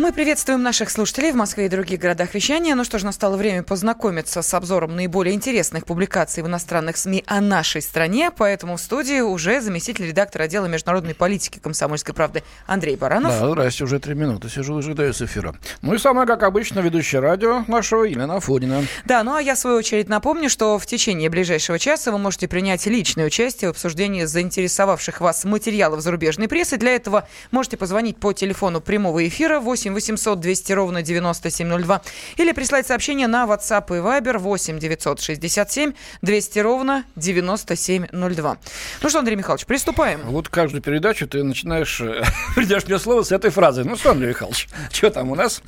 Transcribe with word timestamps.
Мы 0.00 0.12
приветствуем 0.12 0.62
наших 0.62 0.88
слушателей 0.88 1.30
в 1.30 1.34
Москве 1.34 1.66
и 1.66 1.68
других 1.68 2.00
городах 2.00 2.32
вещания. 2.32 2.74
Ну 2.74 2.84
что 2.84 2.98
ж, 2.98 3.02
настало 3.02 3.36
время 3.36 3.62
познакомиться 3.62 4.40
с 4.40 4.54
обзором 4.54 4.96
наиболее 4.96 5.34
интересных 5.34 5.84
публикаций 5.84 6.42
в 6.42 6.46
иностранных 6.46 6.96
СМИ 6.96 7.22
о 7.26 7.42
нашей 7.42 7.82
стране. 7.82 8.30
Поэтому 8.34 8.78
в 8.78 8.80
студии 8.80 9.20
уже 9.20 9.60
заместитель 9.60 10.06
редактора 10.06 10.44
отдела 10.44 10.64
международной 10.64 11.14
политики 11.14 11.58
комсомольской 11.58 12.14
правды 12.14 12.42
Андрей 12.66 12.96
Баранов. 12.96 13.38
Да, 13.38 13.50
здрасте, 13.50 13.84
уже 13.84 14.00
три 14.00 14.14
минуты 14.14 14.48
сижу, 14.48 14.78
ожидаю 14.78 15.12
с 15.12 15.20
эфира. 15.20 15.54
Ну 15.82 15.92
и 15.92 15.98
самое, 15.98 16.26
как 16.26 16.44
обычно, 16.44 16.80
ведущая 16.80 17.18
радио 17.18 17.66
нашего 17.68 18.04
Елена 18.04 18.36
Афонина. 18.36 18.82
Да, 19.04 19.22
ну 19.22 19.34
а 19.34 19.42
я 19.42 19.54
в 19.54 19.58
свою 19.58 19.76
очередь 19.76 20.08
напомню, 20.08 20.48
что 20.48 20.78
в 20.78 20.86
течение 20.86 21.28
ближайшего 21.28 21.78
часа 21.78 22.10
вы 22.10 22.16
можете 22.16 22.48
принять 22.48 22.86
личное 22.86 23.26
участие 23.26 23.68
в 23.68 23.72
обсуждении 23.72 24.24
заинтересовавших 24.24 25.20
вас 25.20 25.44
материалов 25.44 26.00
зарубежной 26.00 26.48
прессы. 26.48 26.78
Для 26.78 26.94
этого 26.94 27.28
можете 27.50 27.76
позвонить 27.76 28.16
по 28.16 28.32
телефону 28.32 28.80
прямого 28.80 29.28
эфира 29.28 29.60
8 29.60 29.89
8 29.94 30.20
800 30.20 30.40
200 30.40 30.72
ровно 30.72 31.02
9702. 31.02 32.02
Или 32.36 32.52
прислать 32.52 32.86
сообщение 32.86 33.26
на 33.26 33.44
WhatsApp 33.44 33.86
и 33.88 34.00
Viber 34.00 34.38
8 34.38 34.78
967 34.78 35.92
200 36.22 36.58
ровно 36.58 37.04
9702. 37.16 38.58
Ну 39.02 39.08
что, 39.08 39.18
Андрей 39.18 39.36
Михайлович, 39.36 39.66
приступаем. 39.66 40.20
Вот 40.24 40.48
каждую 40.48 40.82
передачу 40.82 41.26
ты 41.26 41.42
начинаешь, 41.42 42.00
э, 42.00 42.22
придешь 42.54 42.86
мне 42.86 42.98
слово 42.98 43.22
с 43.22 43.32
этой 43.32 43.50
фразы. 43.50 43.84
Ну 43.84 43.96
что, 43.96 44.12
Андрей 44.12 44.30
Михайлович, 44.30 44.68
что 44.92 45.10
там 45.10 45.30
у 45.30 45.34
нас? 45.34 45.62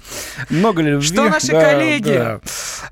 Много 0.51 0.83
ли 0.83 0.91
любви? 0.91 1.07
Что 1.07 1.29
наши 1.29 1.53
да, 1.53 1.73
коллеги? 1.73 2.13
Да. 2.13 2.41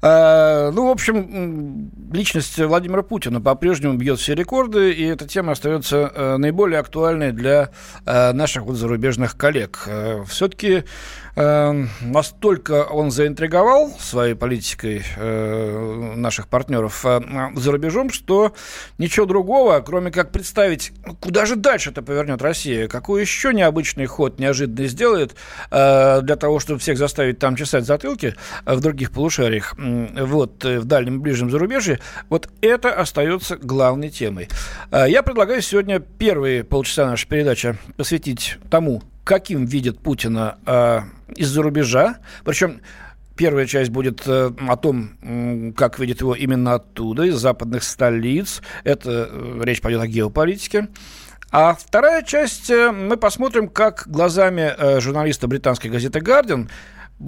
А, 0.03 0.71
ну, 0.71 0.89
в 0.89 0.91
общем, 0.91 1.91
личность 2.13 2.59
Владимира 2.59 3.03
Путина 3.03 3.41
по-прежнему 3.41 3.95
бьет 3.95 4.19
все 4.19 4.35
рекорды, 4.35 4.93
и 4.93 5.05
эта 5.05 5.27
тема 5.27 5.53
остается 5.53 6.13
э, 6.15 6.37
наиболее 6.37 6.81
актуальной 6.81 7.33
для 7.33 7.71
наших 8.05 8.65
вот 8.65 8.77
зарубежных 8.77 9.37
коллег. 9.37 9.89
Все-таки 10.29 10.85
Эм, 11.37 11.89
настолько 12.01 12.85
он 12.85 13.11
заинтриговал 13.11 13.91
своей 13.99 14.35
политикой 14.35 15.05
э, 15.17 16.15
наших 16.17 16.49
партнеров 16.49 17.05
э, 17.07 17.21
за 17.55 17.73
рубежом, 17.73 18.11
что 18.11 18.55
ничего 18.99 19.27
другого, 19.27 19.81
кроме 19.81 20.11
как 20.11 20.33
представить, 20.33 20.93
куда 21.21 21.47
же 21.47 21.57
дальше 21.57 21.91
это 21.91 22.03
повернет 22.03 22.43
Россия, 22.43 22.89
какой 22.89 23.21
еще 23.21 23.55
необычный 23.55 24.07
ход 24.07 24.39
неожиданно 24.41 24.89
сделает 24.89 25.37
э, 25.71 26.21
для 26.23 26.37
того, 26.37 26.59
чтобы 26.59 26.81
всех 26.81 26.99
заставить 26.99 27.39
там 27.39 27.55
чесать 27.55 27.85
затылки 27.85 28.35
в 28.67 28.81
других 28.81 29.13
полушариях, 29.13 29.75
вот, 29.79 30.65
в 30.65 30.85
дальнем 30.85 31.17
и 31.17 31.19
ближнем 31.19 31.51
зарубежье, 31.51 32.01
вот 32.29 32.49
это 32.61 32.93
остается 32.93 33.57
главной 33.57 34.11
темой. 34.11 34.49
Я 34.91 35.23
предлагаю 35.23 35.63
сегодня 35.63 36.01
первые 36.01 36.65
полчаса 36.65 37.07
нашей 37.07 37.29
передачи 37.29 37.77
посвятить 37.97 38.59
тому, 38.71 39.03
каким 39.25 39.65
видит 39.65 40.01
Путина 40.01 40.59
э, 40.67 41.03
из-за 41.37 41.63
рубежа. 41.63 42.19
Причем 42.45 42.81
первая 43.41 43.67
часть 43.67 43.91
будет 43.91 44.23
э, 44.27 44.51
о 44.69 44.77
том, 44.77 45.73
как 45.75 45.99
видит 45.99 46.21
его 46.21 46.35
именно 46.35 46.75
оттуда, 46.75 47.25
из 47.25 47.37
западных 47.37 47.85
столиц. 47.85 48.61
Это 48.85 49.31
э, 49.31 49.61
речь 49.63 49.81
пойдет 49.81 50.03
о 50.03 50.07
геополитике. 50.07 50.89
А 51.51 51.75
вторая 51.75 52.23
часть 52.23 52.71
э, 52.71 52.93
мы 52.93 53.17
посмотрим, 53.17 53.69
как 53.69 54.05
глазами 54.07 55.01
журналиста 55.01 55.49
британской 55.49 55.91
газеты 55.91 56.21
«Гардиан» 56.21 56.69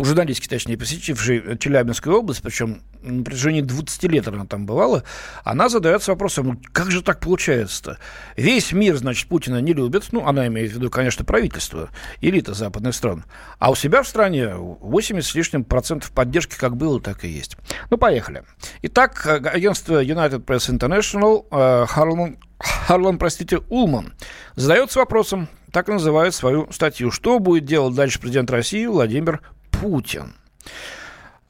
журналистки, 0.00 0.48
точнее, 0.48 0.78
посетившей 0.78 1.58
Челябинскую 1.58 2.16
область, 2.18 2.42
причем 2.42 2.82
на 3.02 3.24
протяжении 3.24 3.60
20 3.60 4.02
лет 4.04 4.28
она 4.28 4.46
там 4.46 4.66
бывала, 4.66 5.04
она 5.44 5.68
задается 5.68 6.12
вопросом, 6.12 6.46
«Ну, 6.46 6.60
как 6.72 6.90
же 6.90 7.02
так 7.02 7.20
получается-то? 7.20 7.98
Весь 8.36 8.72
мир, 8.72 8.96
значит, 8.96 9.28
Путина 9.28 9.60
не 9.60 9.72
любит, 9.72 10.08
ну, 10.12 10.26
она 10.26 10.46
имеет 10.46 10.72
в 10.72 10.74
виду, 10.76 10.90
конечно, 10.90 11.24
правительство, 11.24 11.90
элита 12.20 12.54
западных 12.54 12.94
стран, 12.94 13.24
а 13.58 13.70
у 13.70 13.74
себя 13.74 14.02
в 14.02 14.08
стране 14.08 14.54
80 14.54 15.30
с 15.30 15.34
лишним 15.34 15.64
процентов 15.64 16.12
поддержки 16.12 16.56
как 16.56 16.76
было, 16.76 17.00
так 17.00 17.24
и 17.24 17.28
есть. 17.28 17.56
Ну, 17.90 17.98
поехали. 17.98 18.44
Итак, 18.82 19.26
агентство 19.26 20.02
United 20.02 20.44
Press 20.44 20.70
International, 20.70 21.46
э, 21.50 21.86
Харлан, 21.86 22.38
Харлан, 22.58 23.18
простите, 23.18 23.58
Улман, 23.68 24.14
задается 24.54 25.00
вопросом, 25.00 25.48
так 25.72 25.88
и 25.88 25.92
называет 25.92 26.34
свою 26.34 26.70
статью, 26.70 27.10
что 27.10 27.38
будет 27.38 27.64
делать 27.64 27.94
дальше 27.94 28.20
президент 28.20 28.50
России 28.50 28.86
Владимир 28.86 29.40
Путин. 29.82 30.36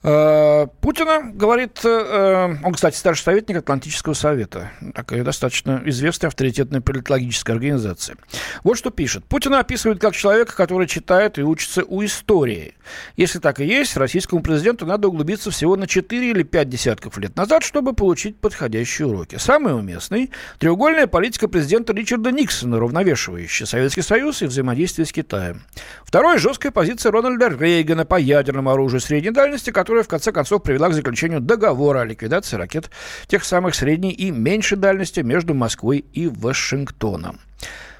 Э, 0.04 0.66
Путина, 0.80 1.30
говорит, 1.32 1.80
э, 1.84 2.56
он, 2.64 2.74
кстати, 2.74 2.96
старший 2.96 3.22
советник 3.22 3.58
Атлантического 3.58 4.14
совета, 4.14 4.72
такая 4.94 5.22
достаточно 5.22 5.80
известная 5.84 6.28
авторитетная 6.28 6.80
политологическая 6.80 7.52
организация. 7.52 8.16
Вот 8.64 8.78
что 8.78 8.90
пишет. 8.90 9.24
Путина 9.24 9.60
описывает 9.60 10.00
как 10.00 10.14
человека, 10.14 10.56
который 10.56 10.88
читает 10.88 11.38
и 11.38 11.42
учится 11.42 11.84
у 11.84 12.04
истории. 12.04 12.74
Если 13.16 13.38
так 13.38 13.60
и 13.60 13.64
есть, 13.64 13.96
российскому 13.96 14.42
президенту 14.42 14.86
надо 14.86 15.06
углубиться 15.06 15.50
всего 15.52 15.76
на 15.76 15.86
4 15.86 16.30
или 16.30 16.42
5 16.42 16.68
десятков 16.68 17.16
лет 17.18 17.36
назад, 17.36 17.62
чтобы 17.62 17.92
получить 17.92 18.36
подходящие 18.38 19.06
уроки. 19.06 19.36
Самый 19.36 19.74
уместный– 19.74 20.30
треугольная 20.58 21.06
политика 21.06 21.46
президента 21.46 21.92
Ричарда 21.92 22.32
Никсона, 22.32 22.80
равновешивающая 22.80 23.66
Советский 23.66 24.02
Союз 24.02 24.42
и 24.42 24.46
взаимодействие 24.46 25.06
с 25.06 25.12
Китаем. 25.12 25.62
Второй– 26.04 26.38
жесткая 26.38 26.72
позиция 26.72 27.12
Рональда 27.12 27.48
Рейгана 27.48 28.04
по 28.04 28.16
ядерному 28.16 28.70
оружию 28.70 29.00
средней 29.00 29.30
дальности, 29.30 29.70
который 29.70 29.91
которая 29.92 30.04
в 30.04 30.08
конце 30.08 30.32
концов 30.32 30.62
привела 30.62 30.88
к 30.88 30.94
заключению 30.94 31.40
договора 31.40 32.00
о 32.00 32.04
ликвидации 32.06 32.56
ракет 32.56 32.90
тех 33.26 33.44
самых 33.44 33.74
средней 33.74 34.10
и 34.10 34.30
меньшей 34.30 34.78
дальности 34.78 35.20
между 35.20 35.52
Москвой 35.52 36.06
и 36.14 36.28
Вашингтоном. 36.28 37.40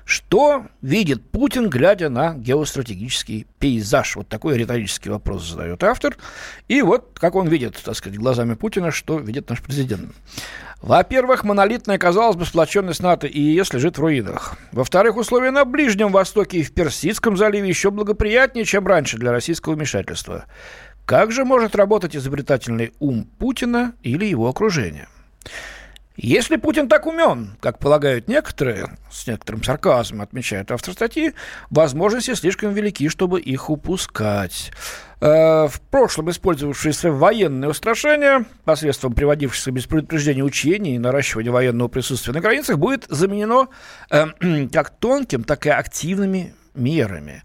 Что 0.06 0.64
видит 0.80 1.22
Путин, 1.30 1.68
глядя 1.68 2.08
на 2.08 2.32
геостратегический 2.32 3.46
пейзаж? 3.58 4.16
Вот 4.16 4.28
такой 4.28 4.56
риторический 4.56 5.10
вопрос 5.10 5.46
задает 5.46 5.84
автор. 5.84 6.16
И 6.66 6.80
вот 6.80 7.18
как 7.20 7.34
он 7.34 7.46
видит, 7.48 7.78
так 7.84 7.94
сказать, 7.94 8.18
глазами 8.18 8.54
Путина, 8.54 8.90
что 8.90 9.18
видит 9.18 9.50
наш 9.50 9.60
президент. 9.60 10.14
Во-первых, 10.80 11.44
монолитная, 11.44 11.98
казалось 11.98 12.36
бы, 12.36 12.44
сплоченность 12.44 13.02
НАТО 13.02 13.26
и 13.26 13.40
ЕС 13.40 13.72
лежит 13.72 13.98
в 13.98 14.00
руинах. 14.00 14.56
Во-вторых, 14.72 15.16
условия 15.16 15.52
на 15.52 15.64
Ближнем 15.64 16.10
Востоке 16.10 16.58
и 16.58 16.62
в 16.64 16.72
Персидском 16.72 17.36
заливе 17.36 17.68
еще 17.68 17.92
благоприятнее, 17.92 18.64
чем 18.64 18.86
раньше 18.86 19.18
для 19.18 19.30
российского 19.30 19.74
вмешательства. 19.74 20.46
Как 21.06 21.32
же 21.32 21.44
может 21.44 21.74
работать 21.74 22.16
изобретательный 22.16 22.92
ум 23.00 23.24
Путина 23.38 23.94
или 24.02 24.24
его 24.24 24.48
окружения? 24.48 25.08
Если 26.16 26.56
Путин 26.56 26.88
так 26.88 27.06
умен, 27.06 27.56
как 27.60 27.78
полагают 27.78 28.28
некоторые, 28.28 28.90
с 29.10 29.26
некоторым 29.26 29.64
сарказмом 29.64 30.20
отмечают 30.20 30.70
автор 30.70 30.92
статьи, 30.92 31.32
возможности 31.70 32.34
слишком 32.34 32.74
велики, 32.74 33.08
чтобы 33.08 33.40
их 33.40 33.70
упускать. 33.70 34.72
Э, 35.20 35.68
в 35.68 35.80
прошлом 35.90 36.30
использовавшиеся 36.30 37.10
военные 37.10 37.70
устрашения, 37.70 38.44
посредством 38.64 39.14
приводившихся 39.14 39.70
без 39.70 39.86
предупреждения 39.86 40.42
учений 40.42 40.96
и 40.96 40.98
наращивания 40.98 41.50
военного 41.50 41.88
присутствия 41.88 42.34
на 42.34 42.40
границах, 42.40 42.78
будет 42.78 43.06
заменено 43.08 43.68
э, 44.10 44.26
как 44.72 44.90
тонким, 44.90 45.44
так 45.44 45.64
и 45.64 45.70
активными 45.70 46.54
мерами. 46.74 47.42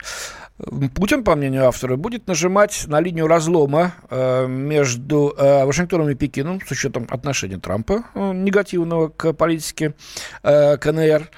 Путин, 0.95 1.23
по 1.23 1.35
мнению 1.35 1.67
автора, 1.67 1.97
будет 1.97 2.25
нажимать 2.25 2.85
на 2.87 2.99
линию 2.99 3.27
разлома 3.27 3.93
э, 4.09 4.47
между 4.47 5.31
э, 5.37 5.65
Вашингтоном 5.65 6.09
и 6.09 6.15
Пекином 6.15 6.59
с 6.65 6.71
учетом 6.71 7.05
отношения 7.11 7.59
Трампа 7.59 8.05
э, 8.15 8.33
негативного 8.33 9.09
к 9.09 9.33
политике 9.33 9.93
э, 10.41 10.77
КНР. 10.77 11.29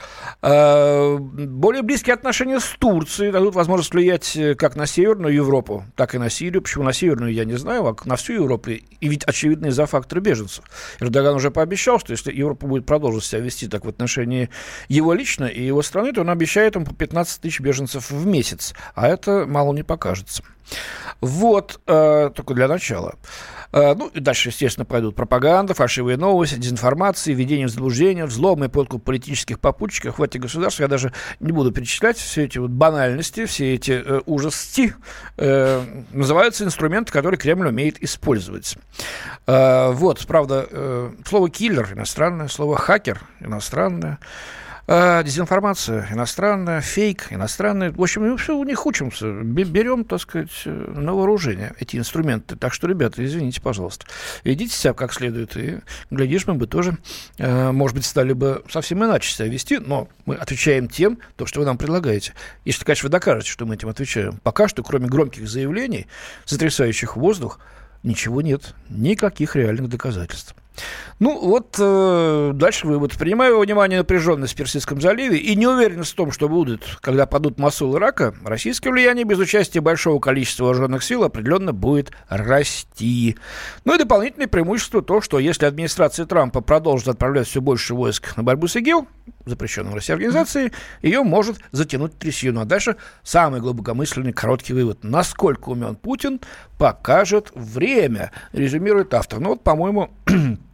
Э, 0.42 1.18
более 1.18 1.82
близкие 1.82 2.14
отношения 2.14 2.62
с 2.62 2.76
Турцией 2.80 3.34
дадут 3.34 3.56
возможность 3.56 3.94
влиять 3.94 4.38
э, 4.38 4.56
как 4.56 4.78
на 4.78 4.86
Северную 4.86 5.34
Европу, 5.34 5.84
так 5.98 6.16
и 6.16 6.18
на 6.18 6.30
Сирию. 6.30 6.62
Почему 6.62 6.86
на 6.86 6.94
Северную, 6.94 7.34
я 7.34 7.44
не 7.44 7.58
знаю, 7.58 7.86
а 7.88 7.96
на 8.06 8.16
всю 8.16 8.34
Европу. 8.34 8.70
И 8.70 8.88
ведь 9.02 9.26
очевидно 9.26 9.66
из-за 9.66 9.86
фактора 9.86 10.22
беженцев. 10.22 10.64
Эрдоган 11.02 11.36
уже 11.36 11.52
пообещал, 11.52 12.00
что 12.00 12.12
если 12.12 12.32
Европа 12.32 12.68
будет 12.68 12.86
продолжить 12.86 13.26
себя 13.26 13.42
вести 13.42 13.68
так 13.68 13.84
в 13.84 13.90
отношении 13.90 14.50
его 14.88 15.14
лично 15.14 15.44
и 15.44 15.62
его 15.62 15.82
страны, 15.82 16.14
то 16.14 16.22
он 16.22 16.30
обещает 16.30 16.78
им 16.78 16.86
по 16.86 16.94
15 16.94 17.42
тысяч 17.42 17.60
беженцев 17.60 18.10
в 18.12 18.26
месяц. 18.26 18.74
А 18.96 19.09
это 19.10 19.46
мало 19.46 19.74
не 19.74 19.84
покажется. 19.84 20.44
Вот, 21.22 21.80
э, 21.88 22.32
только 22.34 22.54
для 22.54 22.68
начала. 22.68 23.16
Э, 23.72 23.94
ну, 23.94 24.08
и 24.08 24.20
дальше, 24.20 24.50
естественно, 24.50 24.86
пойдут 24.86 25.16
пропаганда, 25.16 25.74
фальшивые 25.74 26.18
новости, 26.18 26.56
дезинформация, 26.56 27.34
введение 27.34 27.68
в 27.68 27.72
заблуждение, 27.72 28.26
взлом 28.26 28.64
и 28.64 28.68
подкуп 28.68 29.04
политических 29.04 29.60
попутчиков 29.60 30.20
в 30.20 30.24
этих 30.24 30.42
государствах. 30.42 30.86
Я 30.86 30.88
даже 30.88 31.14
не 31.40 31.52
буду 31.52 31.72
перечислять 31.72 32.18
все 32.18 32.46
эти 32.46 32.58
вот 32.58 32.72
банальности, 32.72 33.46
все 33.46 33.76
эти 33.76 33.92
э, 33.92 34.22
ужасти. 34.26 34.96
Э, 35.38 35.84
называются 36.12 36.64
инструменты, 36.64 37.12
которые 37.12 37.38
Кремль 37.38 37.68
умеет 37.68 38.02
использовать. 38.02 38.78
Э, 39.46 39.92
вот, 39.92 40.26
правда, 40.26 40.68
э, 40.70 41.12
слово 41.28 41.50
«киллер» 41.50 41.94
иностранное, 41.94 42.48
слово 42.48 42.78
«хакер» 42.78 43.22
иностранное. 43.40 44.20
Э, 44.90 45.24
дезинформация 45.24 46.08
иностранная, 46.12 46.82
фейк 46.82 47.28
иностранный. 47.30 47.92
В 47.92 48.02
общем, 48.02 48.24
мы 48.24 48.38
все 48.38 48.58
у 48.58 48.64
них 48.64 48.86
учимся. 48.86 49.32
Берем, 49.32 50.04
так 50.04 50.20
сказать, 50.20 50.50
на 50.66 51.14
вооружение 51.14 51.74
эти 51.80 51.98
инструменты. 51.98 52.56
Так 52.56 52.74
что, 52.74 52.88
ребята, 52.88 53.24
извините, 53.24 53.62
пожалуйста. 53.62 54.08
Ведите 54.44 54.74
себя 54.74 54.94
как 54.94 55.14
следует. 55.14 55.56
И, 55.56 55.80
глядишь, 56.10 56.48
мы 56.48 56.56
бы 56.56 56.66
тоже, 56.66 56.98
э, 57.38 57.72
может 57.72 57.96
быть, 57.96 58.06
стали 58.06 58.34
бы 58.34 58.64
совсем 58.70 59.04
иначе 59.04 59.32
себя 59.32 59.48
вести. 59.48 59.78
Но 59.78 60.10
мы 60.26 60.36
отвечаем 60.36 60.88
тем, 60.88 61.20
то, 61.36 61.46
что 61.46 61.60
вы 61.60 61.66
нам 61.66 61.78
предлагаете. 61.78 62.34
Если, 62.66 62.84
конечно, 62.84 63.08
вы 63.08 63.12
докажете, 63.12 63.52
что 63.52 63.66
мы 63.66 63.76
этим 63.76 63.90
отвечаем. 63.90 64.40
Пока 64.44 64.68
что, 64.68 64.82
кроме 64.82 65.08
громких 65.08 65.48
заявлений, 65.48 66.08
сотрясающих 66.46 67.16
воздух, 67.16 67.60
ничего 68.02 68.42
нет. 68.42 68.74
Никаких 68.90 69.56
реальных 69.56 69.90
доказательств. 69.90 70.56
Ну, 71.20 71.38
вот 71.38 71.76
э, 71.78 72.52
дальше 72.54 72.88
вывод. 72.88 73.12
Принимая 73.18 73.52
во 73.52 73.60
внимание 73.60 74.00
напряженность 74.00 74.54
в 74.54 74.56
Персидском 74.56 75.02
заливе 75.02 75.38
и 75.38 75.56
неуверенность 75.56 76.14
в 76.14 76.16
том, 76.16 76.32
что 76.32 76.48
будут, 76.48 76.98
когда 77.02 77.26
падут 77.26 77.60
Масул 77.60 77.98
Ирака, 77.98 78.34
российское 78.46 78.90
влияние 78.90 79.26
без 79.26 79.38
участия 79.38 79.82
большого 79.82 80.20
количества 80.20 80.66
вооруженных 80.66 81.04
сил 81.04 81.24
определенно 81.24 81.74
будет 81.74 82.12
расти. 82.30 83.38
Ну 83.84 83.96
и 83.96 83.98
дополнительное 83.98 84.48
преимущество 84.48 85.02
то, 85.02 85.20
что 85.20 85.40
если 85.40 85.66
администрация 85.66 86.26
Трампа 86.26 86.62
продолжит 86.62 87.10
отправлять 87.10 87.48
все 87.48 87.60
больше 87.60 87.96
войск 87.96 88.38
на 88.38 88.44
борьбу 88.44 88.68
с 88.68 88.78
ИГИЛ, 88.78 89.06
запрещенной 89.46 89.92
в 89.92 89.96
России 89.96 90.14
организации, 90.14 90.72
ее 91.02 91.24
может 91.24 91.58
затянуть 91.72 92.18
трясину. 92.18 92.60
Ну, 92.60 92.62
а 92.62 92.66
дальше 92.66 92.96
самый 93.24 93.62
глубокомысленный 93.62 94.34
короткий 94.34 94.74
вывод. 94.74 95.04
Насколько 95.04 95.70
умен 95.70 95.96
Путин, 95.96 96.40
покажет 96.78 97.52
время, 97.54 98.32
резюмирует 98.54 99.14
автор. 99.14 99.40
Ну 99.40 99.50
вот, 99.50 99.64
по-моему, 99.64 100.10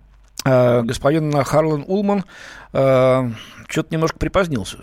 господин 0.46 1.44
Харлан 1.44 1.84
Улман 1.88 2.24
э, 2.72 3.32
что-то 3.68 3.88
немножко 3.92 4.20
припозднился 4.20 4.78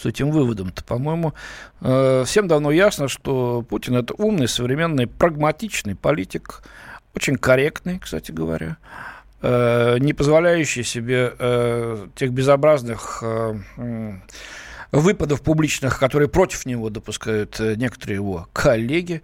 с 0.00 0.06
этим 0.06 0.30
выводом-то. 0.30 0.84
По-моему, 0.84 1.34
э, 1.80 2.22
всем 2.24 2.46
давно 2.46 2.70
ясно, 2.70 3.08
что 3.08 3.62
Путин 3.68 3.96
это 3.96 4.14
умный, 4.14 4.46
современный, 4.46 5.08
прагматичный 5.08 5.96
политик, 5.96 6.62
очень 7.14 7.36
корректный, 7.36 7.98
кстати 7.98 8.30
говоря, 8.30 8.76
не 9.42 10.14
позволяющий 10.14 10.84
себе 10.84 11.34
тех 12.14 12.32
безобразных 12.32 13.22
выпадов 14.90 15.42
публичных, 15.42 15.98
которые 15.98 16.28
против 16.28 16.64
него 16.64 16.88
допускают 16.88 17.58
некоторые 17.58 18.16
его 18.16 18.48
коллеги. 18.54 19.22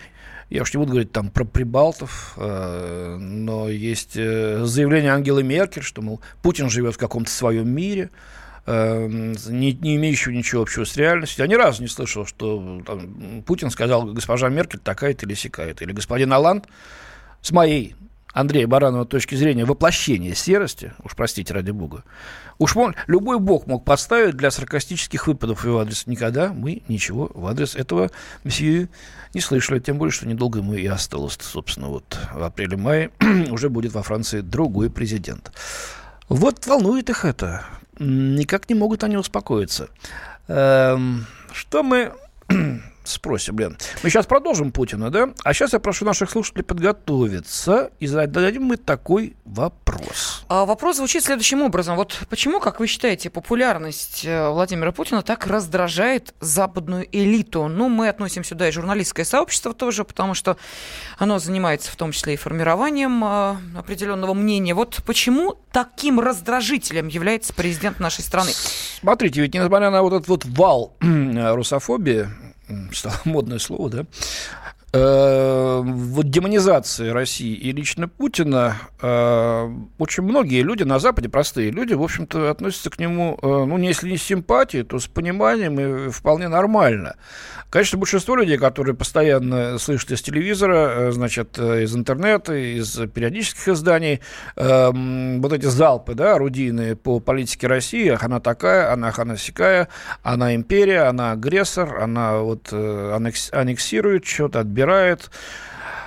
Я 0.50 0.62
уж 0.62 0.74
не 0.74 0.78
буду 0.78 0.90
говорить 0.90 1.12
там 1.12 1.30
про 1.30 1.44
прибалтов, 1.44 2.34
э, 2.36 3.16
но 3.18 3.68
есть 3.68 4.16
э, 4.16 4.64
заявление 4.64 5.12
Ангелы 5.12 5.44
Меркель, 5.44 5.82
что, 5.82 6.02
мол, 6.02 6.20
Путин 6.42 6.68
живет 6.68 6.96
в 6.96 6.98
каком-то 6.98 7.30
своем 7.30 7.70
мире, 7.70 8.10
э, 8.66 9.06
не, 9.06 9.72
не 9.72 9.94
имеющего 9.94 10.32
ничего 10.32 10.62
общего 10.62 10.84
с 10.84 10.96
реальностью. 10.96 11.44
Я 11.44 11.48
ни 11.48 11.54
разу 11.54 11.82
не 11.82 11.88
слышал, 11.88 12.26
что 12.26 12.82
там, 12.84 13.42
Путин 13.46 13.70
сказал, 13.70 14.06
госпожа 14.06 14.48
Меркель 14.48 14.80
такая-то 14.80 15.24
или 15.24 15.34
сякая-то. 15.34 15.84
Или 15.84 15.92
господин 15.92 16.32
Алан 16.32 16.64
с 17.42 17.52
моей 17.52 17.94
Андрея 18.32 18.66
Баранова 18.66 19.04
точки 19.04 19.34
зрения 19.34 19.64
воплощение 19.64 20.34
серости, 20.34 20.92
уж 21.02 21.14
простите 21.16 21.52
ради 21.52 21.70
бога, 21.70 22.04
уж 22.58 22.76
он, 22.76 22.94
любой 23.06 23.38
бог 23.38 23.66
мог 23.66 23.84
подставить 23.84 24.36
для 24.36 24.50
саркастических 24.50 25.26
выпадов 25.26 25.62
в 25.62 25.66
его 25.66 25.80
адрес. 25.80 26.06
Никогда 26.06 26.52
мы 26.52 26.82
ничего 26.88 27.30
в 27.34 27.46
адрес 27.46 27.74
этого 27.74 28.10
месье 28.44 28.88
не 29.34 29.40
слышали, 29.40 29.80
тем 29.80 29.98
более, 29.98 30.12
что 30.12 30.26
недолго 30.26 30.60
ему 30.60 30.74
и 30.74 30.86
осталось. 30.86 31.38
Собственно, 31.40 31.88
вот 31.88 32.18
в 32.32 32.42
апреле-мае 32.42 33.10
уже 33.50 33.68
будет 33.68 33.92
во 33.92 34.02
Франции 34.02 34.40
другой 34.40 34.90
президент. 34.90 35.52
Вот 36.28 36.66
волнует 36.66 37.10
их 37.10 37.24
это. 37.24 37.64
Никак 37.98 38.68
не 38.68 38.74
могут 38.74 39.04
они 39.04 39.16
успокоиться. 39.16 39.88
Эм, 40.48 41.26
что 41.52 41.82
мы 41.82 42.12
спросим, 43.10 43.58
Лен. 43.58 43.76
Мы 44.02 44.10
сейчас 44.10 44.26
продолжим 44.26 44.72
Путина, 44.72 45.10
да? 45.10 45.30
А 45.44 45.52
сейчас 45.52 45.72
я 45.72 45.80
прошу 45.80 46.04
наших 46.04 46.30
слушателей 46.30 46.64
подготовиться 46.64 47.90
и 47.98 48.06
зададим 48.06 48.64
мы 48.64 48.76
такой 48.76 49.36
вопрос. 49.44 50.44
А 50.48 50.64
вопрос 50.64 50.96
звучит 50.96 51.24
следующим 51.24 51.62
образом. 51.62 51.96
Вот 51.96 52.20
почему, 52.28 52.60
как 52.60 52.80
вы 52.80 52.86
считаете, 52.86 53.30
популярность 53.30 54.24
э, 54.24 54.48
Владимира 54.48 54.92
Путина 54.92 55.22
так 55.22 55.46
раздражает 55.46 56.34
западную 56.40 57.06
элиту? 57.10 57.68
Ну, 57.68 57.88
мы 57.88 58.08
относим 58.08 58.44
сюда 58.44 58.68
и 58.68 58.72
журналистское 58.72 59.24
сообщество 59.24 59.74
тоже, 59.74 60.04
потому 60.04 60.34
что 60.34 60.56
оно 61.18 61.38
занимается 61.38 61.90
в 61.90 61.96
том 61.96 62.12
числе 62.12 62.34
и 62.34 62.36
формированием 62.36 63.24
э, 63.24 63.56
определенного 63.78 64.34
мнения. 64.34 64.74
Вот 64.74 65.02
почему 65.04 65.58
таким 65.72 66.20
раздражителем 66.20 67.08
является 67.08 67.52
президент 67.54 68.00
нашей 68.00 68.22
страны? 68.22 68.50
Смотрите, 69.00 69.40
ведь 69.40 69.54
несмотря 69.54 69.90
на 69.90 70.02
вот 70.02 70.12
этот 70.12 70.28
вот 70.28 70.44
вал 70.44 70.96
русофобии, 71.00 72.28
стало 72.92 73.20
модное 73.24 73.58
слово, 73.58 73.90
да, 73.90 74.06
вот 74.92 76.30
демонизации 76.30 77.10
России 77.10 77.54
и 77.54 77.70
лично 77.70 78.08
Путина 78.08 78.76
э, 79.00 79.70
очень 79.98 80.24
многие 80.24 80.62
люди 80.62 80.82
на 80.82 80.98
Западе, 80.98 81.28
простые 81.28 81.70
люди, 81.70 81.94
в 81.94 82.02
общем-то, 82.02 82.50
относятся 82.50 82.90
к 82.90 82.98
нему, 82.98 83.38
э, 83.40 83.46
ну, 83.46 83.78
если 83.78 84.10
не 84.10 84.16
с 84.16 84.22
симпатией, 84.24 84.82
то 84.82 84.98
с 84.98 85.06
пониманием 85.06 85.78
и 85.78 86.10
вполне 86.10 86.48
нормально. 86.48 87.14
Конечно, 87.70 87.98
большинство 87.98 88.34
людей, 88.34 88.58
которые 88.58 88.96
постоянно 88.96 89.78
слышат 89.78 90.10
из 90.10 90.22
телевизора, 90.22 91.12
значит, 91.12 91.56
из 91.56 91.94
интернета, 91.94 92.52
из 92.52 92.98
периодических 93.14 93.68
изданий, 93.68 94.20
вот 94.56 95.52
эти 95.52 95.66
залпы, 95.66 96.14
да, 96.14 96.34
орудийные 96.34 96.96
по 96.96 97.20
политике 97.20 97.68
России, 97.68 98.18
она 98.20 98.40
такая, 98.40 98.92
она 98.92 99.12
ханасикая, 99.12 99.86
она 100.24 100.56
империя, 100.56 101.02
она 101.02 101.30
агрессор, 101.30 102.02
она 102.02 102.38
вот 102.38 102.72
аннексирует 102.72 104.24
что-то, 104.24 104.58
отбирает 104.58 104.79
собирает, 104.80 105.30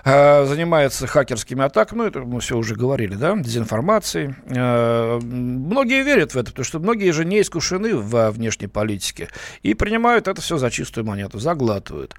э, 0.03 0.45
занимается 0.45 1.05
хакерскими 1.05 1.63
атаками, 1.63 1.99
ну, 1.99 2.07
это 2.07 2.19
мы 2.21 2.39
все 2.39 2.57
уже 2.57 2.75
говорили, 2.75 3.13
да, 3.13 3.35
дезинформацией. 3.35 4.35
Э, 4.47 5.19
многие 5.21 6.03
верят 6.03 6.33
в 6.33 6.37
это, 6.37 6.49
потому 6.49 6.65
что 6.65 6.79
многие 6.79 7.11
же 7.11 7.23
не 7.23 7.41
искушены 7.41 7.95
во 7.95 8.31
внешней 8.31 8.67
политике 8.67 9.29
и 9.61 9.75
принимают 9.75 10.27
это 10.27 10.41
все 10.41 10.57
за 10.57 10.71
чистую 10.71 11.05
монету, 11.05 11.37
заглатывают. 11.37 12.15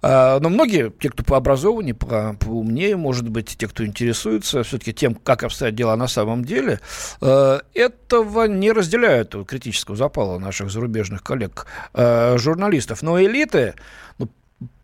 Э, 0.00 0.38
но 0.40 0.48
многие, 0.48 0.90
те, 0.90 1.10
кто 1.10 1.24
пообразованнее, 1.24 1.94
по, 1.94 2.36
поумнее, 2.38 2.96
может 2.96 3.28
быть, 3.28 3.56
те, 3.58 3.66
кто 3.66 3.84
интересуется 3.84 4.62
все-таки 4.62 4.94
тем, 4.94 5.16
как 5.16 5.42
обстоят 5.42 5.74
дела 5.74 5.96
на 5.96 6.06
самом 6.06 6.44
деле, 6.44 6.78
этого 7.20 8.46
не 8.46 8.70
разделяют 8.70 9.34
критического 9.46 9.96
запала 9.96 10.38
наших 10.38 10.70
зарубежных 10.70 11.22
коллег 11.22 11.66
журналистов. 11.94 13.02
Но 13.02 13.20
элиты, 13.20 13.74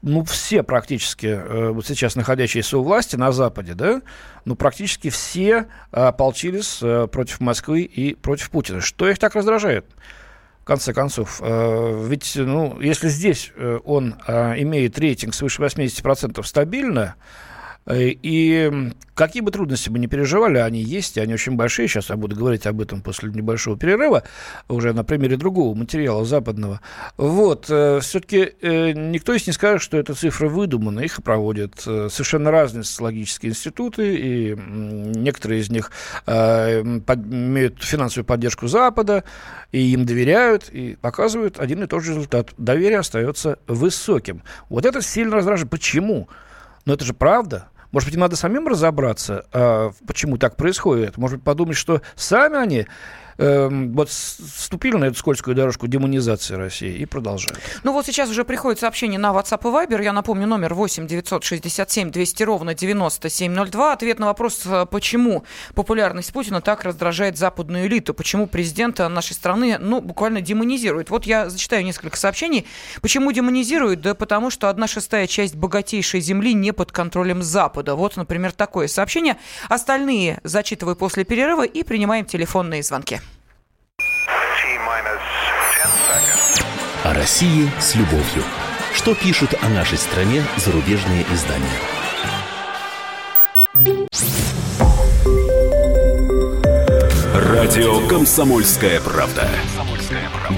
ну, 0.03 0.25
все 0.25 0.65
практически, 0.65 1.27
э, 1.27 1.71
вот 1.71 1.87
сейчас 1.87 2.17
находящиеся 2.17 2.77
у 2.79 2.83
власти 2.83 3.15
на 3.15 3.31
Западе, 3.31 3.75
да, 3.75 4.03
ну, 4.45 4.57
практически 4.57 5.11
все 5.11 5.69
ополчились 5.93 6.81
э, 6.83 7.07
против 7.07 7.41
Москвы 7.41 7.83
и 7.83 8.15
против 8.15 8.51
Путина. 8.51 8.81
Что 8.81 9.09
их 9.09 9.19
так 9.19 9.37
раздражает? 9.37 9.87
В 10.61 10.65
конце 10.65 10.93
концов, 10.93 11.41
э, 11.41 12.07
ведь, 12.09 12.33
ну, 12.35 12.81
если 12.81 13.09
здесь 13.09 13.53
он 13.85 14.15
имеет 14.27 14.99
рейтинг 14.99 15.35
свыше 15.35 15.63
80% 15.63 16.43
стабильно, 16.43 17.15
и 17.91 18.93
какие 19.15 19.43
бы 19.43 19.51
трудности 19.51 19.89
мы 19.89 19.99
не 19.99 20.07
переживали, 20.07 20.59
они 20.59 20.83
есть, 20.83 21.17
и 21.17 21.21
они 21.21 21.35
очень 21.35 21.57
большие. 21.57 21.89
Сейчас 21.89 22.11
я 22.11 22.17
буду 22.17 22.37
говорить 22.37 22.67
об 22.67 22.81
этом 22.81 23.03
после 23.03 23.31
небольшого 23.31 23.77
перерыва, 23.77 24.23
уже 24.69 24.93
на 24.93 25.05
примере 25.05 25.37
другого 25.37 25.75
материала 25.75 26.25
западного. 26.25 26.81
Вот, 27.17 27.67
э, 27.69 28.01
все-таки 28.01 28.55
э, 28.61 28.93
никто 28.93 29.33
из 29.33 29.47
не 29.47 29.53
скажет, 29.53 29.83
что 29.83 29.97
это 29.97 30.15
цифры 30.15 30.49
выдуманы. 30.49 31.05
Их 31.05 31.23
проводят 31.23 31.83
э, 31.87 32.09
совершенно 32.11 32.51
разные 32.51 32.85
социологические 32.85 33.51
институты, 33.51 34.17
и 34.17 34.57
некоторые 34.57 35.61
из 35.61 35.71
них 35.71 35.91
имеют 36.27 37.83
финансовую 37.83 38.25
поддержку 38.25 38.67
Запада, 38.67 39.25
и 39.73 39.81
им 39.93 40.07
доверяют, 40.07 40.69
и 40.71 40.97
показывают 41.01 41.59
один 41.59 41.83
и 41.83 41.87
тот 41.87 42.03
же 42.03 42.13
результат. 42.13 42.51
Доверие 42.57 42.99
остается 42.99 43.59
высоким. 43.67 44.43
Вот 44.69 44.87
это 44.87 45.03
сильно 45.03 45.37
раздражает. 45.37 45.71
Почему? 45.71 46.29
Но 46.85 46.95
это 46.95 47.05
же 47.05 47.15
правда. 47.15 47.69
Может 47.93 48.09
быть, 48.09 48.15
им 48.15 48.21
надо 48.21 48.37
самим 48.37 48.67
разобраться, 48.67 49.45
а, 49.53 49.93
почему 50.07 50.39
так 50.39 50.57
происходит. 50.57 51.19
Может 51.19 51.39
быть, 51.39 51.45
подумать, 51.45 51.77
что 51.77 52.01
сами 52.17 52.57
они 52.57 52.87
э, 53.39 53.69
вот 53.69 54.09
вступили 54.09 54.97
на 54.97 55.07
эту 55.07 55.17
скользкую 55.17 55.55
дорожку 55.55 55.87
демонизации 55.87 56.55
России 56.55 56.95
и 56.97 57.07
продолжают. 57.07 57.59
Ну 57.83 57.93
вот 57.93 58.07
сейчас 58.07 58.31
уже 58.31 58.45
приходит 58.45 58.81
сообщение 58.81 59.19
на 59.19 59.31
WhatsApp 59.33 59.61
и 59.63 59.87
Viber. 59.87 60.03
Я 60.03 60.13
напомню, 60.13 60.47
номер 60.47 60.75
8 60.75 61.07
967 61.07 62.11
200 62.11 62.43
ровно 62.43 62.75
9702. 62.75 63.93
Ответ 63.93 64.19
на 64.19 64.27
вопрос, 64.27 64.63
э, 64.67 64.87
почему 64.91 65.45
популярность 65.75 66.33
Путина 66.33 66.61
так 66.61 66.85
раздражает 66.85 67.39
западную 67.39 67.87
элиту, 67.87 68.15
почему 68.15 68.47
президента 68.47 69.09
нашей 69.09 69.33
страны, 69.33 69.79
ну, 69.79 70.01
буквально 70.01 70.41
демонизирует. 70.41 71.11
Вот 71.11 71.25
я 71.25 71.49
зачитаю 71.51 71.85
несколько 71.85 72.17
сообщений. 72.17 72.67
Почему 73.01 73.33
демонизирует? 73.33 74.01
Да 74.01 74.15
потому 74.15 74.51
что 74.51 74.69
одна 74.69 74.87
шестая 74.87 75.27
часть 75.27 75.57
богатейшей 75.57 76.21
земли 76.21 76.55
не 76.55 76.73
под 76.73 76.93
контролем 76.93 77.43
Запада. 77.43 77.95
Вот, 77.95 78.17
например, 78.17 78.53
такое 78.53 78.89
сообщение. 78.89 79.37
Остальные 79.69 80.41
зачитываю 80.45 80.97
после 80.97 81.25
перерыва 81.25 81.65
и 81.65 81.83
принимаем 81.83 82.25
телефонные 82.25 82.83
звонки. 82.83 83.22
России 87.23 87.71
с 87.79 87.95
любовью. 87.95 88.43
Что 88.93 89.15
пишут 89.15 89.55
о 89.63 89.69
нашей 89.69 89.97
стране 89.97 90.43
зарубежные 90.57 91.25
издания? 91.33 91.79
Радио 97.33 98.09
«Комсомольская 98.09 99.01
правда». 99.01 99.49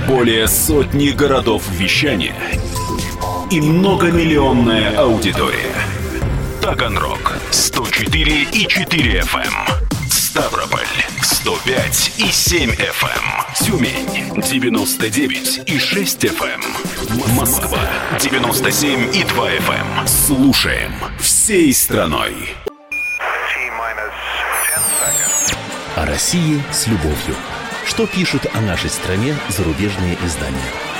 Более 0.08 0.48
сотни 0.48 1.10
городов 1.10 1.68
вещания 1.68 2.34
и 3.50 3.60
многомиллионная 3.60 4.96
аудитория. 4.96 5.74
Таганрог 6.62 7.36
104 7.50 8.42
и 8.54 8.66
4 8.66 9.20
FM. 9.20 9.93
Ставрополь 10.34 10.80
105 11.22 12.14
и 12.18 12.24
7 12.24 12.70
FM. 12.70 13.06
Эм. 13.06 13.54
Тюмень 13.54 14.42
99 14.42 15.60
и 15.64 15.78
6 15.78 16.24
FM. 16.24 16.60
Эм. 16.60 17.36
Москва 17.36 17.78
97 18.18 19.14
и 19.14 19.22
2 19.22 19.50
FM. 19.50 19.98
Эм. 20.00 20.08
Слушаем 20.08 20.92
всей 21.20 21.72
страной. 21.72 22.34
О 25.94 26.04
России 26.04 26.60
с 26.72 26.88
любовью. 26.88 27.36
Что 27.86 28.08
пишут 28.08 28.44
о 28.54 28.60
нашей 28.60 28.90
стране 28.90 29.36
зарубежные 29.50 30.18
издания? 30.24 30.93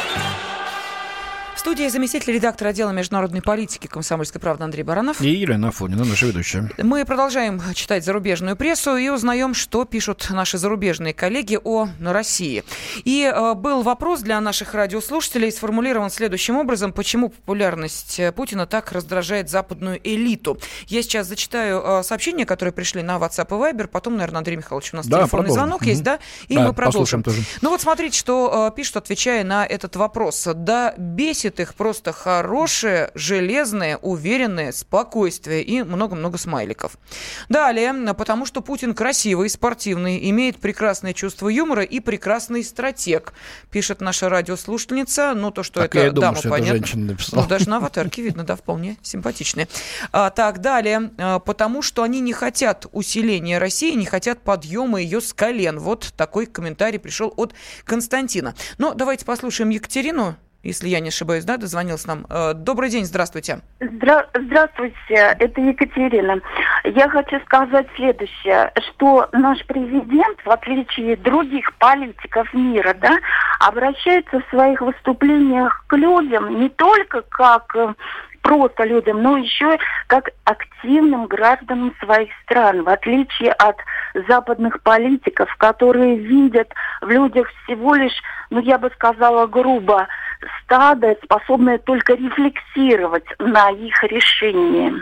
Студии 1.75 1.89
заместитель 1.89 2.35
редактора 2.35 2.69
отдела 2.69 2.91
международной 2.91 3.43
политики 3.43 3.89
«Комсомольской 3.89 4.41
правды» 4.41 4.63
Андрей 4.63 4.85
Баранов. 4.85 5.21
И 5.21 5.29
Елена 5.29 5.71
Афонина, 5.71 6.05
наша 6.05 6.27
ведущая. 6.27 6.71
Мы 6.79 7.05
продолжаем 7.05 7.61
читать 7.75 8.05
зарубежную 8.05 8.55
прессу 8.55 8.95
и 8.97 9.09
узнаем, 9.09 9.55
что 9.55 9.85
пишут 9.85 10.29
наши 10.31 10.57
зарубежные 10.57 11.15
коллеги 11.15 11.59
о 11.65 11.89
России. 12.01 12.63
И 13.03 13.25
э, 13.25 13.55
был 13.55 13.83
вопрос 13.83 14.21
для 14.21 14.41
наших 14.41 14.73
радиослушателей, 14.75 15.51
сформулирован 15.51 16.11
следующим 16.11 16.59
образом. 16.59 16.93
Почему 16.93 17.31
популярность 17.31 18.21
э, 18.21 18.31
Путина 18.31 18.67
так 18.67 18.93
раздражает 18.93 19.51
западную 19.51 19.99
элиту? 20.05 20.61
Я 20.87 21.03
сейчас 21.03 21.27
зачитаю 21.27 21.83
э, 21.85 22.03
сообщения, 22.05 22.47
которые 22.47 22.73
пришли 22.73 23.03
на 23.03 23.17
WhatsApp 23.17 23.49
и 23.49 23.75
Viber. 23.75 23.89
Потом, 23.89 24.15
наверное, 24.15 24.39
Андрей 24.39 24.55
Михайлович, 24.59 24.93
у 24.93 24.99
нас 24.99 25.09
да, 25.09 25.23
телефонный 25.23 25.47
продолжим. 25.47 25.55
звонок 25.55 25.81
угу. 25.81 25.91
есть, 25.91 26.05
да? 26.05 26.21
И 26.47 26.55
да, 26.55 26.69
мы 26.69 26.73
продолжим. 26.73 27.25
Тоже. 27.25 27.43
Ну 27.63 27.71
вот 27.71 27.81
смотрите, 27.81 28.17
что 28.17 28.71
э, 28.71 28.77
пишут, 28.77 28.99
отвечая 28.99 29.43
на 29.43 29.67
этот 29.67 29.97
вопрос. 29.97 30.47
Да 30.55 30.95
бесит 30.97 31.55
будет 31.55 31.64
их 31.65 31.75
просто 31.75 32.13
хорошее, 32.13 33.11
железное, 33.15 33.97
уверенное 33.97 34.73
спокойствие 34.73 35.63
и 35.63 35.83
много-много 35.83 36.39
смайликов. 36.39 36.97
Далее, 37.49 38.15
потому 38.15 38.47
что 38.47 38.61
Путин 38.61 38.95
красивый, 38.95 39.51
спортивный, 39.51 40.31
имеет 40.31 40.59
прекрасное 40.59 41.13
чувство 41.13 41.49
юмора 41.49 41.83
и 41.83 42.01
прекрасный 42.01 42.63
стратег, 42.63 43.35
пишет 43.71 44.01
наша 44.01 44.29
радиослушательница. 44.29 45.35
Ну, 45.35 45.51
то, 45.51 45.63
что 45.63 45.81
так 45.81 45.97
это 45.97 46.13
дама, 46.13 46.39
что 46.39 46.51
понятно. 46.51 46.77
Это 46.77 46.87
женщина 46.87 47.07
написала. 47.07 47.43
Ну, 47.43 47.49
даже 47.49 47.69
на 47.69 47.79
аватарке 47.79 48.23
видно, 48.23 48.45
да, 48.45 48.57
вполне 48.57 48.97
симпатичные. 49.03 49.69
А, 50.13 50.31
так, 50.31 50.61
далее, 50.61 51.11
а, 51.19 51.39
потому 51.41 51.83
что 51.83 52.03
они 52.03 52.21
не 52.21 52.33
хотят 52.33 52.87
усиления 52.93 53.59
России, 53.59 53.95
не 53.95 54.07
хотят 54.07 54.41
подъема 54.43 55.01
ее 55.01 55.21
с 55.21 55.33
колен. 55.33 55.79
Вот 55.79 56.13
такой 56.17 56.47
комментарий 56.47 56.99
пришел 56.99 57.33
от 57.37 57.55
Константина. 57.85 58.55
Но 58.79 58.95
давайте 58.95 59.25
послушаем 59.25 59.71
Екатерину 59.71 60.37
если 60.65 60.89
я 60.89 61.01
не 61.01 61.09
ошибаюсь, 61.09 61.45
да, 61.45 61.57
дозвонился 61.57 62.09
нам. 62.09 62.27
Э, 62.29 62.55
добрый 62.55 62.91
день, 62.91 63.05
здравствуйте. 63.05 63.61
Здра- 63.81 64.27
здравствуйте, 64.35 65.37
это 65.39 65.61
Екатерина. 65.61 66.41
Я 66.85 67.09
хочу 67.09 67.39
сказать 67.41 67.87
следующее, 67.97 68.73
что 68.89 69.29
наш 69.33 69.65
президент, 69.67 70.39
в 70.45 70.51
отличие 70.51 71.15
от 71.15 71.23
других 71.23 71.73
политиков 71.77 72.53
мира, 72.55 72.95
да, 73.01 73.19
обращается 73.61 74.41
в 74.41 74.49
своих 74.51 74.81
выступлениях 74.81 75.85
к 75.87 75.97
людям 75.97 76.61
не 76.61 76.69
только 76.71 77.23
как 77.23 77.75
э, 77.77 77.95
просто 78.45 78.85
людям, 78.85 79.23
но 79.23 79.39
еще 79.39 79.79
как 80.07 80.31
активным 80.45 81.27
гражданам 81.27 81.95
своих 81.99 82.29
стран, 82.45 82.83
в 82.85 82.89
отличие 82.91 83.53
от 83.53 83.77
западных 84.29 84.83
политиков, 84.83 85.49
которые 85.57 86.17
видят 86.17 86.69
в 87.01 87.09
людях 87.09 87.51
всего 87.65 87.95
лишь, 87.95 88.23
ну 88.51 88.61
я 88.61 88.77
бы 88.77 88.91
сказала 88.95 89.47
грубо, 89.47 90.07
стадо, 90.63 91.17
способное 91.25 91.79
только 91.79 92.13
рефлексировать 92.15 93.25
на 93.39 93.71
их 93.71 94.03
решение. 94.05 94.93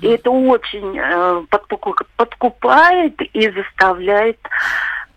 И 0.00 0.08
это 0.08 0.30
очень 0.30 0.98
э, 0.98 1.42
подкупает 2.16 3.20
и 3.34 3.50
заставляет 3.50 4.38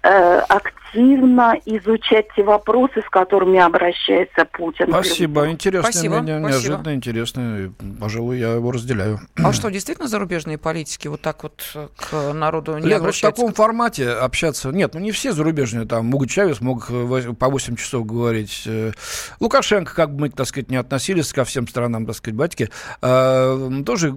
активно 0.02 1.56
изучать 1.66 2.28
те 2.36 2.44
вопросы, 2.44 3.02
с 3.06 3.10
которыми 3.10 3.60
обращается 3.60 4.46
Путин. 4.46 4.88
Спасибо, 4.90 5.50
интересно, 5.50 5.92
Спасибо. 5.92 6.20
Неожиданно 6.20 6.52
Спасибо. 6.52 6.94
интересно. 6.94 7.74
Пожалуй, 8.00 8.40
я 8.40 8.54
его 8.54 8.72
разделяю. 8.72 9.20
А 9.44 9.54
что, 9.54 9.70
действительно 9.70 10.08
зарубежные 10.08 10.58
политики 10.58 11.08
вот 11.08 11.22
так 11.22 11.44
вот 11.44 11.78
к 11.96 12.34
народу 12.34 12.78
не 12.78 12.88
Лен, 12.88 13.00
обращаются? 13.00 13.42
Вот 13.42 13.50
в 13.50 13.54
таком 13.54 13.54
формате 13.54 14.10
общаться... 14.10 14.70
Нет, 14.70 14.94
ну 14.94 15.00
не 15.00 15.12
все 15.12 15.34
зарубежные. 15.34 15.86
Там 15.86 16.08
Мугу 16.08 16.26
Чавес 16.26 16.62
мог 16.62 16.88
по 16.88 17.50
8 17.50 17.76
часов 17.76 18.06
говорить. 18.06 18.64
Э, 18.66 18.92
Лукашенко, 19.40 19.94
как 19.94 20.14
бы 20.14 20.22
мы, 20.22 20.30
так 20.30 20.48
сказать, 20.48 20.70
не 20.72 20.78
относились 20.78 21.32
ко 21.34 21.44
всем 21.44 21.68
странам, 21.68 22.06
так 22.06 22.16
сказать, 22.16 22.36
батьки, 22.36 22.70
э, 23.02 23.70
тоже 23.86 24.16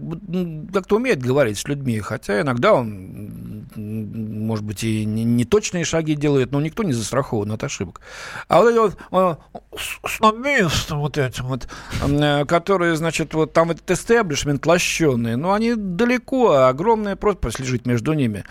как-то 0.73 0.97
умеет 0.97 1.23
говорить 1.23 1.59
с 1.59 1.67
людьми. 1.67 2.01
Хотя 2.01 2.41
иногда 2.41 2.73
он, 2.73 3.67
может 3.77 4.65
быть, 4.65 4.85
и 4.85 5.05
не 5.05 5.45
точные 5.73 5.85
шаги 5.85 6.15
делает, 6.15 6.53
но 6.53 6.61
никто 6.61 6.83
не 6.83 6.93
застрахован 6.93 7.51
от 7.53 7.65
ошибок. 7.65 8.01
А 8.49 8.61
вот 8.61 8.71
эти 8.71 8.79
вот 8.79 8.99
э, 9.11 9.77
снобисты 10.07 10.95
вот 10.95 11.19
этим 11.19 11.47
вот, 11.47 11.67
э, 12.03 12.45
которые, 12.45 12.97
значит, 12.97 13.33
вот 13.35 13.53
там 13.53 13.71
этот 13.71 13.91
истеблишмент 13.91 14.67
лощеный, 14.67 15.37
но 15.37 15.55
они 15.55 15.75
далеко, 15.75 16.53
а 16.53 16.69
огромная 16.69 17.17
пропасть 17.17 17.59
лежит 17.59 17.87
между 17.87 18.13
ними. 18.13 18.45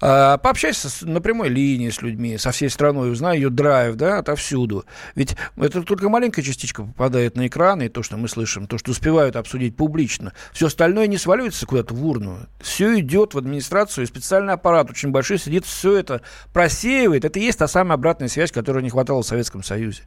А, 0.00 0.38
пообщайся 0.38 0.88
с, 0.88 1.02
на 1.02 1.20
прямой 1.20 1.48
линии 1.48 1.90
с 1.90 2.02
людьми, 2.02 2.38
со 2.38 2.50
всей 2.50 2.70
страной, 2.70 3.12
узнай 3.12 3.36
ее 3.36 3.50
драйв, 3.50 3.94
да, 3.94 4.18
отовсюду. 4.18 4.84
Ведь 5.14 5.36
это 5.56 5.82
только 5.82 6.08
маленькая 6.08 6.42
частичка 6.42 6.82
попадает 6.82 7.36
на 7.36 7.46
экран, 7.46 7.82
и 7.82 7.88
то, 7.88 8.02
что 8.02 8.16
мы 8.16 8.28
слышим, 8.28 8.66
то, 8.66 8.78
что 8.78 8.90
успевают 8.90 9.36
обсудить 9.36 9.76
публично. 9.76 10.32
Все 10.52 10.66
остальное 10.66 11.06
не 11.06 11.18
сваливается 11.18 11.66
куда-то 11.66 11.94
в 11.94 12.04
урну. 12.04 12.40
Все 12.60 12.98
идет 12.98 13.34
в 13.34 13.38
администрацию, 13.38 14.04
и 14.04 14.08
специальный 14.08 14.54
аппарат 14.54 14.90
очень 14.90 15.10
большой 15.10 15.38
сидит, 15.38 15.64
все 15.64 15.96
это 15.96 16.22
просеивает. 16.64 17.26
Это 17.26 17.38
и 17.38 17.42
есть 17.42 17.58
та 17.58 17.68
самая 17.68 17.94
обратная 17.94 18.28
связь, 18.28 18.50
которой 18.50 18.82
не 18.82 18.88
хватало 18.88 19.22
в 19.22 19.26
Советском 19.26 19.62
Союзе. 19.62 20.02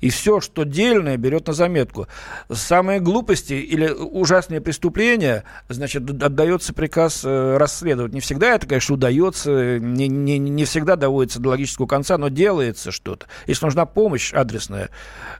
И 0.00 0.10
все, 0.10 0.40
что 0.40 0.62
дельное, 0.62 1.16
берет 1.16 1.48
на 1.48 1.52
заметку. 1.52 2.06
Самые 2.48 3.00
глупости 3.00 3.54
или 3.54 3.88
ужасные 3.88 4.60
преступления, 4.60 5.42
значит, 5.68 6.08
отдается 6.22 6.72
приказ 6.72 7.22
э, 7.24 7.56
расследовать. 7.56 8.12
Не 8.12 8.20
всегда 8.20 8.54
это, 8.54 8.68
конечно, 8.68 8.94
удается, 8.94 9.80
не, 9.80 10.06
не, 10.06 10.38
не 10.38 10.64
всегда 10.64 10.94
доводится 10.94 11.40
до 11.40 11.48
логического 11.48 11.86
конца, 11.86 12.16
но 12.16 12.28
делается 12.28 12.92
что-то. 12.92 13.26
Если 13.48 13.64
нужна 13.64 13.86
помощь 13.86 14.32
адресная, 14.32 14.90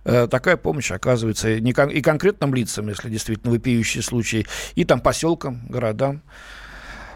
э, 0.05 0.27
такая 0.29 0.57
помощь 0.57 0.91
оказывается 0.91 1.51
и, 1.51 1.73
кон- 1.73 1.91
и 1.91 2.01
конкретным 2.01 2.53
лицам, 2.53 2.89
если 2.89 3.09
действительно 3.11 3.53
вопиющие 3.53 4.03
случаи, 4.03 4.45
и 4.75 4.85
там 4.85 4.99
поселкам, 4.99 5.61
городам. 5.69 6.21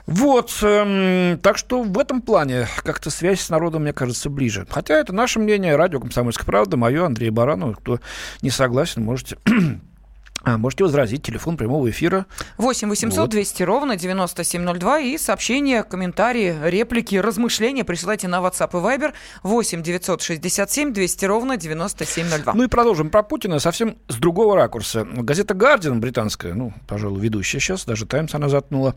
Вот, 0.06 0.58
эм, 0.62 1.38
так 1.38 1.56
что 1.56 1.82
в 1.82 1.98
этом 1.98 2.22
плане 2.22 2.66
как-то 2.84 3.10
связь 3.10 3.40
с 3.40 3.50
народом, 3.50 3.82
мне 3.82 3.92
кажется, 3.92 4.30
ближе. 4.30 4.66
Хотя 4.68 4.94
это 4.94 5.12
наше 5.12 5.38
мнение, 5.38 5.76
радио 5.76 6.00
«Комсомольская 6.00 6.46
правда», 6.46 6.76
мое, 6.76 7.06
Андрей 7.06 7.30
Баранов. 7.30 7.78
Кто 7.78 8.00
не 8.42 8.50
согласен, 8.50 9.04
можете 9.04 9.38
а, 10.44 10.58
Можете 10.58 10.84
возразить, 10.84 11.22
телефон 11.22 11.56
прямого 11.56 11.88
эфира. 11.88 12.26
8 12.58 12.88
800 12.88 13.18
вот. 13.18 13.30
200 13.30 13.62
ровно 13.62 13.96
9702 13.96 14.98
и 15.00 15.18
сообщения, 15.18 15.84
комментарии, 15.84 16.56
реплики, 16.64 17.14
размышления 17.16 17.84
присылайте 17.84 18.26
на 18.26 18.40
WhatsApp 18.40 18.70
и 18.72 18.82
Viber 18.84 19.12
8 19.44 19.82
967 19.82 20.92
200 20.92 21.24
ровно 21.26 21.56
9702. 21.56 22.54
Ну 22.54 22.64
и 22.64 22.66
продолжим 22.66 23.10
про 23.10 23.22
Путина 23.22 23.60
совсем 23.60 23.98
с 24.08 24.16
другого 24.16 24.56
ракурса. 24.56 25.04
Газета 25.04 25.54
«Гардиан» 25.54 26.00
британская, 26.00 26.54
ну, 26.54 26.72
пожалуй, 26.88 27.20
ведущая 27.20 27.60
сейчас, 27.60 27.84
даже 27.84 28.06
«Таймс» 28.06 28.34
она 28.34 28.48
заткнула, 28.48 28.96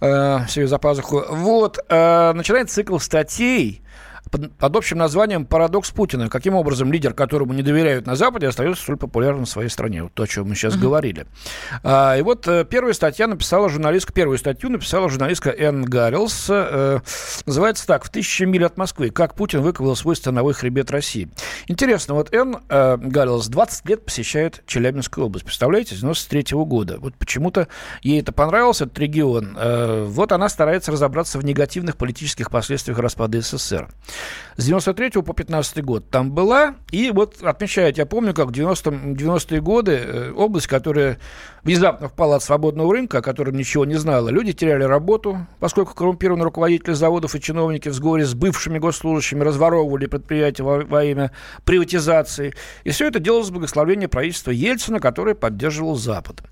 э, 0.00 0.46
себе 0.48 0.66
за 0.66 0.78
пазуху. 0.78 1.24
Вот, 1.28 1.78
э, 1.88 2.32
начинает 2.32 2.70
цикл 2.70 2.98
статей 2.98 3.82
под, 4.30 4.56
под 4.56 4.76
общим 4.76 4.98
названием 4.98 5.46
«Парадокс 5.46 5.90
Путина». 5.90 6.28
Каким 6.28 6.54
образом 6.54 6.92
лидер, 6.92 7.14
которому 7.14 7.52
не 7.52 7.62
доверяют 7.62 8.06
на 8.06 8.16
Западе, 8.16 8.48
остается 8.48 8.82
столь 8.82 8.96
популярным 8.96 9.44
в 9.44 9.48
своей 9.48 9.68
стране? 9.68 10.04
Вот 10.04 10.14
то, 10.14 10.24
о 10.24 10.26
чем 10.26 10.48
мы 10.48 10.54
сейчас 10.54 10.74
uh-huh. 10.74 10.80
говорили. 10.80 11.26
А, 11.82 12.16
и 12.16 12.22
вот 12.22 12.46
э, 12.48 12.64
первая 12.64 12.92
статья 12.94 13.26
написала 13.26 13.68
журналистка, 13.68 14.12
первую 14.12 14.38
статью 14.38 14.70
написала 14.70 15.08
журналистка 15.08 15.50
Энн 15.50 15.84
Гаррилс. 15.84 16.46
Э, 16.48 17.00
называется 17.46 17.86
так 17.86 18.04
«В 18.04 18.10
тысячи 18.10 18.42
миль 18.44 18.64
от 18.64 18.76
Москвы. 18.76 19.10
Как 19.10 19.34
Путин 19.34 19.62
выковал 19.62 19.96
свой 19.96 20.16
становой 20.16 20.54
хребет 20.54 20.90
России». 20.90 21.28
Интересно, 21.66 22.14
вот 22.14 22.32
Энн 22.34 22.58
э, 22.68 22.96
Гаррилс 22.96 23.48
20 23.48 23.88
лет 23.88 24.04
посещает 24.04 24.62
Челябинскую 24.66 25.26
область. 25.26 25.44
Представляете, 25.44 25.94
с 25.94 26.00
93 26.00 26.42
-го 26.56 26.64
года. 26.64 26.98
Вот 26.98 27.14
почему-то 27.14 27.68
ей 28.02 28.20
это 28.20 28.32
понравился, 28.32 28.84
этот 28.84 28.98
регион. 28.98 29.56
Э, 29.58 30.04
вот 30.08 30.32
она 30.32 30.48
старается 30.48 30.92
разобраться 30.92 31.38
в 31.38 31.44
негативных 31.44 31.96
политических 31.96 32.50
последствиях 32.50 32.98
распада 32.98 33.40
СССР. 33.40 33.88
С 34.58 34.64
93 34.64 35.22
по 35.22 35.34
15 35.34 35.84
год 35.84 36.10
там 36.10 36.32
была. 36.32 36.74
И 36.90 37.12
вот 37.12 37.42
отмечает, 37.42 37.96
я 37.96 38.06
помню, 38.06 38.34
как 38.34 38.48
в 38.48 38.52
90 38.52 38.90
90-е 38.90 39.60
годы 39.60 39.92
э, 39.92 40.32
область, 40.32 40.66
которая 40.66 41.18
внезапно 41.62 42.08
впала 42.08 42.36
от 42.36 42.42
свободного 42.42 42.92
рынка, 42.92 43.18
о 43.18 43.22
котором 43.22 43.56
ничего 43.56 43.84
не 43.84 43.94
знала, 43.94 44.30
люди 44.30 44.52
теряли 44.52 44.82
работу, 44.82 45.46
поскольку 45.60 45.94
коррумпированные 45.94 46.44
руководители 46.44 46.92
заводов 46.92 47.36
и 47.36 47.40
чиновники 47.40 47.88
в 47.88 47.94
сговоре 47.94 48.24
с 48.24 48.34
бывшими 48.34 48.80
госслужащими 48.80 49.44
разворовывали 49.44 50.06
предприятия 50.06 50.64
во, 50.64 50.80
во 50.80 51.04
имя 51.04 51.30
приватизации. 51.64 52.52
И 52.82 52.90
все 52.90 53.06
это 53.06 53.20
делалось 53.20 53.46
с 53.46 53.50
благословения 53.50 54.08
правительства 54.08 54.50
Ельцина, 54.50 54.98
которое 54.98 55.36
поддерживал 55.36 55.94
Запад. 55.94 56.42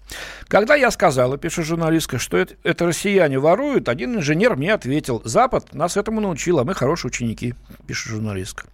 Когда 0.46 0.76
я 0.76 0.92
сказала, 0.92 1.38
пишет 1.38 1.64
журналистка, 1.64 2.20
что 2.20 2.36
это, 2.36 2.54
это 2.62 2.86
россияне 2.86 3.40
воруют, 3.40 3.88
один 3.88 4.14
инженер 4.14 4.54
мне 4.54 4.72
ответил, 4.72 5.22
Запад 5.24 5.74
нас 5.74 5.96
этому 5.96 6.20
научил, 6.20 6.60
а 6.60 6.64
мы 6.64 6.72
хорошие 6.72 7.08
ученики, 7.08 7.55
пишет 7.86 8.12
журналистка. 8.12 8.66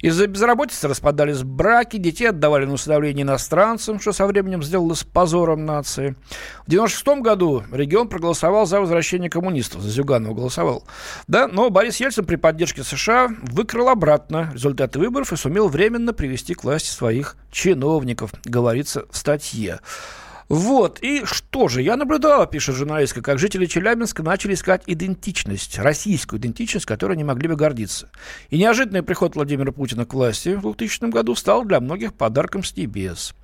Из-за 0.00 0.26
безработицы 0.26 0.88
распадались 0.88 1.42
браки, 1.42 1.96
детей 1.96 2.26
отдавали 2.26 2.64
на 2.64 2.74
усыновление 2.74 3.22
иностранцам, 3.22 4.00
что 4.00 4.12
со 4.12 4.26
временем 4.26 4.62
сделалось 4.62 5.04
позором 5.04 5.64
нации. 5.64 6.14
В 6.66 6.70
96 6.70 7.20
году 7.20 7.64
регион 7.72 8.08
проголосовал 8.08 8.66
за 8.66 8.80
возвращение 8.80 9.30
коммунистов, 9.30 9.82
за 9.82 9.90
Зюганова 9.90 10.34
голосовал. 10.34 10.84
Да, 11.26 11.48
но 11.48 11.70
Борис 11.70 11.98
Ельцин 12.00 12.24
при 12.24 12.36
поддержке 12.36 12.82
США 12.82 13.28
выкрал 13.42 13.88
обратно 13.88 14.50
результаты 14.52 14.98
выборов 14.98 15.32
и 15.32 15.36
сумел 15.36 15.68
временно 15.68 16.12
привести 16.12 16.54
к 16.54 16.64
власти 16.64 16.88
своих 16.88 17.36
чиновников, 17.50 18.32
говорится 18.44 19.06
в 19.10 19.16
статье. 19.16 19.80
Вот, 20.48 21.00
и 21.02 21.24
что 21.26 21.68
же, 21.68 21.82
я 21.82 21.96
наблюдала, 21.96 22.46
пишет 22.46 22.74
журналистка, 22.74 23.20
как 23.20 23.38
жители 23.38 23.66
Челябинска 23.66 24.22
начали 24.22 24.54
искать 24.54 24.82
идентичность, 24.86 25.78
российскую 25.78 26.40
идентичность, 26.40 26.86
которой 26.86 27.18
не 27.18 27.24
могли 27.24 27.48
бы 27.48 27.56
гордиться. 27.56 28.08
И 28.48 28.56
неожиданный 28.56 29.02
приход 29.02 29.36
Владимира 29.36 29.72
Путина 29.72 30.06
к 30.06 30.14
власти 30.14 30.54
в 30.54 30.62
2000 30.62 31.10
году 31.10 31.34
стал 31.34 31.64
для 31.64 31.80
многих 31.80 32.14
подарком 32.14 32.64
с 32.64 32.74
небес. 32.74 33.34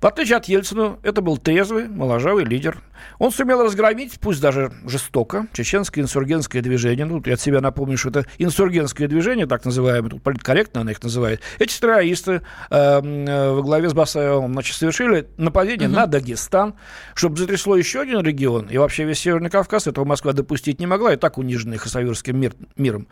В 0.00 0.06
отличие 0.06 0.38
от 0.38 0.46
Ельцина, 0.46 0.96
это 1.02 1.20
был 1.20 1.36
трезвый, 1.36 1.86
моложавый 1.86 2.46
лидер. 2.46 2.82
Он 3.18 3.30
сумел 3.30 3.62
разгромить, 3.62 4.18
пусть 4.18 4.40
даже 4.40 4.72
жестоко, 4.86 5.46
чеченское 5.52 6.02
инсургентское 6.02 6.62
движение. 6.62 7.04
Ну, 7.04 7.22
я 7.26 7.34
от 7.34 7.40
себя 7.40 7.60
напомню, 7.60 7.98
что 7.98 8.08
это 8.08 8.26
инсургентское 8.38 9.08
движение, 9.08 9.46
так 9.46 9.66
называемое, 9.66 10.10
тут 10.10 10.22
политкорректно 10.22 10.80
она 10.80 10.92
их 10.92 11.02
называет. 11.02 11.42
Эти 11.58 11.78
террористы 11.78 12.40
э, 12.70 13.00
э, 13.02 13.50
во 13.50 13.62
главе 13.62 13.90
с 13.90 13.92
Басаевым 13.92 14.52
значит, 14.52 14.76
совершили 14.76 15.28
нападение 15.36 15.88
угу. 15.88 15.96
на 15.96 16.06
Дагестан 16.06 16.53
Казахстан, 16.54 16.74
чтобы 17.14 17.36
затрясло 17.36 17.76
еще 17.76 18.00
один 18.00 18.20
регион, 18.22 18.68
и 18.68 18.78
вообще 18.78 19.04
весь 19.04 19.18
Северный 19.18 19.50
Кавказ, 19.50 19.86
этого 19.86 20.04
Москва 20.04 20.32
допустить 20.32 20.78
не 20.78 20.86
могла, 20.86 21.12
и 21.12 21.16
так 21.16 21.38
униженный 21.38 21.78
хасавюрским 21.78 22.38
мир, 22.38 22.54
миром. 22.76 23.08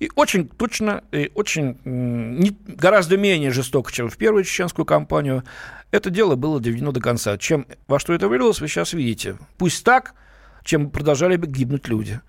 И 0.00 0.10
очень 0.14 0.48
точно, 0.48 1.02
и 1.12 1.30
очень 1.34 1.78
не, 1.84 2.56
гораздо 2.66 3.16
менее 3.16 3.50
жестоко, 3.50 3.92
чем 3.92 4.08
в 4.08 4.16
первую 4.16 4.44
чеченскую 4.44 4.86
кампанию, 4.86 5.44
это 5.90 6.10
дело 6.10 6.36
было 6.36 6.60
доведено 6.60 6.92
до 6.92 7.00
конца. 7.00 7.36
Чем, 7.36 7.66
во 7.88 7.98
что 7.98 8.12
это 8.14 8.28
вылилось, 8.28 8.60
вы 8.60 8.68
сейчас 8.68 8.92
видите. 8.92 9.36
Пусть 9.56 9.84
так, 9.84 10.14
чем 10.62 10.90
продолжали 10.90 11.36
бы 11.36 11.46
гибнуть 11.46 11.88
люди. 11.88 12.20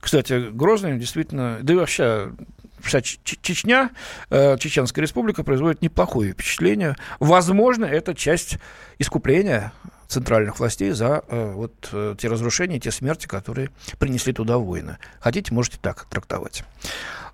Кстати, 0.00 0.50
Грозный 0.50 0.98
действительно, 0.98 1.58
да 1.62 1.74
и 1.74 1.76
вообще 1.76 2.32
вся 2.80 3.00
Чечня, 3.02 3.90
э, 4.30 4.56
Чеченская 4.58 5.02
республика 5.02 5.44
производит 5.44 5.82
неплохое 5.82 6.32
впечатление. 6.32 6.96
Возможно, 7.18 7.84
это 7.84 8.14
часть 8.14 8.58
искупления 8.98 9.72
центральных 10.08 10.58
властей 10.58 10.90
за 10.90 11.22
э, 11.28 11.52
вот 11.52 11.90
э, 11.92 12.14
те 12.18 12.28
разрушения, 12.28 12.80
те 12.80 12.90
смерти, 12.90 13.26
которые 13.26 13.70
принесли 13.98 14.32
туда 14.32 14.58
войны. 14.58 14.98
Хотите, 15.20 15.54
можете 15.54 15.78
так 15.80 16.06
трактовать. 16.06 16.64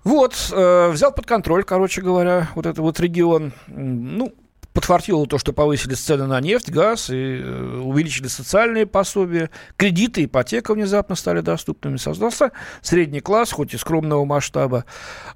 Вот, 0.03 0.35
э, 0.51 0.89
взял 0.89 1.11
под 1.11 1.25
контроль, 1.25 1.63
короче 1.63 2.01
говоря, 2.01 2.49
вот 2.53 2.65
этот 2.65 2.79
вот 2.79 2.99
регион. 2.99 3.53
Ну, 3.67 4.33
подфартило 4.75 5.25
то, 5.25 5.37
что 5.37 5.53
повысили 5.53 5.93
цены 5.93 6.27
на 6.27 6.39
нефть, 6.41 6.69
газ, 6.69 7.09
и 7.09 7.39
э, 7.41 7.79
увеличили 7.81 8.27
социальные 8.27 8.85
пособия, 8.85 9.49
кредиты, 9.77 10.25
ипотека 10.25 10.73
внезапно 10.73 11.15
стали 11.15 11.39
доступными. 11.39 11.95
Создался 11.95 12.51
средний 12.81 13.21
класс, 13.21 13.53
хоть 13.53 13.73
и 13.73 13.77
скромного 13.77 14.25
масштаба. 14.25 14.83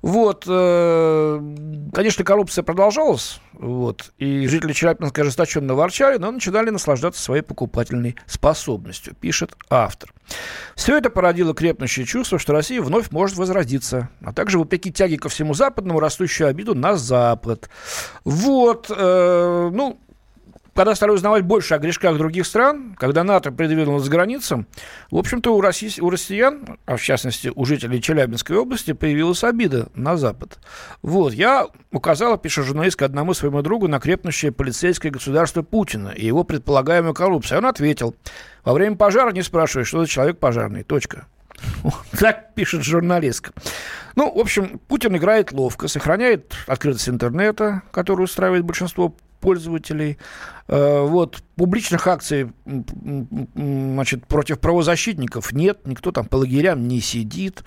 Вот, 0.01 0.43
э, 0.45 1.55
конечно, 1.93 2.23
коррупция 2.25 2.63
продолжалась, 2.63 3.39
вот, 3.53 4.11
и 4.17 4.45
жители 4.47 4.73
Челябинска 4.73 5.21
ожесточенно 5.21 5.73
ворчали, 5.73 6.17
но 6.17 6.31
начинали 6.31 6.69
наслаждаться 6.69 7.21
своей 7.21 7.41
покупательной 7.41 8.17
способностью, 8.25 9.15
пишет 9.15 9.55
автор. 9.69 10.13
Все 10.75 10.97
это 10.97 11.09
породило 11.09 11.53
крепнущее 11.53 12.05
чувство, 12.05 12.39
что 12.39 12.53
Россия 12.53 12.81
вновь 12.81 13.11
может 13.11 13.37
возродиться, 13.37 14.09
а 14.21 14.33
также, 14.33 14.59
вопреки 14.59 14.91
тяге 14.91 15.17
ко 15.17 15.29
всему 15.29 15.53
западному, 15.53 15.99
растущую 15.99 16.49
обиду 16.49 16.75
на 16.75 16.97
Запад. 16.97 17.69
Вот, 18.25 18.91
э, 18.95 19.28
Э, 19.29 19.69
ну, 19.71 19.99
когда 20.75 20.95
стали 20.95 21.11
узнавать 21.11 21.43
больше 21.43 21.73
о 21.73 21.77
грешках 21.77 22.17
других 22.17 22.45
стран, 22.45 22.95
когда 22.97 23.23
НАТО 23.25 23.51
придвинулось 23.51 24.07
к 24.07 24.11
границам, 24.11 24.65
в 25.11 25.17
общем-то, 25.17 25.53
у, 25.53 25.59
россий, 25.59 25.93
у 25.99 26.09
россиян, 26.09 26.77
а 26.85 26.95
в 26.95 27.01
частности 27.01 27.51
у 27.53 27.65
жителей 27.65 28.01
Челябинской 28.01 28.55
области, 28.55 28.93
появилась 28.93 29.43
обида 29.43 29.89
на 29.93 30.15
Запад. 30.15 30.57
Вот, 31.01 31.33
я 31.33 31.67
указала, 31.91 32.37
пишет 32.37 32.65
журналистка, 32.65 33.05
одному 33.05 33.33
своему 33.33 33.61
другу 33.61 33.89
на 33.89 33.99
крепнущее 33.99 34.53
полицейское 34.53 35.11
государство 35.11 35.63
Путина 35.63 36.09
и 36.09 36.25
его 36.25 36.45
предполагаемую 36.45 37.13
коррупцию. 37.13 37.57
Он 37.57 37.65
ответил, 37.65 38.15
во 38.63 38.73
время 38.73 38.95
пожара 38.95 39.31
не 39.31 39.41
спрашивай, 39.41 39.83
что 39.83 39.99
за 39.99 40.07
человек 40.07 40.37
пожарный, 40.37 40.83
точка. 40.83 41.27
Так 42.19 42.53
пишет 42.53 42.83
журналистка. 42.83 43.51
Ну, 44.15 44.33
в 44.33 44.39
общем, 44.39 44.79
Путин 44.87 45.15
играет 45.15 45.51
ловко, 45.51 45.87
сохраняет 45.87 46.53
открытость 46.67 47.09
интернета, 47.09 47.83
которую 47.91 48.25
устраивает 48.25 48.65
большинство 48.65 49.15
пользователей. 49.39 50.17
Э, 50.67 51.01
вот, 51.01 51.41
публичных 51.55 52.05
акций 52.07 52.51
значит, 53.55 54.27
против 54.27 54.59
правозащитников 54.59 55.51
нет, 55.51 55.79
никто 55.85 56.11
там 56.11 56.25
по 56.25 56.35
лагерям 56.37 56.87
не 56.87 57.01
сидит. 57.01 57.63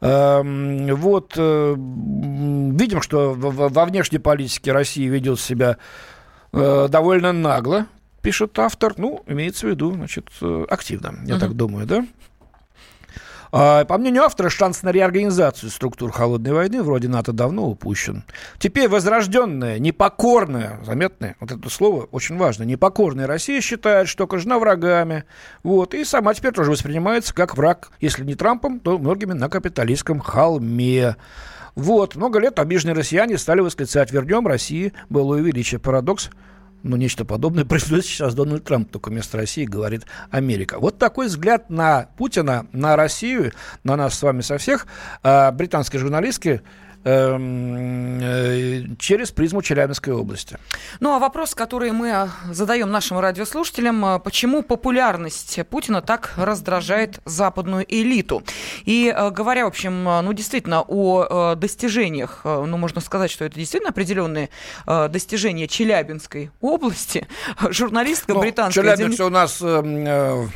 Эм, 0.00 0.94
вот, 0.94 1.34
э, 1.36 1.74
видим, 1.76 3.02
что 3.02 3.34
во 3.34 3.84
внешней 3.84 4.18
политике 4.18 4.72
России 4.72 5.06
ведет 5.06 5.38
себя 5.38 5.76
э, 6.52 6.88
довольно 6.90 7.32
нагло, 7.32 7.86
пишет 8.22 8.58
автор. 8.58 8.94
Ну, 8.96 9.22
имеется 9.26 9.66
в 9.66 9.70
виду, 9.70 9.92
значит, 9.92 10.30
активно, 10.68 11.14
я 11.26 11.34
uh-huh. 11.34 11.38
так 11.38 11.54
думаю, 11.54 11.86
да? 11.86 12.06
А, 13.52 13.84
по 13.84 13.98
мнению 13.98 14.22
автора, 14.22 14.48
шанс 14.48 14.82
на 14.82 14.90
реорганизацию 14.90 15.70
структур 15.70 16.12
холодной 16.12 16.52
войны 16.52 16.82
вроде 16.82 17.08
НАТО 17.08 17.32
давно 17.32 17.68
упущен. 17.68 18.24
Теперь 18.58 18.88
возрожденная, 18.88 19.78
непокорная, 19.78 20.78
заметное, 20.84 21.36
вот 21.40 21.50
это 21.50 21.68
слово 21.68 22.04
очень 22.12 22.36
важно, 22.36 22.62
непокорная 22.62 23.26
Россия 23.26 23.60
считает, 23.60 24.08
что 24.08 24.24
окружена 24.24 24.58
врагами, 24.58 25.24
вот, 25.62 25.94
и 25.94 26.04
сама 26.04 26.34
теперь 26.34 26.52
тоже 26.52 26.70
воспринимается 26.70 27.34
как 27.34 27.56
враг, 27.56 27.90
если 28.00 28.24
не 28.24 28.34
Трампом, 28.34 28.78
то 28.78 28.98
многими 28.98 29.32
на 29.32 29.48
капиталистском 29.48 30.20
холме. 30.20 31.16
Вот, 31.74 32.16
много 32.16 32.38
лет 32.38 32.58
обиженные 32.58 32.94
россияне 32.94 33.38
стали 33.38 33.60
восклицать 33.60 34.12
«Вернем 34.12 34.46
России 34.46 34.92
былое 35.08 35.40
величие». 35.40 35.80
Парадокс– 35.80 36.30
но 36.82 36.96
нечто 36.96 37.24
подобное 37.24 37.64
происходит 37.64 38.04
сейчас 38.06 38.34
Дональд 38.34 38.64
Трамп, 38.64 38.90
только 38.90 39.08
вместо 39.10 39.36
России 39.36 39.64
говорит 39.64 40.06
Америка. 40.30 40.78
Вот 40.78 40.98
такой 40.98 41.26
взгляд 41.26 41.70
на 41.70 42.08
Путина, 42.16 42.66
на 42.72 42.96
Россию, 42.96 43.52
на 43.84 43.96
нас 43.96 44.18
с 44.18 44.22
вами 44.22 44.40
со 44.40 44.58
всех 44.58 44.86
а, 45.22 45.50
британской 45.52 46.00
журналистки 46.00 46.62
через 48.98 49.30
призму 49.30 49.62
Челябинской 49.62 50.12
области. 50.12 50.58
Ну 51.00 51.14
а 51.14 51.18
вопрос, 51.18 51.54
который 51.54 51.92
мы 51.92 52.08
э, 52.08 52.28
задаем 52.52 52.90
нашим 52.90 53.18
радиослушателям, 53.18 54.04
э, 54.04 54.18
почему 54.18 54.62
популярность 54.62 55.60
Путина 55.70 56.02
так 56.02 56.34
раздражает 56.36 57.20
западную 57.24 57.86
элиту? 57.88 58.42
И 58.84 59.14
говоря, 59.32 59.64
в 59.64 59.68
общем, 59.68 60.04
ну 60.04 60.32
действительно 60.32 60.82
о 60.82 61.54
достижениях, 61.54 62.42
ну 62.44 62.76
можно 62.76 63.00
сказать, 63.00 63.30
что 63.30 63.44
это 63.44 63.56
действительно 63.56 63.90
определенные 63.90 64.50
достижения 64.86 65.68
Челябинской 65.68 66.50
области, 66.60 67.26
журналистка 67.70 68.34
ну, 68.34 68.40
британская... 68.40 68.82
Челябинск 68.82 69.20
у 69.24 69.30
нас 69.30 69.60
э, 69.62 69.80
в 69.80 70.50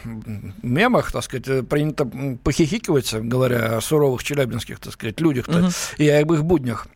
мемах, 0.63 1.13
так 1.13 1.25
сказать, 1.25 1.69
принято 1.69 2.09
похихикивать, 2.43 3.15
говоря 3.15 3.77
о 3.77 3.81
суровых 3.81 4.23
челябинских, 4.23 4.79
так 4.81 4.93
сказать, 4.93 5.21
людях-то. 5.21 5.59
Угу. 5.59 5.69
И 5.99 6.05
я 6.05 6.21
их 6.21 6.27
буднях. 6.43 6.87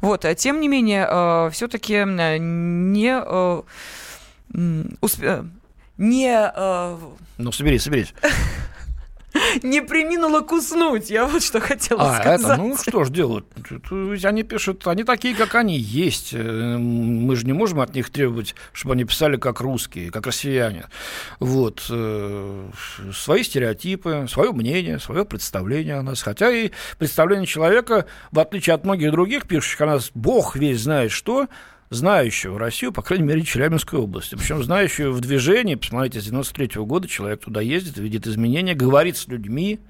Вот, 0.00 0.24
а 0.24 0.34
тем 0.34 0.60
не 0.60 0.68
менее, 0.68 1.06
э, 1.10 1.50
все-таки 1.50 1.94
э, 1.94 2.36
не 2.38 3.18
э, 3.18 3.62
усп... 5.00 5.24
не... 5.96 6.52
Ну, 7.38 7.52
соберись, 7.52 7.82
соберись. 7.82 8.14
Не 9.62 9.80
приминула 9.80 10.40
куснуть. 10.40 11.10
Я 11.10 11.26
вот 11.26 11.42
что 11.42 11.60
хотела 11.60 12.10
а, 12.10 12.20
сказать. 12.20 12.40
Это, 12.40 12.56
ну 12.56 12.76
что 12.76 13.04
ж 13.04 13.10
делают? 13.10 13.46
Ведь 13.90 14.24
они 14.24 14.42
пишут, 14.42 14.86
они 14.86 15.04
такие, 15.04 15.34
как 15.34 15.54
они 15.54 15.76
есть. 15.76 16.30
Э, 16.32 16.76
мы 16.78 17.36
же 17.36 17.46
не 17.46 17.52
можем 17.52 17.80
от 17.80 17.94
них 17.94 18.10
требовать, 18.10 18.54
чтобы 18.72 18.94
они 18.94 19.04
писали 19.04 19.36
как 19.36 19.60
русские, 19.60 20.10
как 20.10 20.26
россияне. 20.26 20.86
Вот. 21.40 21.84
Э, 21.90 22.68
свои 23.12 23.42
стереотипы, 23.42 24.26
свое 24.28 24.52
мнение, 24.52 24.98
свое 24.98 25.24
представление 25.24 25.96
о 25.96 26.02
нас. 26.02 26.22
Хотя 26.22 26.50
и 26.50 26.70
представление 26.98 27.46
человека, 27.46 28.06
в 28.30 28.38
отличие 28.38 28.74
от 28.74 28.84
многих 28.84 29.10
других 29.10 29.46
пишущих 29.46 29.80
о 29.82 29.86
нас, 29.86 30.10
бог 30.14 30.56
весь 30.56 30.80
знает 30.80 31.10
что, 31.10 31.48
знающего 31.90 32.58
Россию, 32.58 32.92
по 32.92 33.02
крайней 33.02 33.24
мере, 33.24 33.42
Челябинской 33.42 33.98
области. 33.98 34.34
Причем 34.34 34.62
знающего 34.62 35.12
в 35.12 35.20
движении, 35.20 35.74
посмотрите, 35.74 36.20
с 36.20 36.24
93 36.24 36.66
-го 36.80 36.86
года 36.86 37.08
человек 37.08 37.44
туда 37.44 37.60
ездит, 37.60 37.98
видит 37.98 38.26
изменения, 38.26 38.74
говорит 38.74 39.16
с 39.16 39.26
людьми, 39.28 39.80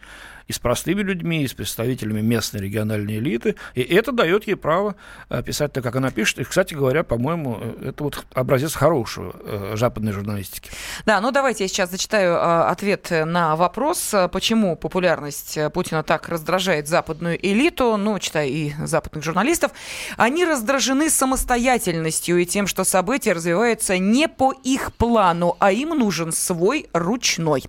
и 0.46 0.52
с 0.52 0.58
простыми 0.58 1.02
людьми, 1.02 1.42
и 1.42 1.48
с 1.48 1.54
представителями 1.54 2.20
местной 2.20 2.60
региональной 2.60 3.16
элиты. 3.18 3.56
И 3.74 3.82
это 3.82 4.12
дает 4.12 4.46
ей 4.46 4.56
право 4.56 4.96
э, 5.30 5.42
писать 5.42 5.72
так, 5.72 5.82
как 5.82 5.96
она 5.96 6.10
пишет. 6.10 6.40
И, 6.40 6.44
кстати 6.44 6.74
говоря, 6.74 7.02
по-моему, 7.02 7.58
э, 7.60 7.88
это 7.88 8.04
вот 8.04 8.24
образец 8.34 8.74
хорошего 8.74 9.34
э, 9.44 9.74
западной 9.76 10.12
журналистики. 10.12 10.70
Да, 11.06 11.20
ну 11.20 11.30
давайте 11.30 11.64
я 11.64 11.68
сейчас 11.68 11.90
зачитаю 11.90 12.68
ответ 12.68 13.10
на 13.10 13.56
вопрос, 13.56 14.14
почему 14.32 14.76
популярность 14.76 15.58
Путина 15.72 16.02
так 16.02 16.28
раздражает 16.28 16.88
западную 16.88 17.38
элиту, 17.44 17.96
ну, 17.96 18.18
читаю 18.18 18.48
и 18.48 18.72
западных 18.84 19.24
журналистов. 19.24 19.72
Они 20.16 20.44
раздражены 20.44 21.10
самостоятельностью 21.10 22.38
и 22.38 22.46
тем, 22.46 22.66
что 22.66 22.84
события 22.84 23.32
развиваются 23.32 23.98
не 23.98 24.28
по 24.28 24.52
их 24.52 24.92
плану, 24.94 25.56
а 25.58 25.72
им 25.72 25.90
нужен 25.90 26.32
свой 26.32 26.88
ручной. 26.92 27.64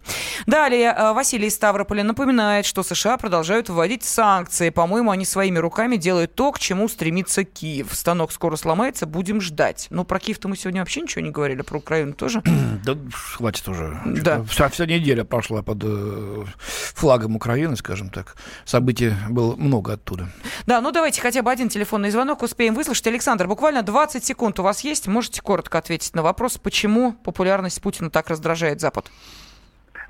Далее 0.45 0.93
Василий 1.13 1.49
Ставрополя 1.49 2.03
напоминает, 2.03 2.64
что 2.65 2.83
США 2.83 3.17
продолжают 3.17 3.69
вводить 3.69 4.03
санкции. 4.03 4.69
По-моему, 4.69 5.11
они 5.11 5.25
своими 5.25 5.59
руками 5.59 5.97
делают 5.97 6.35
то, 6.35 6.51
к 6.51 6.59
чему 6.59 6.87
стремится 6.87 7.43
Киев. 7.43 7.93
Станок 7.93 8.31
скоро 8.31 8.55
сломается, 8.55 9.05
будем 9.05 9.41
ждать. 9.41 9.87
Но 9.89 10.03
про 10.03 10.19
Киев-то 10.19 10.47
мы 10.47 10.57
сегодня 10.57 10.81
вообще 10.81 11.01
ничего 11.01 11.21
не 11.21 11.31
говорили, 11.31 11.61
про 11.61 11.77
Украину 11.77 12.13
тоже. 12.13 12.41
Да 12.85 12.95
хватит 13.11 13.67
уже. 13.67 13.99
Да. 14.05 14.43
Вся, 14.43 14.69
вся 14.69 14.85
неделя 14.85 15.23
прошла 15.23 15.63
под 15.63 15.79
э, 15.83 16.45
флагом 16.93 17.35
Украины, 17.35 17.75
скажем 17.75 18.09
так. 18.09 18.35
Событий 18.65 19.13
было 19.29 19.55
много 19.55 19.93
оттуда. 19.93 20.29
Да, 20.67 20.81
ну 20.81 20.91
давайте 20.91 21.21
хотя 21.21 21.41
бы 21.41 21.51
один 21.51 21.69
телефонный 21.69 22.11
звонок 22.11 22.43
успеем 22.43 22.75
выслушать. 22.75 23.07
Александр, 23.07 23.47
буквально 23.47 23.81
20 23.81 24.23
секунд 24.23 24.59
у 24.59 24.63
вас 24.63 24.83
есть. 24.83 25.07
Можете 25.07 25.41
коротко 25.41 25.77
ответить 25.77 26.13
на 26.15 26.21
вопрос, 26.21 26.57
почему 26.57 27.13
популярность 27.13 27.81
Путина 27.81 28.09
так 28.09 28.29
раздражает 28.29 28.81
Запад? 28.81 29.09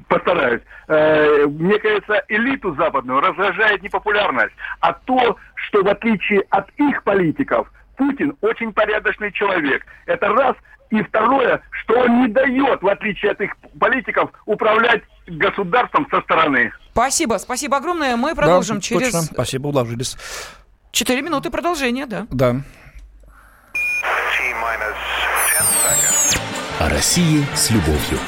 Постараюсь. 0.07 0.61
Э, 0.87 1.45
мне 1.45 1.79
кажется, 1.79 2.23
элиту 2.27 2.75
западную 2.75 3.21
раздражает 3.21 3.81
не 3.81 3.89
популярность, 3.89 4.53
а 4.79 4.93
то, 4.93 5.37
что 5.55 5.83
в 5.83 5.87
отличие 5.87 6.41
от 6.49 6.69
их 6.77 7.03
политиков, 7.03 7.71
Путин 7.97 8.35
очень 8.41 8.73
порядочный 8.73 9.31
человек. 9.31 9.85
Это 10.05 10.27
раз. 10.29 10.55
И 10.91 11.01
второе, 11.01 11.61
что 11.71 11.99
он 11.99 12.21
не 12.21 12.27
дает, 12.27 12.81
в 12.81 12.87
отличие 12.87 13.31
от 13.31 13.41
их 13.41 13.51
политиков, 13.79 14.29
управлять 14.45 15.01
государством 15.25 16.07
со 16.11 16.21
стороны. 16.21 16.71
Спасибо, 16.91 17.35
спасибо 17.39 17.77
огромное. 17.77 18.15
Мы 18.15 18.35
продолжим 18.35 18.77
да, 18.77 18.81
через... 18.81 19.11
Точно. 19.11 19.21
Спасибо, 19.21 19.67
уложились. 19.67 20.15
Четыре 20.91 21.23
минуты 21.23 21.49
продолжения, 21.49 22.05
да. 22.05 22.27
Да. 22.29 22.55
О 26.79 26.89
России 26.89 27.43
с 27.55 27.71
любовью. 27.71 28.19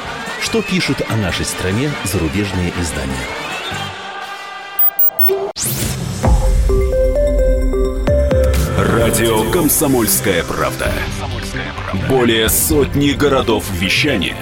Что 0.41 0.61
пишут 0.61 1.01
о 1.09 1.15
нашей 1.15 1.45
стране 1.45 1.91
зарубежные 2.03 2.73
издания? 2.79 3.15
Радио 8.77 9.49
«Комсомольская 9.51 10.43
правда». 10.43 10.91
Более 12.09 12.49
сотни 12.49 13.11
городов 13.11 13.65
вещания 13.71 14.37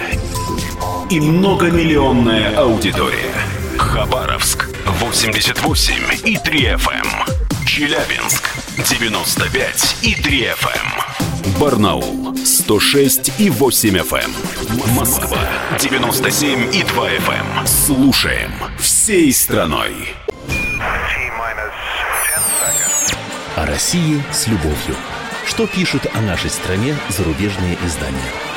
и 1.10 1.19
многомиллионная 1.19 2.58
аудитория. 2.58 3.34
Хабаровск 3.77 4.69
88 4.86 5.93
и 6.25 6.38
3 6.38 6.60
FM. 6.75 6.91
Эм. 6.93 7.65
Челябинск 7.65 8.49
95 8.89 9.97
и 10.01 10.15
3 10.15 10.41
FM. 10.47 11.35
Барнаул 11.60 12.36
106 12.43 13.39
и 13.39 13.49
8 13.49 13.97
FM. 13.97 14.15
Эм. 14.15 14.95
Москва 14.95 15.38
97 15.79 16.75
и 16.75 16.84
2 16.84 17.10
FM. 17.10 17.60
Эм. 17.60 17.67
Слушаем 17.67 18.51
всей 18.79 19.31
страной. 19.31 20.15
О 23.55 23.65
России 23.65 24.23
с 24.31 24.47
любовью. 24.47 24.95
Что 25.45 25.67
пишут 25.67 26.08
о 26.13 26.21
нашей 26.21 26.49
стране 26.49 26.95
зарубежные 27.10 27.77
издания? 27.86 28.54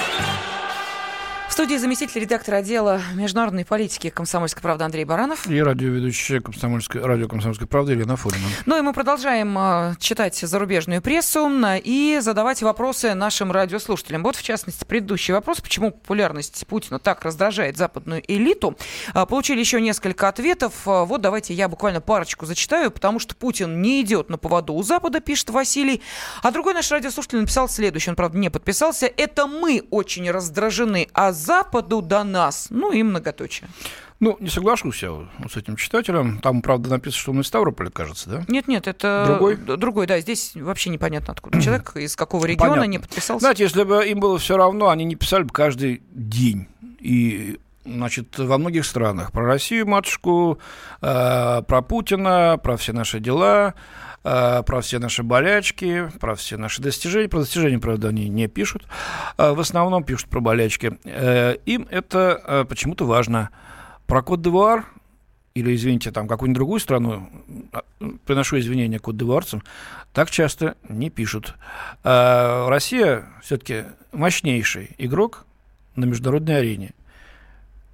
Студии 1.59 1.75
заместитель 1.75 2.21
редактора 2.21 2.59
отдела 2.59 3.03
международной 3.15 3.65
политики 3.65 4.11
«Комсомольской 4.11 4.63
правды» 4.63 4.85
Андрей 4.85 5.05
Баранов. 5.05 5.45
И 5.49 5.61
радиоведущая 5.61 6.39
комсомольской, 6.39 7.03
радио 7.03 7.27
«Комсомольской 7.27 7.67
правды» 7.67 7.95
Елена 7.95 8.15
Фонина. 8.15 8.47
Ну 8.65 8.79
и 8.79 8.81
мы 8.81 8.93
продолжаем 8.93 9.59
э, 9.59 9.97
читать 9.99 10.37
зарубежную 10.37 11.03
прессу 11.03 11.51
и 11.83 12.19
задавать 12.21 12.63
вопросы 12.63 13.15
нашим 13.15 13.51
радиослушателям. 13.51 14.23
Вот, 14.23 14.37
в 14.37 14.43
частности, 14.45 14.85
предыдущий 14.85 15.35
вопрос, 15.35 15.61
почему 15.61 15.91
популярность 15.91 16.65
Путина 16.69 17.01
так 17.01 17.25
раздражает 17.25 17.77
западную 17.77 18.23
элиту. 18.29 18.79
Э, 19.13 19.27
получили 19.27 19.59
еще 19.59 19.81
несколько 19.81 20.29
ответов. 20.29 20.87
Э, 20.87 21.07
вот 21.07 21.23
давайте 21.23 21.55
я 21.55 21.69
буквально 21.69 22.01
парочку 22.01 22.47
зачитаю, 22.47 22.93
потому 22.93 23.19
что 23.19 23.35
Путин 23.35 23.83
не 23.83 24.01
идет 24.03 24.31
на 24.31 24.39
поводу 24.39 24.75
у 24.75 24.83
Запада, 24.85 25.19
пишет 25.19 25.51
Василий. 25.51 26.03
А 26.41 26.53
другой 26.53 26.75
наш 26.75 26.89
радиослушатель 26.93 27.41
написал 27.41 27.69
следующее, 27.69 28.13
он, 28.13 28.17
правда, 28.17 28.39
не 28.39 28.49
подписался. 28.49 29.07
Это 29.17 29.49
мы 29.49 29.83
очень 29.91 30.31
раздражены, 30.31 31.09
а 31.13 31.33
западу 31.49 32.03
до 32.03 32.25
нас. 32.25 32.67
Ну 32.71 32.93
и 32.93 33.03
многоточие. 33.03 33.69
Ну, 34.21 34.37
не 34.41 34.51
соглашусь 34.51 35.03
я 35.03 35.13
с 35.49 35.57
этим 35.57 35.77
читателем. 35.77 36.41
Там, 36.41 36.61
правда, 36.61 36.91
написано, 36.91 37.21
что 37.21 37.31
он 37.31 37.41
из 37.41 37.47
Ставрополя, 37.47 37.91
кажется, 37.91 38.29
да? 38.29 38.45
Нет, 38.49 38.69
нет, 38.69 38.87
это 38.87 39.25
другой, 39.27 39.57
другой 39.57 40.07
да. 40.07 40.21
Здесь 40.21 40.53
вообще 40.55 40.91
непонятно, 40.91 41.33
откуда 41.33 41.61
человек, 41.63 41.97
из 41.97 42.17
какого 42.17 42.45
региона 42.45 42.71
Понятно. 42.71 42.91
не 42.91 42.99
подписался. 42.99 43.41
Знаете, 43.41 43.63
если 43.63 43.85
бы 43.85 44.05
им 44.05 44.21
было 44.21 44.39
все 44.39 44.57
равно, 44.57 44.89
они 44.89 45.05
не 45.05 45.15
писали 45.15 45.45
бы 45.45 45.51
каждый 45.51 46.03
день. 46.11 46.67
И 47.01 47.59
значит, 47.87 48.37
во 48.39 48.59
многих 48.59 48.85
странах. 48.85 49.33
Про 49.33 49.47
Россию, 49.47 49.87
матушку, 49.87 50.59
э, 51.01 51.63
про 51.63 51.83
Путина, 51.83 52.59
про 52.63 52.77
все 52.77 52.93
наши 52.93 53.21
дела, 53.21 53.75
про 54.23 54.81
все 54.81 54.99
наши 54.99 55.23
болячки, 55.23 56.11
про 56.21 56.35
все 56.35 56.57
наши 56.57 56.83
достижения. 56.83 57.29
Про 57.29 57.41
достижения, 57.41 57.79
правда, 57.79 58.09
они 58.09 58.29
не 58.29 58.49
пишут. 58.49 58.87
Э, 59.37 59.53
в 59.53 59.61
основном 59.61 60.05
пишут 60.05 60.29
про 60.29 60.41
болячки. 60.41 60.99
Э, 61.05 61.57
им 61.67 61.87
это 61.91 62.41
э, 62.45 62.65
почему-то 62.69 63.07
важно. 63.07 63.51
Про 64.07 64.23
Кот-Девуар 64.23 64.87
или, 65.55 65.75
извините, 65.75 66.13
там 66.13 66.29
какую-нибудь 66.29 66.57
другую 66.57 66.81
страну, 66.81 67.29
приношу 68.27 68.59
извинения 68.59 69.01
кот-девуарцам, 69.01 69.63
так 70.13 70.31
часто 70.31 70.77
не 70.89 71.11
пишут. 71.11 71.57
Россия 72.05 73.27
все-таки 73.43 73.85
мощнейший 74.13 74.91
игрок 74.99 75.47
на 75.97 76.05
международной 76.05 76.59
арене 76.59 76.95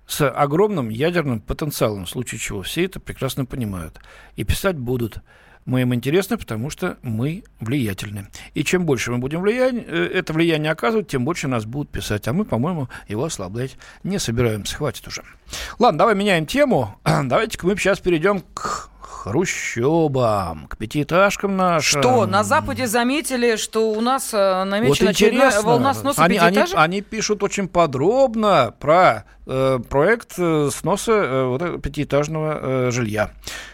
с 0.07 0.29
огромным 0.29 0.91
ядерным 0.91 1.41
потенциалом, 1.41 2.05
в 2.05 2.11
случае 2.11 2.39
чего 2.39 2.63
все 2.63 2.85
это 2.85 3.01
прекрасно 3.01 3.47
понимают. 3.47 3.99
И 4.37 4.45
писать 4.45 4.77
будут. 4.77 5.19
Мы 5.65 5.81
им 5.83 5.95
интересны, 5.95 6.37
потому 6.37 6.69
что 6.69 6.99
мы 7.03 7.45
влиятельны. 7.61 8.29
И 8.53 8.65
чем 8.65 8.85
больше 8.85 9.11
мы 9.13 9.19
будем 9.19 9.41
влияние, 9.41 9.85
э, 9.87 10.11
это 10.15 10.33
влияние 10.33 10.71
оказывать, 10.71 11.09
тем 11.09 11.25
больше 11.25 11.49
нас 11.49 11.65
будут 11.65 11.91
писать. 11.91 12.29
А 12.29 12.33
мы, 12.33 12.45
по-моему, 12.45 12.89
его 13.09 13.25
ослаблять 13.25 13.77
не 14.03 14.19
собираемся. 14.19 14.77
Хватит 14.77 15.07
уже. 15.09 15.23
Ладно, 15.79 15.99
давай 15.99 16.15
меняем 16.15 16.47
тему. 16.47 16.99
Давайте-ка 17.05 17.67
мы 17.67 17.77
сейчас 17.77 18.01
перейдем 18.01 18.43
к 18.53 18.91
хрущобам, 19.25 20.67
к 20.67 20.77
пятиэтажкам 20.77 21.57
нашим. 21.57 22.03
Что, 22.03 22.27
на 22.27 22.45
Западе 22.45 22.87
заметили, 22.87 23.57
что 23.57 23.91
у 23.91 24.01
нас 24.03 24.35
э, 24.35 24.65
намечена 24.65 25.07
вот 25.07 25.15
очередная 25.15 25.63
волна 25.63 25.95
сноса 25.95 26.23
они, 26.23 26.35
пятиэтажек? 26.35 26.75
Они, 26.75 26.85
они 26.85 27.01
пишут 27.01 27.43
очень 27.43 27.69
подробно 27.69 28.75
про 28.79 29.25
проект 29.45 30.35
э, 30.39 30.71
сноса 30.73 31.13
э, 31.13 31.45
вот, 31.47 31.83
пятиэтажного 31.83 32.89
э, 32.89 32.91
жилья. 32.91 33.31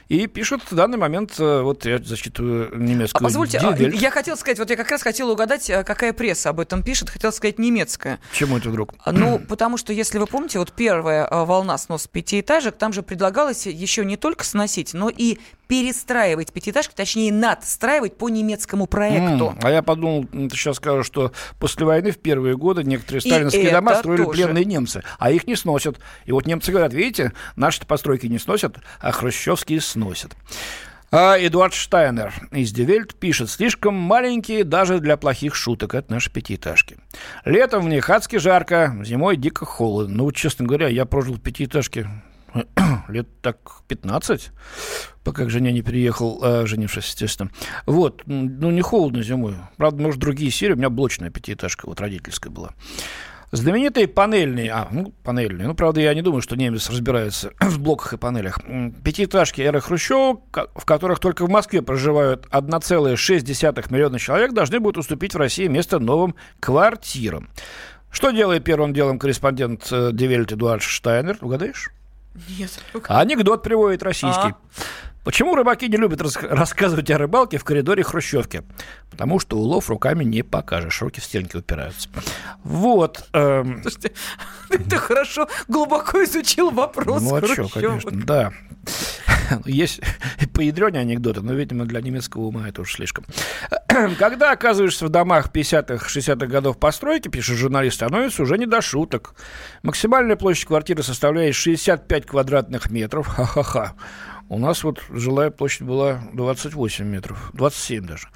И 0.08 0.26
пишут 0.26 0.62
в 0.68 0.74
данный 0.74 0.98
момент, 0.98 1.38
э, 1.38 1.60
вот 1.62 1.86
я 1.86 1.98
зачитываю 1.98 2.76
немецкую. 2.76 3.20
А 3.20 3.22
позвольте, 3.22 3.58
а, 3.58 3.76
я 3.76 4.10
хотел 4.10 4.36
сказать, 4.36 4.58
вот 4.58 4.68
я 4.68 4.76
как 4.76 4.90
раз 4.90 5.02
хотела 5.02 5.30
угадать, 5.30 5.70
э, 5.70 5.84
какая 5.84 6.12
пресса 6.12 6.48
об 6.48 6.58
этом 6.58 6.82
пишет, 6.82 7.10
хотел 7.10 7.30
сказать 7.30 7.60
немецкая. 7.60 8.18
Чему 8.32 8.58
это 8.58 8.70
вдруг? 8.70 8.92
А, 9.04 9.12
ну, 9.12 9.38
потому 9.38 9.76
что, 9.76 9.92
если 9.92 10.18
вы 10.18 10.26
помните, 10.26 10.58
вот 10.58 10.72
первая 10.72 11.28
волна 11.30 11.78
сноса 11.78 12.08
пятиэтажек, 12.08 12.74
там 12.76 12.92
же 12.92 13.02
предлагалось 13.04 13.66
еще 13.66 14.04
не 14.04 14.16
только 14.16 14.44
сносить, 14.44 14.94
но 14.94 15.08
и 15.08 15.38
перестраивать 15.68 16.52
пятиэтажки, 16.52 16.92
точнее, 16.96 17.32
надстраивать 17.32 18.16
по 18.16 18.28
немецкому 18.28 18.86
проекту. 18.88 19.50
М, 19.50 19.58
а 19.62 19.70
я 19.70 19.82
подумал, 19.82 20.24
ты 20.24 20.48
сейчас 20.50 20.78
скажешь, 20.78 21.06
что 21.06 21.30
после 21.60 21.86
войны 21.86 22.10
в 22.10 22.18
первые 22.18 22.56
годы 22.56 22.82
некоторые 22.82 23.20
сталинские 23.20 23.66
это 23.66 23.76
дома 23.76 23.94
строили 23.94 24.24
тоже. 24.24 24.36
пленные 24.36 24.64
немцы, 24.64 25.04
а 25.20 25.30
их 25.30 25.46
не 25.46 25.54
сносят. 25.60 25.98
И 26.24 26.32
вот 26.32 26.46
немцы 26.46 26.72
говорят, 26.72 26.92
видите, 26.92 27.32
наши 27.56 27.84
постройки 27.86 28.26
не 28.26 28.38
сносят, 28.38 28.76
а 29.00 29.12
хрущевские 29.12 29.80
сносят. 29.80 30.34
А 31.12 31.36
Эдуард 31.36 31.74
Штайнер 31.74 32.32
из 32.52 32.70
Die 32.70 32.90
Welt 32.90 33.16
пишет, 33.16 33.50
слишком 33.50 33.94
маленькие 33.94 34.62
даже 34.62 35.00
для 35.00 35.16
плохих 35.16 35.56
шуток. 35.56 35.94
Это 35.94 36.12
наши 36.12 36.30
пятиэтажки. 36.30 36.98
Летом 37.44 37.84
в 37.84 37.88
них 37.88 38.08
адски 38.08 38.36
жарко, 38.36 38.96
зимой 39.04 39.36
дико 39.36 39.64
холодно. 39.64 40.18
Ну, 40.18 40.30
честно 40.30 40.66
говоря, 40.66 40.86
я 40.86 41.06
прожил 41.06 41.34
в 41.34 41.40
пятиэтажке 41.40 42.08
лет 43.08 43.26
так 43.42 43.82
15, 43.88 44.50
пока 45.24 45.46
к 45.46 45.50
жене 45.50 45.72
не 45.72 45.82
переехал, 45.82 46.40
э, 46.42 46.66
женившись, 46.66 47.06
естественно. 47.06 47.50
Вот, 47.86 48.22
ну, 48.26 48.70
не 48.70 48.82
холодно 48.82 49.22
зимой. 49.24 49.56
Правда, 49.76 50.02
может, 50.02 50.20
другие 50.20 50.52
серии. 50.52 50.74
У 50.74 50.76
меня 50.76 50.90
блочная 50.90 51.30
пятиэтажка, 51.30 51.86
вот 51.86 52.00
родительская 52.00 52.52
была. 52.52 52.70
Знаменитые 53.52 54.06
панельные, 54.06 54.70
а, 54.70 54.88
ну, 54.92 55.12
панельные, 55.24 55.66
ну, 55.66 55.74
правда, 55.74 56.00
я 56.00 56.14
не 56.14 56.22
думаю, 56.22 56.40
что 56.40 56.54
немец 56.54 56.88
разбирается 56.88 57.52
в 57.60 57.80
блоках 57.80 58.12
и 58.12 58.16
панелях. 58.16 58.60
Пятиэтажки 59.02 59.60
эры 59.60 59.80
Хрущева, 59.80 60.40
в 60.74 60.84
которых 60.84 61.18
только 61.18 61.44
в 61.46 61.50
Москве 61.50 61.82
проживают 61.82 62.46
1,6 62.52 63.92
миллиона 63.92 64.18
человек, 64.20 64.52
должны 64.52 64.78
будут 64.78 64.98
уступить 64.98 65.34
в 65.34 65.38
России 65.38 65.66
место 65.66 65.98
новым 65.98 66.36
квартирам. 66.60 67.50
Что 68.12 68.30
делает 68.30 68.64
первым 68.64 68.92
делом 68.92 69.18
корреспондент 69.18 69.88
э, 69.90 70.10
Die 70.12 70.29
Welt 70.29 70.52
Эдуард 70.52 70.82
Штайнер? 70.82 71.38
Угадаешь? 71.40 71.90
Нет. 72.58 72.70
Анекдот 73.08 73.62
приводит 73.62 74.02
российский. 74.02 74.48
А. 74.48 74.56
Почему 75.24 75.54
рыбаки 75.54 75.86
не 75.88 75.96
любят 75.98 76.22
рас- 76.22 76.36
рассказывать 76.42 77.10
о 77.10 77.18
рыбалке 77.18 77.58
в 77.58 77.64
коридоре 77.64 78.02
Хрущевки? 78.02 78.62
Потому 79.10 79.38
что 79.38 79.58
улов 79.58 79.90
руками 79.90 80.24
не 80.24 80.42
покажешь, 80.42 81.02
руки 81.02 81.20
в 81.20 81.24
стенки 81.24 81.56
упираются. 81.56 82.08
Вот. 82.64 83.24
эм, 83.32 83.82
Слушайте, 83.82 84.12
ты 84.88 84.96
хорошо, 84.96 85.48
глубоко 85.68 86.24
изучил 86.24 86.70
вопрос. 86.70 87.22
ну 87.22 87.34
а 87.36 87.46
что, 87.46 87.68
конечно, 87.68 88.10
да. 88.12 88.52
Есть 89.66 90.00
поядрёнее 90.54 91.00
анекдоты, 91.02 91.40
но, 91.42 91.52
видимо, 91.52 91.84
для 91.84 92.00
немецкого 92.00 92.42
ума 92.42 92.68
это 92.68 92.80
уж 92.82 92.94
слишком. 92.94 93.24
Когда 94.18 94.52
оказываешься 94.52 95.04
в 95.04 95.08
домах 95.10 95.50
50-х, 95.52 96.06
60-х 96.06 96.46
годов 96.46 96.78
постройки, 96.78 97.28
пишет 97.28 97.56
журналист, 97.56 97.96
становится 97.96 98.42
уже 98.42 98.56
не 98.58 98.66
до 98.66 98.80
шуток. 98.80 99.34
Максимальная 99.82 100.36
площадь 100.36 100.66
квартиры 100.66 101.02
составляет 101.02 101.54
65 101.56 102.26
квадратных 102.26 102.90
метров. 102.90 103.26
Ха-ха-ха. 103.26 103.94
У 104.50 104.58
нас 104.58 104.82
вот 104.82 105.00
жилая 105.10 105.52
площадь 105.52 105.82
была 105.82 106.22
28 106.32 107.04
метров, 107.04 107.50
27 107.54 108.04
даже. 108.04 108.26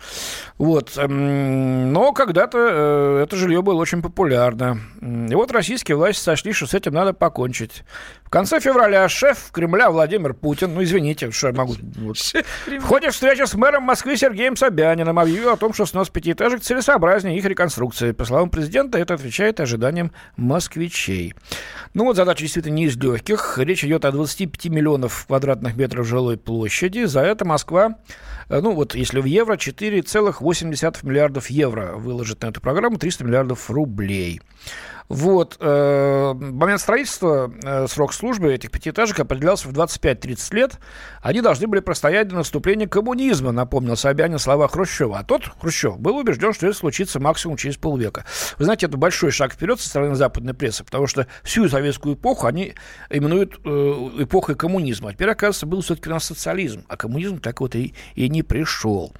Вот. 0.59 0.97
эм, 0.97 1.93
Но 1.93 2.13
когда-то 2.13 2.59
э, 2.59 3.23
это 3.25 3.35
жилье 3.35 3.63
было 3.63 3.75
очень 3.75 4.01
популярно. 4.01 4.79
И 5.03 5.35
вот 5.35 5.51
российские 5.51 5.97
власти 5.97 6.21
сошли, 6.21 6.53
что 6.53 6.69
с 6.69 6.75
этим 6.75 6.93
надо 6.93 7.15
покончить. 7.15 7.83
В 8.35 8.37
конце 8.37 8.59
февраля 8.59 9.09
шеф 9.09 9.53
Кремля 9.53 9.91
Владимир 9.91 10.35
Путин, 10.35 10.75
ну 10.75 10.83
извините, 10.83 11.31
что 11.31 11.47
я 11.47 11.53
могу... 11.53 11.77
вот, 11.99 12.19
в 12.19 12.83
ходе 12.83 13.11
встречи 13.11 13.47
с 13.47 13.55
мэром 13.55 13.85
Москвы 13.85 14.17
Сергеем 14.17 14.57
Собяниным 14.57 15.21
объявил 15.21 15.51
о 15.51 15.57
том, 15.57 15.73
что 15.73 15.87
снос 15.87 16.11
пятиэтажек 16.11 16.61
целесообразнее 16.61 17.39
их 17.39 17.45
реконструкции. 17.45 18.11
По 18.11 18.25
словам 18.25 18.51
президента, 18.51 18.99
это 18.99 19.15
отвечает 19.15 19.61
ожиданиям 19.61 20.11
москвичей. 20.37 21.35
Ну 21.95 22.07
вот 22.07 22.17
задача 22.17 22.41
действительно 22.41 22.75
не 22.75 22.87
из 22.87 22.97
легких. 22.97 23.57
Речь 23.59 23.85
идет 23.85 24.05
о 24.05 24.11
25 24.11 24.67
миллионов 24.67 25.27
квадратных 25.29 25.77
метров 25.77 26.05
жилой 26.05 26.37
площади. 26.37 27.05
За 27.05 27.21
это 27.21 27.45
Москва, 27.45 27.99
э, 28.49 28.61
ну 28.61 28.73
вот 28.73 28.97
если 28.97 29.21
в 29.21 29.27
евро, 29.27 29.55
4,8 29.55 31.07
миллиардов 31.07 31.51
евро 31.51 31.93
выложит 31.93 32.43
на 32.43 32.49
эту 32.49 32.61
программу, 32.61 32.99
300 32.99 33.23
миллиардов 33.23 33.71
рублей. 33.71 34.41
Вот. 35.09 35.57
э, 35.61 36.33
момент 36.35 36.81
строительства, 36.81 37.53
э, 37.63 37.87
срок 37.89 38.13
службы 38.13 38.53
этих 38.53 38.71
пятиэтажек 38.71 39.21
определялся 39.21 39.69
в 39.69 39.73
25-30 39.73 40.55
лет. 40.55 40.79
Они 41.21 41.41
должны 41.41 41.67
были 41.67 41.81
простоять 41.81 42.29
до 42.29 42.37
наступления 42.37 42.89
коммунизма, 42.89 43.53
напомнил 43.53 43.97
Собянин 43.97 44.39
слова 44.39 44.67
Хрущева. 44.69 45.19
А 45.19 45.25
тот, 45.25 45.45
Хрущев, 45.61 45.99
был 45.99 46.17
убежден, 46.17 46.53
что 46.55 46.67
это 46.67 46.77
случится 46.77 47.21
максимум 47.21 47.57
через 47.57 47.77
полвека. 47.77 48.25
Вы 48.59 48.65
знаете, 48.65 48.87
это 48.87 48.97
большой 48.97 49.31
шаг 49.31 49.53
вперед 49.53 49.79
со 49.79 49.89
стороны 49.89 50.15
западной 50.15 50.55
прессы, 50.55 50.85
потому 50.85 51.07
что 51.07 51.27
всю 51.43 51.69
советскую 51.69 52.15
эпоху 52.15 52.47
они 52.47 52.75
именуют 53.11 53.61
э, 53.65 53.69
эпохой 54.19 54.55
коммунизма. 54.55 55.11
А 55.11 55.13
теперь, 55.13 55.31
оказывается, 55.31 55.67
был 55.67 55.83
все-таки 55.83 56.09
у 56.09 56.13
нас 56.13 56.25
социализм, 56.25 56.85
а 56.89 56.97
коммунизм 56.97 57.39
так 57.39 57.61
вот 57.61 57.75
и, 57.75 57.95
и 58.15 58.29
не 58.29 58.43
пришел. 58.43 59.13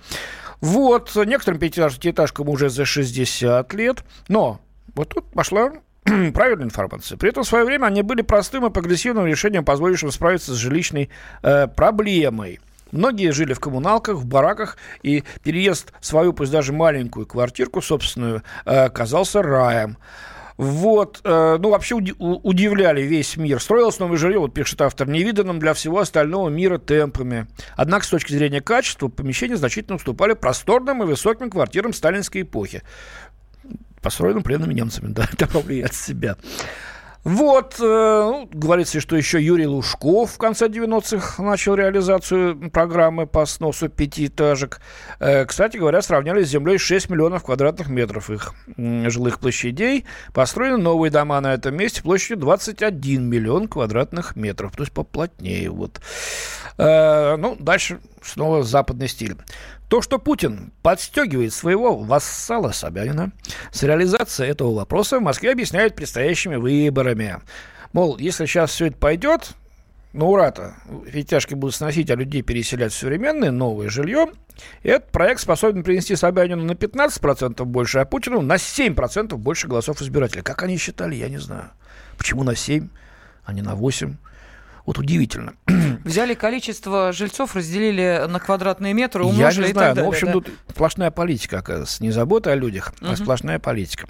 Вот, 0.61 1.15
некоторым 1.15 1.61
пятиэтаж- 1.61 1.97
пятиэтажкам 1.97 2.49
уже 2.49 2.71
за 2.71 2.87
60 2.87 3.75
лет, 3.75 4.03
но 4.29 4.61
вот 4.95 5.09
тут 5.11 5.31
пошла 5.33 5.73
правильная 6.05 6.67
информация. 6.67 7.19
При 7.19 7.31
этом 7.31 7.45
в 7.45 7.49
свое 7.49 7.65
время 7.65 7.87
они 7.87 8.03
были 8.03 8.23
простым 8.23 8.67
и 8.67 8.71
прогрессивным 8.71 9.27
решением, 9.27 9.65
позволившим 9.65 10.11
справиться 10.11 10.55
с 10.55 10.57
жилищной 10.57 11.11
э, 11.43 11.67
проблемой. 11.69 12.61
Многие 12.93 13.33
жили 13.33 13.55
в 13.55 13.61
коммуналках, 13.61 14.17
в 14.17 14.27
бараках, 14.27 14.77
и 15.03 15.25
переезд 15.43 15.93
в 16.01 16.07
свою, 16.07 16.33
пусть 16.33 16.53
даже 16.53 16.73
маленькую 16.73 17.27
квартирку 17.27 17.83
собственную, 17.83 18.43
э, 18.67 18.89
казался 18.91 19.43
раем. 19.43 19.97
Вот, 20.57 21.21
э, 21.25 21.57
ну, 21.59 21.71
вообще 21.71 21.97
уди- 21.97 22.15
удивляли 22.17 23.03
весь 23.03 23.37
мир. 23.37 23.61
Строилось 23.61 23.99
новое 23.99 24.17
жилье, 24.17 24.39
вот 24.39 24.55
пишет 24.55 24.81
автор, 24.83 25.09
невиданным 25.09 25.59
для 25.59 25.75
всего 25.75 25.99
остального 25.99 26.49
мира 26.49 26.79
темпами. 26.79 27.49
Однако, 27.77 28.05
с 28.05 28.09
точки 28.09 28.33
зрения 28.33 28.61
качества, 28.61 29.09
помещения 29.09 29.57
значительно 29.57 29.97
уступали 29.97 30.35
просторным 30.35 31.03
и 31.03 31.07
высоким 31.07 31.51
квартирам 31.51 31.93
сталинской 31.93 32.43
эпохи 32.43 32.83
построенным 34.05 34.43
пленными 34.43 34.75
немцами, 34.75 35.09
да, 35.13 35.29
добавляю 35.37 35.87
от 35.87 35.95
себя. 35.95 36.37
Вот, 37.25 37.77
э, 37.81 37.83
ну, 37.83 38.51
говорится, 38.53 39.01
что 39.01 39.17
еще 39.17 39.43
Юрий 39.43 39.67
Лужков 39.67 40.33
в 40.33 40.37
конце 40.37 40.69
90-х 40.69 41.43
начал 41.43 41.75
реализацию 41.75 42.71
программы 42.71 43.27
по 43.27 43.47
сносу 43.47 43.89
пятиэтажек. 43.89 44.79
Э, 45.21 45.47
кстати 45.47 45.79
говоря, 45.79 46.03
сравняли 46.03 46.45
с 46.45 46.51
землей 46.51 46.77
6 46.77 47.09
миллионов 47.09 47.45
квадратных 47.45 47.89
метров 47.89 48.29
их 48.29 48.53
жилых 48.77 49.41
площадей. 49.41 50.05
Построены 50.35 50.77
новые 50.77 51.11
дома 51.11 51.41
на 51.41 51.55
этом 51.55 51.75
месте 51.75 52.03
площадью 52.03 52.37
21 52.37 53.25
миллион 53.25 53.69
квадратных 53.69 54.37
метров, 54.37 54.77
то 54.77 54.83
есть 54.83 54.93
поплотнее. 54.93 55.71
Вот. 55.71 56.03
Э, 56.77 57.37
ну, 57.37 57.57
дальше 57.59 58.01
снова 58.23 58.65
западный 58.65 59.09
стиль. 59.09 59.37
То, 59.89 60.03
что 60.03 60.19
Путин 60.19 60.73
подстегивает 60.83 61.53
своего 61.53 61.97
вассала 61.97 62.73
Собянина 62.73 63.33
с 63.71 63.83
реализацией 63.83 64.51
этого 64.51 64.75
вопроса, 64.75 65.19
в 65.19 65.23
Москве 65.23 65.53
объясняют 65.53 65.95
предстоящими 65.95 66.57
выборами. 66.57 67.41
Мол, 67.93 68.19
если 68.19 68.47
сейчас 68.47 68.71
все 68.73 68.87
это 68.87 68.97
пойдет, 68.97 69.51
ну 70.13 70.31
ура-то, 70.31 70.75
пятиэтажки 71.07 71.55
будут 71.55 71.75
сносить, 71.75 72.11
а 72.11 72.15
людей 72.15 72.43
переселять 72.43 72.93
в 72.93 72.97
современное 72.97 73.51
новое 73.51 73.89
жилье, 73.89 74.33
этот 74.83 75.11
проект 75.11 75.41
способен 75.41 75.83
принести 75.83 76.17
Собянину 76.17 76.65
на 76.65 76.73
15% 76.73 77.65
больше, 77.65 77.99
а 77.99 78.05
Путину 78.05 78.41
на 78.41 78.55
7% 78.55 79.37
больше 79.37 79.69
голосов 79.69 80.01
избирателей. 80.01 80.43
Как 80.43 80.63
они 80.63 80.77
считали, 80.79 81.15
я 81.15 81.29
не 81.29 81.39
знаю. 81.39 81.71
Почему 82.17 82.43
на 82.43 82.55
7, 82.55 82.89
а 83.45 83.53
не 83.53 83.63
на 83.63 83.75
8? 83.75 84.17
Вот 84.87 84.99
удивительно. 84.99 85.55
Взяли 86.05 86.35
количество 86.35 87.11
жильцов, 87.13 87.57
разделили 87.57 88.27
на 88.29 88.39
квадратные 88.39 88.93
метры, 88.93 89.25
Я 89.25 89.31
умножили 89.31 89.65
не 89.65 89.71
и 89.71 89.73
знаю, 89.73 89.89
так 89.89 89.95
далее. 89.97 90.05
ну, 90.05 90.11
в 90.11 90.15
общем, 90.15 90.27
да. 90.27 90.33
тут 90.35 90.49
сплошная 90.71 91.11
политика, 91.11 91.59
оказывается. 91.61 92.03
Не 92.03 92.11
забота 92.11 92.53
о 92.53 92.55
людях, 92.55 92.93
а 93.01 93.07
Мгм. 93.07 93.17
сплошная 93.17 93.59
политика. 93.59 94.09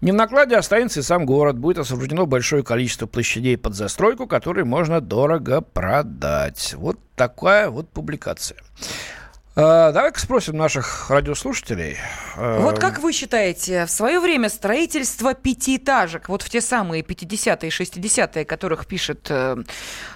Не 0.00 0.12
в 0.12 0.14
накладе 0.14 0.56
останется 0.56 1.00
и 1.00 1.02
сам 1.02 1.26
город. 1.26 1.58
Будет 1.58 1.78
освобождено 1.78 2.26
большое 2.26 2.62
количество 2.62 3.06
площадей 3.06 3.56
под 3.58 3.74
застройку, 3.74 4.26
которые 4.28 4.64
можно 4.64 5.00
дорого 5.00 5.60
продать. 5.62 6.74
Вот 6.76 6.98
такая 7.16 7.68
вот 7.70 7.88
публикация. 7.90 8.58
А, 9.56 9.92
Давай-ка 9.92 10.18
спросим 10.18 10.56
наших 10.56 11.10
радиослушателей. 11.10 11.96
а, 12.36 12.58
Вот 12.60 12.80
как 12.80 12.98
вы 12.98 13.12
считаете, 13.12 13.86
в 13.86 13.90
свое 13.90 14.18
время 14.18 14.48
строительство 14.48 15.32
пятиэтажек, 15.32 16.28
вот 16.28 16.42
в 16.42 16.50
те 16.50 16.60
самые 16.60 17.04
50-е 17.04 17.68
и 17.68 17.70
60-е, 17.70 18.42
о 18.42 18.44
которых 18.44 18.86
пишет 18.86 19.28
э, 19.30 19.56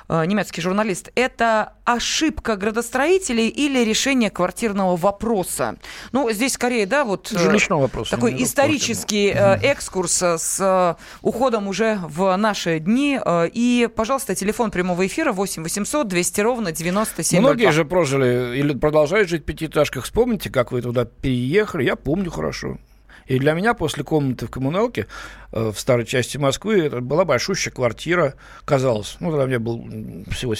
э, 0.08 0.24
немецкий 0.26 0.60
журналист, 0.60 1.10
это 1.14 1.74
ошибка 1.84 2.56
градостроителей 2.56 3.46
или 3.46 3.84
решение 3.84 4.30
квартирного 4.30 4.96
вопроса? 4.96 5.76
Ну, 6.10 6.28
здесь 6.32 6.54
скорее, 6.54 6.86
да, 6.86 7.04
вот... 7.04 7.30
э, 7.32 7.38
Жилищного 7.38 7.82
вопроса. 7.82 8.10
Такой 8.10 8.42
исторический 8.42 9.28
э, 9.32 9.58
экскурс 9.62 10.20
э, 10.20 10.38
с 10.38 10.58
э, 10.60 11.00
уходом 11.22 11.68
уже 11.68 12.00
в 12.02 12.34
наши 12.36 12.80
дни. 12.80 13.20
Э, 13.24 13.48
И, 13.52 13.88
пожалуйста, 13.94 14.34
телефон 14.34 14.72
прямого 14.72 15.06
эфира 15.06 15.30
8 15.30 15.62
800 15.62 16.08
200 16.08 16.40
ровно 16.40 16.72
97 16.72 17.38
Многие 17.38 17.70
же 17.70 17.84
прожили 17.84 18.58
или 18.58 18.74
продолжают 18.76 19.27
жить 19.28 19.42
в 19.42 19.46
пятиэтажках. 19.46 20.04
Вспомните, 20.04 20.50
как 20.50 20.72
вы 20.72 20.82
туда 20.82 21.04
переехали. 21.04 21.84
Я 21.84 21.96
помню 21.96 22.30
хорошо. 22.30 22.78
И 23.28 23.38
для 23.38 23.52
меня 23.52 23.74
после 23.74 24.04
комнаты 24.04 24.46
в 24.46 24.50
коммуналке 24.50 25.06
э, 25.52 25.70
в 25.70 25.78
старой 25.78 26.06
части 26.06 26.38
Москвы 26.38 26.80
это 26.80 27.00
была 27.02 27.26
большущая 27.26 27.72
квартира, 27.72 28.34
казалось. 28.64 29.18
Ну, 29.20 29.30
тогда 29.30 29.46
мне 29.46 29.58
было 29.58 29.82
всего 30.30 30.54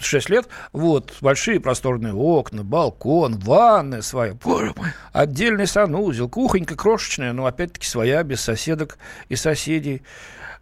6 0.00 0.30
лет. 0.30 0.48
Вот, 0.72 1.12
большие 1.20 1.60
просторные 1.60 2.14
окна, 2.14 2.64
балкон, 2.64 3.38
ванная 3.38 4.00
своя. 4.00 4.32
Боже 4.34 4.72
мой. 4.74 4.88
Отдельный 5.12 5.66
санузел, 5.66 6.30
кухонька 6.30 6.76
крошечная, 6.76 7.34
но 7.34 7.44
опять-таки 7.44 7.86
своя, 7.86 8.22
без 8.22 8.40
соседок 8.40 8.98
и 9.28 9.36
соседей. 9.36 10.02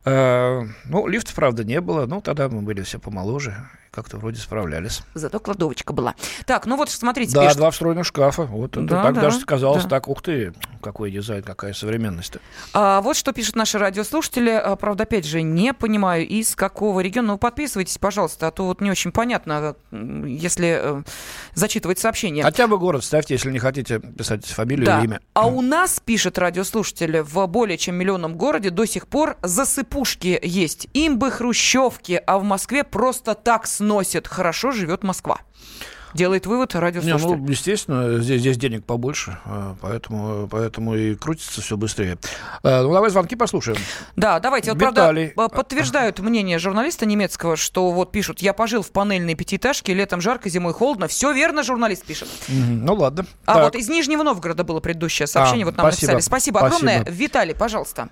Э, 0.04 0.62
ну, 0.86 1.06
лифта, 1.06 1.32
правда, 1.32 1.62
не 1.62 1.80
было. 1.80 2.06
Ну, 2.06 2.20
тогда 2.20 2.48
мы 2.48 2.62
были 2.62 2.82
все 2.82 2.98
помоложе 2.98 3.54
как-то 3.92 4.16
вроде 4.16 4.40
справлялись. 4.40 5.02
Зато 5.14 5.38
кладовочка 5.38 5.92
была. 5.92 6.14
Так, 6.46 6.66
ну 6.66 6.76
вот 6.76 6.88
смотрите. 6.90 7.34
Да, 7.34 7.42
пишет... 7.42 7.58
два 7.58 7.70
встроенных 7.70 8.06
шкафа. 8.06 8.44
Вот 8.44 8.72
да, 8.72 8.80
это 8.80 8.88
так 8.88 9.14
да, 9.14 9.20
даже 9.20 9.38
сказалось. 9.38 9.84
Да. 9.84 9.90
Так, 9.90 10.08
ух 10.08 10.22
ты, 10.22 10.54
какой 10.82 11.10
дизайн, 11.10 11.42
какая 11.42 11.74
современность. 11.74 12.38
А, 12.72 13.02
вот 13.02 13.16
что 13.16 13.32
пишут 13.32 13.54
наши 13.54 13.78
радиослушатели. 13.78 14.50
А, 14.50 14.76
правда, 14.76 15.04
опять 15.04 15.26
же, 15.26 15.42
не 15.42 15.74
понимаю, 15.74 16.26
из 16.26 16.56
какого 16.56 17.00
региона. 17.00 17.32
Ну, 17.32 17.38
подписывайтесь, 17.38 17.98
пожалуйста, 17.98 18.48
а 18.48 18.50
то 18.50 18.64
вот 18.64 18.80
не 18.80 18.90
очень 18.90 19.12
понятно, 19.12 19.76
если 19.90 20.80
э, 20.82 21.02
зачитывать 21.54 21.98
сообщение. 21.98 22.44
Хотя 22.44 22.66
бы 22.66 22.78
город 22.78 23.04
ставьте, 23.04 23.34
если 23.34 23.50
не 23.50 23.58
хотите 23.58 24.00
писать 24.00 24.46
фамилию 24.46 24.86
да. 24.86 24.98
или 24.98 25.06
имя. 25.06 25.20
А 25.34 25.46
у 25.46 25.60
нас, 25.60 26.00
пишет 26.00 26.38
радиослушатели, 26.38 27.20
в 27.20 27.46
более 27.46 27.76
чем 27.76 27.96
миллионном 27.96 28.36
городе 28.36 28.70
до 28.70 28.86
сих 28.86 29.06
пор 29.06 29.36
засыпушки 29.42 30.40
есть. 30.42 30.88
Имбы, 30.94 31.30
хрущевки, 31.30 32.22
а 32.26 32.38
в 32.38 32.44
Москве 32.44 32.84
просто 32.84 33.34
так 33.34 33.66
сносит. 33.82 34.28
Хорошо 34.28 34.70
живет 34.70 35.02
Москва. 35.02 35.40
Делает 36.14 36.46
вывод 36.46 36.74
радиослушатель. 36.74 37.26
Не, 37.26 37.36
ну, 37.36 37.48
естественно, 37.48 38.18
здесь, 38.18 38.40
здесь 38.40 38.58
денег 38.58 38.84
побольше, 38.84 39.38
а, 39.46 39.76
поэтому, 39.80 40.46
поэтому 40.46 40.94
и 40.94 41.14
крутится 41.14 41.62
все 41.62 41.78
быстрее. 41.78 42.18
А, 42.62 42.82
ну, 42.82 42.92
давай 42.92 43.10
звонки 43.10 43.34
послушаем. 43.34 43.78
Да, 44.14 44.38
давайте. 44.38 44.72
Вот, 44.72 44.80
Виталий. 44.82 45.28
правда, 45.28 45.56
подтверждают 45.56 46.18
мнение 46.18 46.58
журналиста 46.58 47.06
немецкого, 47.06 47.56
что 47.56 47.90
вот 47.90 48.12
пишут, 48.12 48.40
я 48.40 48.52
пожил 48.52 48.82
в 48.82 48.90
панельной 48.92 49.34
пятиэтажке, 49.34 49.94
летом 49.94 50.20
жарко, 50.20 50.50
зимой 50.50 50.74
холодно. 50.74 51.08
Все 51.08 51.32
верно, 51.32 51.62
журналист 51.62 52.04
пишет. 52.04 52.28
Ну, 52.48 52.94
ладно. 52.94 53.24
А 53.46 53.54
так. 53.54 53.64
вот 53.64 53.76
из 53.76 53.88
Нижнего 53.88 54.22
Новгорода 54.22 54.64
было 54.64 54.80
предыдущее 54.80 55.26
сообщение, 55.26 55.64
а, 55.64 55.66
вот 55.66 55.76
нам 55.78 55.86
спасибо. 55.86 56.12
написали. 56.12 56.20
Спасибо, 56.20 56.58
спасибо 56.58 56.76
огромное. 56.76 57.10
Виталий, 57.10 57.54
пожалуйста. 57.54 58.10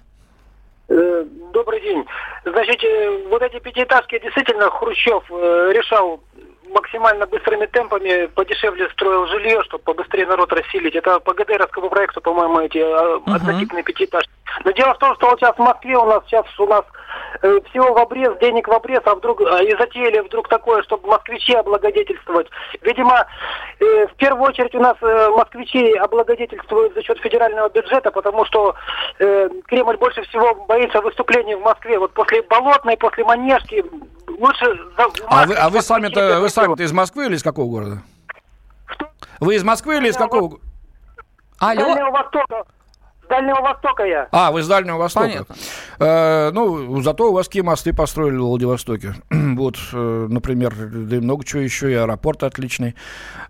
Э, 0.90 1.24
добрый 1.52 1.80
день. 1.82 2.04
Значит, 2.44 2.82
э, 2.82 3.26
вот 3.28 3.40
эти 3.42 3.60
пятиэтажки 3.60 4.18
действительно 4.18 4.68
Хрущев 4.70 5.22
э, 5.30 5.72
решал 5.72 6.20
максимально 6.72 7.26
быстрыми 7.26 7.66
темпами 7.66 8.26
подешевле 8.26 8.88
строил 8.90 9.26
жилье, 9.26 9.62
чтобы 9.64 9.84
побыстрее 9.84 10.26
народ 10.26 10.52
расселить. 10.52 10.94
Это 10.94 11.20
по 11.20 11.34
ГДРовскому 11.34 11.90
проекту, 11.90 12.20
по-моему, 12.20 12.60
эти 12.60 12.78
uh-huh. 12.78 13.34
однотипные 13.34 13.82
пятиэтажки. 13.82 14.30
Но 14.64 14.70
дело 14.72 14.94
в 14.94 14.98
том, 14.98 15.14
что 15.14 15.30
вот 15.30 15.38
сейчас 15.38 15.54
в 15.54 15.60
Москве 15.60 15.96
у 15.96 16.04
нас 16.04 16.22
сейчас 16.26 16.44
у 16.58 16.66
нас 16.66 16.84
э, 17.42 17.60
всего 17.70 17.92
в 17.92 17.98
обрез, 17.98 18.36
денег 18.38 18.68
в 18.68 18.72
обрез, 18.72 19.00
а 19.04 19.14
вдруг 19.14 19.40
э, 19.40 19.64
и 19.64 19.76
затеяли 19.76 20.20
вдруг 20.20 20.48
такое, 20.48 20.82
чтобы 20.82 21.08
москвичи 21.08 21.54
облагодетельствовать. 21.54 22.48
Видимо, 22.82 23.26
э, 23.78 24.06
в 24.06 24.14
первую 24.14 24.48
очередь 24.48 24.74
у 24.74 24.80
нас 24.80 24.96
э, 25.00 25.28
москвичи 25.30 25.92
облагодетельствуют 25.94 26.94
за 26.94 27.02
счет 27.02 27.18
федерального 27.20 27.68
бюджета, 27.68 28.10
потому 28.10 28.44
что 28.44 28.74
э, 29.18 29.48
Кремль 29.66 29.96
больше 29.96 30.22
всего 30.22 30.54
боится 30.66 31.00
выступлений 31.00 31.54
в 31.54 31.62
Москве. 31.62 31.98
Вот 31.98 32.12
после 32.12 32.42
Болотной, 32.42 32.96
после 32.96 33.24
Манежки 33.24 33.84
лучше... 34.40 34.64
За, 34.96 35.06
а 35.28 35.46
вы, 35.46 35.54
а 35.54 35.68
вы 35.68 35.82
сами-то, 35.82 36.40
вы 36.40 36.48
сами-то 36.48 36.82
из 36.82 36.92
Москвы 36.92 37.26
или 37.26 37.36
из 37.36 37.42
какого 37.42 37.70
города? 37.70 38.02
Что? 38.86 39.10
Вы 39.38 39.54
из 39.54 39.62
Москвы 39.64 39.98
или 39.98 40.08
из 40.08 40.16
какого? 40.16 40.58
Алло? 41.58 41.94
Дальнего 41.94 42.10
Востока. 42.10 42.64
Дальнего 43.30 43.60
Востока 43.60 44.02
я. 44.04 44.28
А, 44.32 44.50
вы 44.50 44.62
с 44.62 44.68
Дальнего 44.68 44.98
Востока. 44.98 45.26
Понятно. 45.26 45.54
Э, 46.00 46.50
ну, 46.52 47.00
зато 47.00 47.30
у 47.30 47.32
вас 47.32 47.46
какие 47.46 47.62
мосты 47.62 47.94
построили 47.94 48.36
в 48.36 48.42
Владивостоке. 48.42 49.14
вот, 49.30 49.78
э, 49.92 50.26
например, 50.28 50.74
да 50.74 51.16
и 51.16 51.20
много 51.20 51.44
чего 51.44 51.62
еще, 51.62 51.90
и 51.90 51.94
аэропорт 51.94 52.42
отличный. 52.42 52.96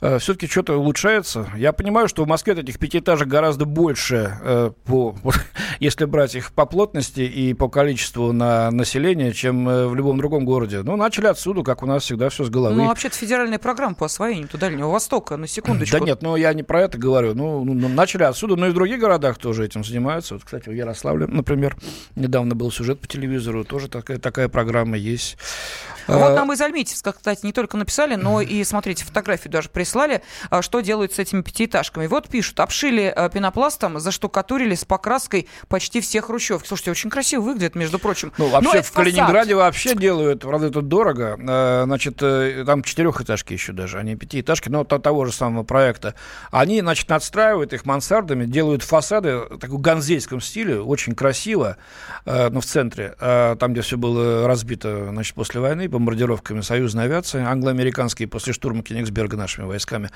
Э, 0.01 0.19
все-таки 0.19 0.47
что-то 0.47 0.77
улучшается. 0.77 1.49
Я 1.57 1.73
понимаю, 1.73 2.09
что 2.09 2.25
в 2.25 2.29
Москве 2.29 2.55
этих 2.55 2.79
пятиэтажек 2.79 3.27
гораздо 3.27 3.65
больше, 3.65 4.39
э, 4.43 4.71
по, 4.85 5.15
если 5.81 6.05
брать 6.05 6.35
их 6.35 6.53
по 6.53 6.67
плотности 6.67 7.21
и 7.21 7.55
по 7.55 7.69
количеству 7.69 8.33
на 8.33 8.71
население, 8.71 9.33
чем 9.33 9.69
э, 9.69 9.87
в 9.87 9.95
любом 9.95 10.19
другом 10.19 10.45
городе. 10.45 10.83
Ну, 10.83 10.97
начали 10.97 11.27
отсюда, 11.27 11.63
как 11.63 11.83
у 11.83 11.87
нас 11.87 12.03
всегда 12.03 12.29
все 12.29 12.45
с 12.45 12.51
головы. 12.51 12.77
Ну, 12.77 12.87
вообще-то 12.87 13.17
федеральная 13.17 13.59
программа 13.59 13.95
по 13.95 14.07
освоению 14.07 14.49
Дальнего 14.53 14.91
Востока, 14.91 15.39
на 15.39 15.47
секундочку. 15.47 15.99
Да 15.99 16.05
нет, 16.05 16.21
ну 16.21 16.37
я 16.37 16.53
не 16.53 16.63
про 16.63 16.83
это 16.83 16.99
говорю. 16.99 17.35
Ну, 17.35 17.65
ну, 17.65 17.89
начали 17.89 18.25
отсюда, 18.25 18.57
но 18.57 18.67
и 18.67 18.71
в 18.71 18.75
других 18.75 19.01
городах 19.01 19.39
тоже 19.39 19.70
этим 19.71 19.85
занимаются. 19.85 20.35
Вот, 20.35 20.45
кстати, 20.45 20.69
в 20.69 20.73
Ярославле, 20.73 21.27
например, 21.27 21.77
недавно 22.17 22.55
был 22.55 22.71
сюжет 22.71 23.01
по 23.01 23.07
телевизору, 23.07 23.65
тоже 23.65 23.89
такая, 23.89 24.19
такая 24.19 24.49
программа 24.49 24.97
есть. 24.97 25.37
Вот 26.07 26.33
а, 26.33 26.35
нам 26.35 26.53
из 26.53 26.61
Альметьевска, 26.61 27.13
кстати, 27.13 27.45
не 27.45 27.53
только 27.53 27.77
написали, 27.77 28.17
но 28.17 28.41
и, 28.41 28.65
смотрите, 28.65 29.05
фотографию 29.05 29.53
даже 29.53 29.69
прислали, 29.69 30.23
а, 30.51 30.63
что 30.63 30.81
делают 30.81 31.13
с 31.13 31.19
этими 31.19 31.43
пятиэтажками. 31.43 32.07
Вот 32.07 32.29
пишут, 32.29 32.59
обшили 32.61 33.13
а, 33.15 33.29
пенопластом, 33.29 34.01
заштукатурили 34.01 34.75
с 34.75 34.85
покраской 34.85 35.49
почти 35.69 36.01
все 36.01 36.21
хрущевки. 36.21 36.67
Слушайте, 36.67 36.91
очень 36.91 37.11
красиво 37.11 37.43
выглядит, 37.43 37.75
между 37.75 37.99
прочим. 37.99 38.33
Ну, 38.39 38.49
вообще, 38.49 38.83
в 38.83 38.93
Калининграде 38.93 39.55
вообще 39.55 39.95
делают, 39.95 40.41
правда, 40.41 40.67
это 40.67 40.83
дорого. 40.83 41.37
Значит, 41.85 42.19
э, 42.23 42.65
там 42.67 42.83
четырехэтажки 42.83 43.53
еще 43.53 43.73
даже, 43.73 43.99
они 43.99 44.17
пятиэтажки, 44.17 44.69
но 44.69 44.85
того 44.85 45.25
же 45.27 45.33
самого 45.33 45.63
проекта. 45.63 46.15
Они, 46.51 46.81
значит, 46.81 47.09
надстраивают 47.09 47.73
их 47.73 47.85
мансардами, 47.85 48.47
делают 48.47 48.83
фасады 48.83 49.43
таком 49.61 49.81
ганзейском 49.81 50.41
стиле, 50.41 50.81
очень 50.81 51.15
красиво, 51.15 51.77
э, 52.25 52.49
но 52.51 52.61
в 52.61 52.65
центре, 52.65 53.15
там, 53.19 53.73
где 53.73 53.83
все 53.83 53.97
было 53.97 54.47
разбито, 54.47 55.09
значит, 55.11 55.35
после 55.35 55.61
войны, 55.61 55.89
бомбардировками 55.89 56.61
союзной 56.61 57.05
авиации, 57.05 57.43
англо-американские 57.43 58.29
после 58.29 58.53
штурма 58.53 58.83
Кенигсберга 58.83 59.37
нашими 59.37 59.67
войсками. 59.67 60.11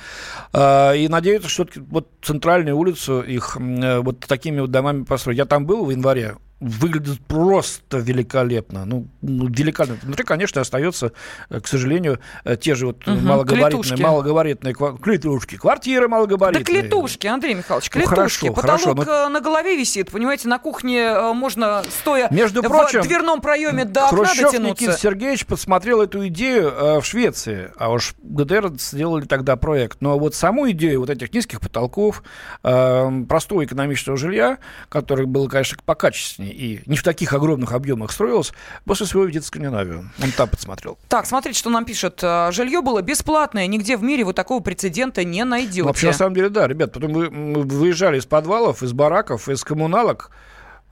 А, 0.52 0.92
и 0.92 1.08
надеются, 1.08 1.48
что 1.48 1.66
вот 1.90 2.10
центральную 2.22 2.76
улицу 2.76 3.22
их 3.22 3.56
э, 3.58 4.00
вот 4.00 4.20
такими 4.20 4.60
вот 4.60 4.70
домами 4.70 5.04
построить. 5.04 5.38
Я 5.38 5.44
там 5.44 5.66
был 5.66 5.84
в 5.84 5.90
январе, 5.90 6.36
выглядит 6.60 7.20
просто 7.26 7.98
великолепно. 7.98 8.84
Ну, 8.84 9.06
ну, 9.20 9.48
великолепно. 9.48 9.98
Внутри, 10.02 10.24
конечно, 10.24 10.60
остается, 10.60 11.12
э, 11.50 11.60
к 11.60 11.66
сожалению, 11.66 12.20
э, 12.44 12.56
те 12.56 12.74
же 12.74 12.86
вот 12.86 13.06
угу, 13.06 13.16
малогабаритные, 13.16 13.82
клетушки. 13.82 14.02
малогабаритные 14.02 14.74
клетушки, 14.74 15.56
квартиры 15.56 16.08
малогабаритные. 16.08 16.64
Да 16.64 16.82
клетушки, 16.82 17.26
Андрей 17.26 17.54
Михайлович, 17.54 17.90
клетушки. 17.90 18.10
Ну, 18.10 18.16
хорошо, 18.16 18.46
Потолок 18.54 18.98
хорошо, 18.98 19.22
но... 19.22 19.28
на 19.28 19.40
голове 19.40 19.76
висит, 19.76 20.10
понимаете, 20.10 20.48
на 20.48 20.58
кухне 20.58 21.32
можно, 21.34 21.82
стоя 22.00 22.28
Между 22.30 22.62
в 22.62 22.66
прочим, 22.66 23.02
дверном 23.02 23.40
проеме 23.40 23.84
до 23.84 24.06
окна 24.06 24.18
Хрущев 24.18 24.52
дотянуться. 24.52 24.84
Никита 24.84 24.98
Сергеевич 24.98 25.46
подсмотрел 25.46 26.00
эту 26.00 26.26
идею 26.28 26.68
э, 26.68 27.00
в 27.00 27.04
Швеции, 27.04 27.72
а 27.76 27.90
уж 27.90 28.14
ГДР 28.22 28.72
сделали 28.78 29.24
тогда 29.24 29.56
проект. 29.56 30.00
Но 30.00 30.18
вот 30.18 30.34
саму 30.34 30.70
идею 30.70 31.00
вот 31.00 31.10
этих 31.10 31.32
низких 31.32 31.60
потолков, 31.60 32.22
э, 32.62 33.10
простого 33.28 33.64
экономического 33.64 34.16
жилья, 34.16 34.58
которое 34.88 35.26
было, 35.26 35.48
конечно, 35.48 35.76
покачественнее, 35.84 36.43
и 36.50 36.80
не 36.86 36.96
в 36.96 37.02
таких 37.02 37.32
огромных 37.32 37.72
объемах 37.72 38.12
строилось, 38.12 38.52
после 38.84 39.06
своего 39.06 39.26
визита 39.26 39.44
в 39.44 39.48
Скандинавию. 39.48 40.10
Он 40.22 40.30
там 40.32 40.48
подсмотрел. 40.48 40.98
Так, 41.08 41.26
смотрите, 41.26 41.58
что 41.58 41.70
нам 41.70 41.84
пишет. 41.84 42.20
«А, 42.22 42.50
жилье 42.52 42.80
было 42.80 43.02
бесплатное, 43.02 43.66
нигде 43.66 43.96
в 43.96 44.02
мире 44.02 44.24
вы 44.24 44.32
такого 44.32 44.60
прецедента 44.62 45.24
не 45.24 45.44
найдете. 45.44 45.82
Вообще, 45.82 46.08
на 46.08 46.12
самом 46.12 46.34
деле, 46.34 46.48
да, 46.48 46.66
ребят, 46.66 46.92
потом 46.92 47.12
мы, 47.12 47.30
мы 47.30 47.62
выезжали 47.62 48.18
из 48.18 48.26
подвалов, 48.26 48.82
из 48.82 48.92
бараков, 48.92 49.48
из 49.48 49.64
коммуналок, 49.64 50.30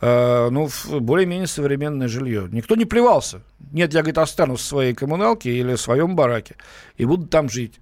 э, 0.01 0.49
ну, 0.51 0.69
более-менее 1.01 1.47
современное 1.47 2.09
жилье. 2.09 2.49
Никто 2.51 2.75
не 2.75 2.85
плевался. 2.85 3.43
Нет, 3.73 3.95
я, 3.95 4.01
говорит, 4.01 4.19
останусь 4.19 4.61
в 4.61 4.65
своей 4.65 4.95
коммуналке 4.95 5.51
или 5.51 5.75
в 5.75 5.81
своем 5.81 6.17
бараке 6.17 6.57
и 6.97 7.05
буду 7.05 7.27
там 7.27 7.49
жить 7.49 7.81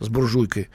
с 0.00 0.08
буржуйкой. 0.08 0.68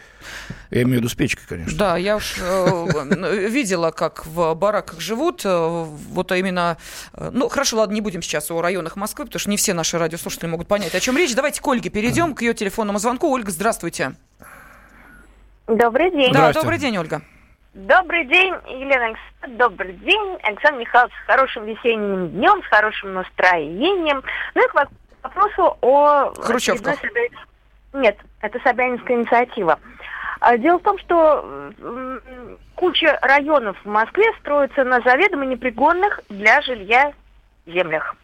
Я 0.69 0.83
имею 0.83 0.97
в 0.97 0.99
виду 0.99 1.09
с 1.09 1.15
печкой, 1.15 1.45
конечно. 1.47 1.77
Да, 1.77 1.97
я 1.97 2.17
уж 2.17 2.35
э, 2.39 3.47
видела, 3.49 3.91
как 3.91 4.25
в 4.25 4.53
бараках 4.53 4.99
живут. 4.99 5.43
Э, 5.45 5.83
вот 5.85 6.31
именно... 6.31 6.77
Э, 7.13 7.29
ну, 7.31 7.47
хорошо, 7.47 7.77
ладно, 7.77 7.93
не 7.93 8.01
будем 8.01 8.21
сейчас 8.21 8.51
о 8.51 8.61
районах 8.61 8.95
Москвы, 8.95 9.25
потому 9.25 9.39
что 9.39 9.49
не 9.49 9.57
все 9.57 9.73
наши 9.73 9.97
радиослушатели 9.97 10.47
могут 10.47 10.67
понять, 10.67 10.93
о 10.93 10.99
чем 10.99 11.17
речь. 11.17 11.33
Давайте 11.35 11.61
к 11.61 11.67
Ольге 11.67 11.89
перейдем, 11.89 12.35
к 12.35 12.41
ее 12.41 12.53
телефонному 12.53 12.99
звонку. 12.99 13.29
Ольга, 13.29 13.51
здравствуйте. 13.51 14.15
Добрый 15.67 16.11
день. 16.11 16.33
Да, 16.33 16.51
добрый 16.51 16.77
день, 16.77 16.97
Ольга. 16.97 17.21
Добрый 17.73 18.25
день, 18.25 18.53
Елена 18.67 19.17
Добрый 19.47 19.93
день, 19.93 20.37
Александр 20.43 20.79
Михайлович. 20.79 21.13
С 21.23 21.25
хорошим 21.25 21.65
весенним 21.65 22.29
днем, 22.29 22.61
с 22.63 22.67
хорошим 22.67 23.13
настроением. 23.13 24.21
Ну 24.53 24.65
и 24.65 24.67
к 24.69 24.89
вопросу 25.23 25.77
о... 25.81 26.33
Хрущевках. 26.33 26.99
Нет, 27.93 28.17
это 28.41 28.59
Собянинская 28.63 29.17
инициатива. 29.17 29.79
А 30.39 30.57
дело 30.57 30.79
в 30.79 30.83
том, 30.83 30.97
что 30.99 31.71
куча 32.75 33.17
районов 33.21 33.77
в 33.83 33.87
Москве 33.87 34.25
строится 34.39 34.83
на 34.83 34.99
заведомо 35.01 35.45
непригодных 35.45 36.19
для 36.29 36.61
жилья 36.61 37.13
землях. 37.65 38.15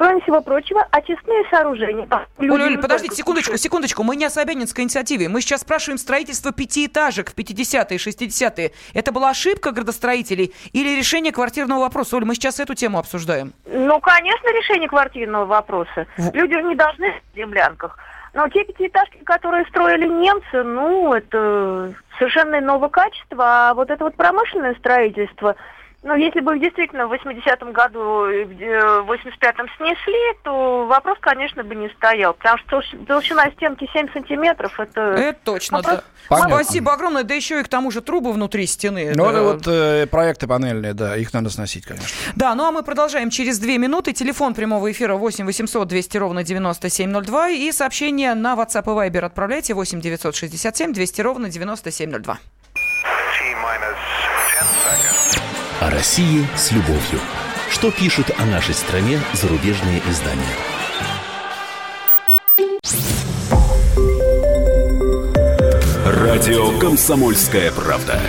Кроме 0.00 0.22
всего 0.22 0.40
прочего, 0.40 0.82
очистные 0.90 1.44
сооружения. 1.50 2.08
Оля, 2.38 2.64
Оля, 2.64 2.78
подождите 2.78 3.14
секундочку, 3.14 3.58
секундочку. 3.58 4.02
Мы 4.02 4.16
не 4.16 4.24
о 4.24 4.30
Собянинской 4.30 4.82
инициативе. 4.82 5.28
Мы 5.28 5.42
сейчас 5.42 5.60
спрашиваем 5.60 5.98
строительство 5.98 6.52
пятиэтажек 6.52 7.30
в 7.30 7.36
50-е, 7.36 7.98
60-е. 7.98 8.72
Это 8.94 9.12
была 9.12 9.28
ошибка 9.28 9.72
градостроителей 9.72 10.54
или 10.72 10.96
решение 10.96 11.32
квартирного 11.32 11.80
вопроса? 11.80 12.16
Оль, 12.16 12.24
мы 12.24 12.34
сейчас 12.34 12.60
эту 12.60 12.74
тему 12.74 12.98
обсуждаем. 12.98 13.52
Ну, 13.66 14.00
конечно, 14.00 14.48
решение 14.48 14.88
квартирного 14.88 15.44
вопроса. 15.44 16.06
В... 16.16 16.34
Люди 16.34 16.54
не 16.54 16.76
должны 16.76 17.12
в 17.34 17.36
землянках. 17.36 17.98
Но 18.32 18.48
те 18.48 18.64
пятиэтажки, 18.64 19.18
которые 19.24 19.64
строили 19.66 20.06
немцы, 20.06 20.62
ну, 20.62 21.12
это 21.12 21.94
совершенно 22.18 22.58
иного 22.58 22.88
качества. 22.88 23.70
А 23.70 23.74
вот 23.74 23.90
это 23.90 24.04
вот 24.04 24.14
промышленное 24.14 24.74
строительство– 24.74 25.56
ну, 26.02 26.14
если 26.14 26.40
бы 26.40 26.58
действительно 26.58 27.06
в 27.06 27.12
80-м 27.12 27.72
году, 27.72 27.98
в 28.00 29.10
85-м 29.12 29.68
снесли, 29.76 30.34
то 30.42 30.86
вопрос, 30.86 31.18
конечно, 31.20 31.62
бы 31.62 31.74
не 31.74 31.90
стоял. 31.90 32.32
Потому 32.32 32.58
что 32.58 32.82
толщина 33.06 33.50
стенки 33.50 33.86
7 33.92 34.10
сантиметров, 34.14 34.80
это... 34.80 35.00
Это 35.00 35.38
точно, 35.44 35.78
вопрос... 35.78 35.96
да. 35.96 36.04
Понятно. 36.28 36.54
Спасибо 36.54 36.92
огромное. 36.94 37.24
Да 37.24 37.34
еще 37.34 37.60
и 37.60 37.62
к 37.62 37.68
тому 37.68 37.90
же 37.90 38.00
трубы 38.00 38.32
внутри 38.32 38.66
стены. 38.66 39.12
Ну, 39.14 39.24
да. 39.24 39.30
это 39.30 39.42
вот 39.42 39.66
э, 39.66 40.06
проекты 40.06 40.46
панельные, 40.46 40.94
да, 40.94 41.16
их 41.16 41.34
надо 41.34 41.50
сносить, 41.50 41.84
конечно. 41.84 42.08
Да, 42.34 42.54
ну 42.54 42.64
а 42.64 42.72
мы 42.72 42.82
продолжаем 42.82 43.28
через 43.28 43.58
две 43.58 43.76
минуты. 43.76 44.14
Телефон 44.14 44.54
прямого 44.54 44.90
эфира 44.90 45.16
8 45.16 45.44
800 45.44 45.86
200 45.86 46.16
ровно 46.16 46.44
9702. 46.44 47.50
И 47.50 47.72
сообщение 47.72 48.34
на 48.34 48.54
WhatsApp 48.54 48.84
и 48.84 49.10
Viber 49.10 49.26
отправляйте 49.26 49.74
8 49.74 50.00
967 50.00 50.94
200 50.94 51.20
ровно 51.20 51.50
9702. 51.50 52.38
О 55.80 55.88
России 55.88 56.46
с 56.58 56.72
любовью. 56.72 57.18
Что 57.70 57.90
пишут 57.90 58.30
о 58.36 58.44
нашей 58.44 58.74
стране 58.74 59.18
зарубежные 59.32 60.02
издания? 60.10 60.44
Радио 66.04 66.78
«Комсомольская 66.78 67.72
правда». 67.72 68.20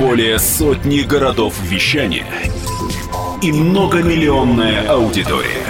Более 0.00 0.40
сотни 0.40 1.02
городов 1.02 1.54
вещания 1.62 2.26
и 3.40 3.52
многомиллионная 3.52 4.88
аудитория. 4.90 5.64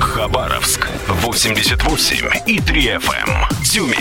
Хабаровск 0.00 0.88
88 1.06 2.30
и 2.48 2.58
3 2.58 2.82
FM. 2.96 3.30
Тюмень 3.62 3.94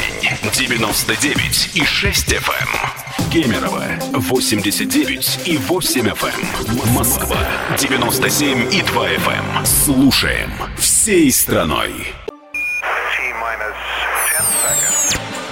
99 0.54 1.70
и 1.76 1.86
6 1.86 2.34
FM. 2.34 2.99
Кемерово 3.32 3.84
89 4.14 5.42
и 5.46 5.58
8 5.58 6.08
FM. 6.08 6.88
Эм. 6.88 6.94
Москва 6.96 7.38
97 7.78 8.74
и 8.74 8.82
2 8.82 9.08
FM. 9.08 9.58
Эм. 9.58 9.66
Слушаем 9.66 10.52
всей 10.80 11.32
страной. 11.32 11.94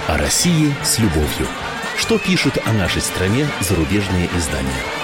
О 0.08 0.18
России 0.18 0.74
с 0.82 0.98
любовью. 0.98 1.46
Что 1.96 2.18
пишут 2.18 2.58
о 2.64 2.72
нашей 2.72 3.00
стране 3.00 3.46
зарубежные 3.60 4.28
издания? 4.36 4.97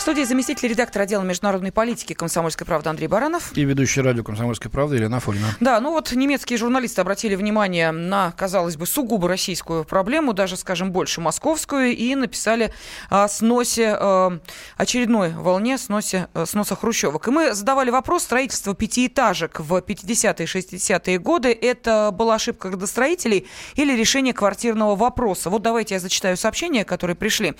В 0.00 0.02
студии 0.02 0.22
заместитель 0.22 0.70
редактора 0.70 1.02
отдела 1.02 1.22
международной 1.22 1.72
политики 1.72 2.14
«Комсомольской 2.14 2.66
правды» 2.66 2.88
Андрей 2.88 3.06
Баранов. 3.06 3.52
И 3.54 3.66
ведущий 3.66 4.00
радио 4.00 4.24
«Комсомольской 4.24 4.70
правды» 4.70 4.96
Елена 4.96 5.20
Фольна. 5.20 5.54
Да, 5.60 5.78
ну 5.78 5.90
вот 5.90 6.10
немецкие 6.12 6.58
журналисты 6.58 7.02
обратили 7.02 7.34
внимание 7.34 7.90
на, 7.90 8.32
казалось 8.32 8.78
бы, 8.78 8.86
сугубо 8.86 9.28
российскую 9.28 9.84
проблему, 9.84 10.32
даже, 10.32 10.56
скажем, 10.56 10.90
больше 10.90 11.20
московскую, 11.20 11.94
и 11.94 12.14
написали 12.14 12.72
о 13.10 13.28
сносе, 13.28 13.94
э, 14.00 14.38
очередной 14.78 15.34
волне 15.34 15.76
сносе, 15.76 16.28
э, 16.32 16.46
сноса 16.46 16.76
хрущевок. 16.76 17.28
И 17.28 17.30
мы 17.30 17.52
задавали 17.52 17.90
вопрос, 17.90 18.22
строительство 18.22 18.74
пятиэтажек 18.74 19.60
в 19.60 19.82
50-е 19.82 20.46
и 20.46 20.48
60-е 20.48 21.18
годы, 21.18 21.52
это 21.52 22.10
была 22.10 22.36
ошибка 22.36 22.70
градостроителей 22.70 23.46
или 23.74 23.94
решение 23.94 24.32
квартирного 24.32 24.96
вопроса? 24.96 25.50
Вот 25.50 25.60
давайте 25.60 25.96
я 25.96 26.00
зачитаю 26.00 26.38
сообщения, 26.38 26.86
которые 26.86 27.16
пришли. 27.16 27.52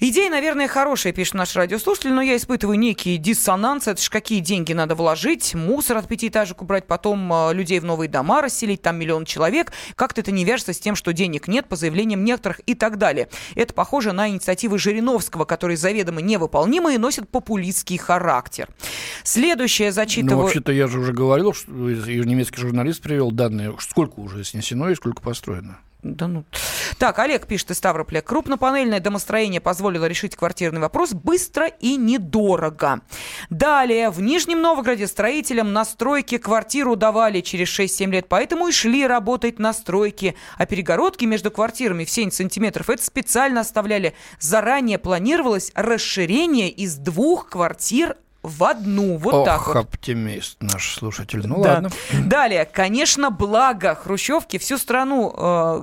Идея, 0.00 0.28
наверное, 0.28 0.66
хорошая, 0.66 1.12
пишет 1.12 1.34
наш 1.34 1.54
радио 1.54 1.67
радиослушатели, 1.68 2.12
но 2.12 2.22
я 2.22 2.34
испытываю 2.36 2.78
некий 2.78 3.18
диссонанс. 3.18 3.88
Это 3.88 4.00
ж 4.00 4.08
какие 4.08 4.40
деньги 4.40 4.72
надо 4.72 4.94
вложить, 4.94 5.54
мусор 5.54 5.98
от 5.98 6.08
пятиэтажек 6.08 6.62
убрать, 6.62 6.86
потом 6.86 7.30
э, 7.30 7.52
людей 7.52 7.78
в 7.78 7.84
новые 7.84 8.08
дома 8.08 8.40
расселить, 8.40 8.80
там 8.80 8.96
миллион 8.96 9.26
человек. 9.26 9.72
Как-то 9.94 10.22
это 10.22 10.32
не 10.32 10.46
вяжется 10.46 10.72
с 10.72 10.80
тем, 10.80 10.96
что 10.96 11.12
денег 11.12 11.46
нет, 11.46 11.66
по 11.66 11.76
заявлениям 11.76 12.24
некоторых 12.24 12.62
и 12.64 12.74
так 12.74 12.96
далее. 12.96 13.28
Это 13.54 13.74
похоже 13.74 14.12
на 14.12 14.30
инициативы 14.30 14.78
Жириновского, 14.78 15.44
которые 15.44 15.76
заведомо 15.76 16.22
невыполнимые 16.22 16.94
и 16.94 16.98
носят 16.98 17.28
популистский 17.28 17.98
характер. 17.98 18.70
Следующее 19.22 19.92
зачитываю... 19.92 20.38
Ну, 20.38 20.42
вообще-то 20.44 20.72
я 20.72 20.86
же 20.86 21.00
уже 21.00 21.12
говорил, 21.12 21.52
что 21.52 21.70
немецкий 21.70 22.62
журналист 22.62 23.02
привел 23.02 23.30
данные, 23.30 23.76
сколько 23.80 24.20
уже 24.20 24.42
снесено 24.42 24.88
и 24.88 24.94
сколько 24.94 25.20
построено. 25.20 25.78
Да 26.02 26.28
ну. 26.28 26.44
Так, 26.98 27.18
Олег 27.18 27.46
пишет 27.46 27.72
из 27.72 27.78
Ставрополя. 27.78 28.22
Крупнопанельное 28.22 29.00
домостроение 29.00 29.60
позволило 29.60 30.04
решить 30.06 30.36
квартирный 30.36 30.80
вопрос 30.80 31.12
быстро 31.12 31.66
и 31.66 31.96
недорого. 31.96 33.00
Далее, 33.50 34.10
в 34.10 34.20
Нижнем 34.20 34.60
Новгороде 34.62 35.08
строителям 35.08 35.72
на 35.72 35.84
стройке 35.84 36.38
квартиру 36.38 36.94
давали 36.94 37.40
через 37.40 37.68
6-7 37.68 38.10
лет, 38.10 38.26
поэтому 38.28 38.68
и 38.68 38.72
шли 38.72 39.06
работать 39.06 39.58
на 39.58 39.72
стройке. 39.72 40.36
А 40.56 40.66
перегородки 40.66 41.24
между 41.24 41.50
квартирами 41.50 42.04
в 42.04 42.10
7 42.10 42.30
сантиметров 42.30 42.90
это 42.90 43.04
специально 43.04 43.60
оставляли. 43.60 44.14
Заранее 44.38 44.98
планировалось 44.98 45.72
расширение 45.74 46.70
из 46.70 46.96
двух 46.96 47.48
квартир 47.48 48.16
в 48.48 48.64
одну. 48.64 49.16
Вот 49.16 49.34
Ох, 49.34 49.44
так 49.44 49.66
вот. 49.66 49.76
оптимист 49.76 50.62
наш 50.62 50.94
слушатель. 50.94 51.46
Ну 51.46 51.62
да. 51.62 51.74
ладно. 51.74 51.90
Далее, 52.26 52.64
конечно, 52.64 53.30
благо 53.30 53.94
Хрущевки 53.94 54.58
всю 54.58 54.78
страну 54.78 55.34
э, 55.36 55.82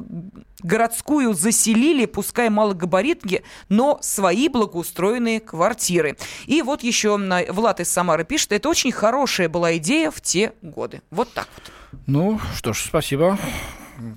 городскую 0.64 1.34
заселили, 1.34 2.06
пускай 2.06 2.50
малогабаритные, 2.50 3.44
но 3.70 4.00
свои 4.02 4.50
благоустроенные 4.50 5.40
квартиры. 5.40 6.18
И 6.46 6.62
вот 6.62 6.84
еще 6.84 7.18
Влад 7.50 7.80
из 7.80 7.90
Самары 7.90 8.24
пишет, 8.26 8.52
это 8.52 8.70
очень 8.70 8.92
хорошая 8.92 9.50
была 9.50 9.78
идея 9.78 10.12
в 10.12 10.22
те 10.22 10.54
годы. 10.62 11.02
Вот 11.12 11.32
так 11.34 11.48
вот. 11.56 11.72
Ну, 12.08 12.40
что 12.56 12.74
ж, 12.74 12.84
спасибо. 12.88 13.38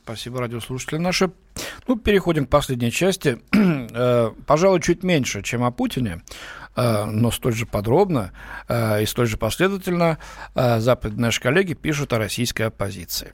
Спасибо, 0.05 0.41
радиослушатели 0.41 0.99
наши. 0.99 1.31
Ну, 1.87 1.97
переходим 1.97 2.47
к 2.47 2.51
последней 2.51 2.91
части. 2.91 3.39
Э, 3.91 4.31
пожалуй, 4.47 4.81
чуть 4.81 5.03
меньше, 5.03 5.43
чем 5.43 5.65
о 5.65 5.71
Путине. 5.71 6.23
Э, 6.79 7.07
но 7.07 7.33
столь 7.33 7.55
же 7.55 7.66
подробно 7.66 8.33
э, 8.68 9.03
и 9.03 9.07
столь 9.07 9.26
же 9.26 9.37
последовательно 9.37 10.18
э, 10.55 10.79
западные 10.79 11.22
наши 11.22 11.41
коллеги 11.41 11.74
пишут 11.74 12.12
о 12.12 12.18
российской 12.18 12.62
оппозиции. 12.62 13.33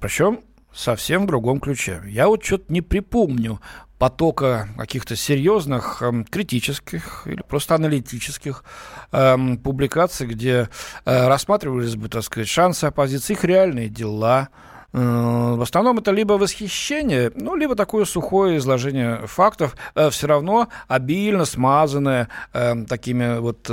Причем 0.00 0.40
совсем 0.72 1.24
в 1.24 1.26
другом 1.26 1.58
ключе. 1.58 2.02
Я 2.06 2.28
вот 2.28 2.44
что-то 2.44 2.72
не 2.72 2.82
припомню 2.82 3.60
потока 3.98 4.68
каких-то 4.78 5.14
серьезных 5.14 6.02
э, 6.02 6.24
критических 6.30 7.26
или 7.26 7.42
просто 7.42 7.74
аналитических 7.74 8.64
э, 9.12 9.36
публикаций, 9.62 10.26
где 10.26 10.70
э, 11.04 11.28
рассматривались 11.28 11.96
бы, 11.96 12.08
так 12.08 12.22
сказать, 12.22 12.48
шансы 12.48 12.86
оппозиции, 12.86 13.34
их 13.34 13.44
реальные 13.44 13.90
дела, 13.90 14.48
в 14.92 15.62
основном 15.62 15.98
это 15.98 16.10
либо 16.10 16.34
восхищение, 16.34 17.30
ну, 17.34 17.54
либо 17.54 17.76
такое 17.76 18.04
сухое 18.04 18.58
изложение 18.58 19.26
фактов, 19.26 19.76
э, 19.94 20.10
все 20.10 20.26
равно 20.26 20.68
обильно 20.88 21.44
смазанное 21.44 22.28
э, 22.52 22.74
такими 22.88 23.38
вот 23.38 23.70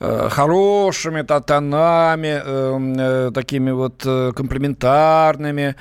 хорошими 0.00 1.22
тонами, 1.22 3.30
такими 3.30 3.70
вот 3.70 4.02
комплементарными, 4.02 5.76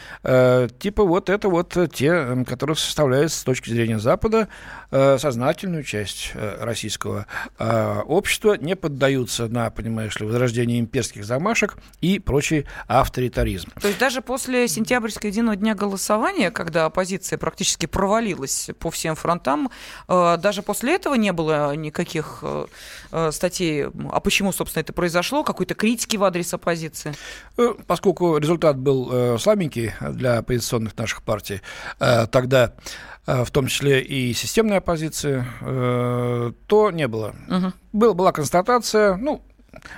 типа 0.79 1.03
вот 1.03 1.29
это 1.29 1.49
вот 1.49 1.75
те, 1.93 2.45
которые 2.47 2.75
составляют 2.75 3.31
с 3.31 3.43
точки 3.43 3.71
зрения 3.71 3.97
Запада 3.97 4.47
сознательную 4.91 5.83
часть 5.83 6.33
российского 6.33 7.25
общества, 7.59 8.57
не 8.57 8.75
поддаются 8.75 9.47
на, 9.47 9.69
понимаешь 9.69 10.19
ли, 10.19 10.25
возрождение 10.25 10.79
имперских 10.79 11.25
замашек 11.25 11.77
и 12.01 12.19
прочие 12.19 12.65
авторитаризм. 12.87 13.69
То 13.79 13.87
есть 13.87 13.99
даже 13.99 14.21
после 14.21 14.67
сентябрьского 14.67 15.29
единого 15.29 15.55
дня 15.55 15.75
голосования, 15.75 16.51
когда 16.51 16.85
оппозиция 16.85 17.37
практически 17.37 17.85
провалилась 17.85 18.69
по 18.79 18.91
всем 18.91 19.15
фронтам, 19.15 19.69
э, 20.07 20.37
даже 20.37 20.61
после 20.61 20.95
этого 20.95 21.15
не 21.15 21.31
было 21.31 21.75
никаких 21.75 22.39
э, 22.41 22.65
э, 23.11 23.31
статей, 23.31 23.85
а 24.11 24.19
почему, 24.19 24.51
собственно, 24.51 24.81
это 24.81 24.93
произошло, 24.93 25.43
какой-то 25.43 25.73
критики 25.73 26.17
в 26.17 26.23
адрес 26.23 26.53
оппозиции? 26.53 27.13
Поскольку 27.87 28.37
результат 28.37 28.77
был 28.77 29.37
слабенький 29.39 29.93
для 30.01 30.39
оппозиционных 30.39 30.97
наших 30.97 31.23
партий, 31.23 31.61
тогда 31.99 32.73
в 33.26 33.51
том 33.51 33.67
числе 33.67 34.01
и 34.01 34.34
системной 34.34 34.78
оппозиции, 34.78 35.45
то 35.61 36.91
не 36.91 37.07
было. 37.07 37.36
Угу. 37.47 37.74
Был, 37.93 38.13
была 38.13 38.32
констатация, 38.32 39.15
ну, 39.15 39.43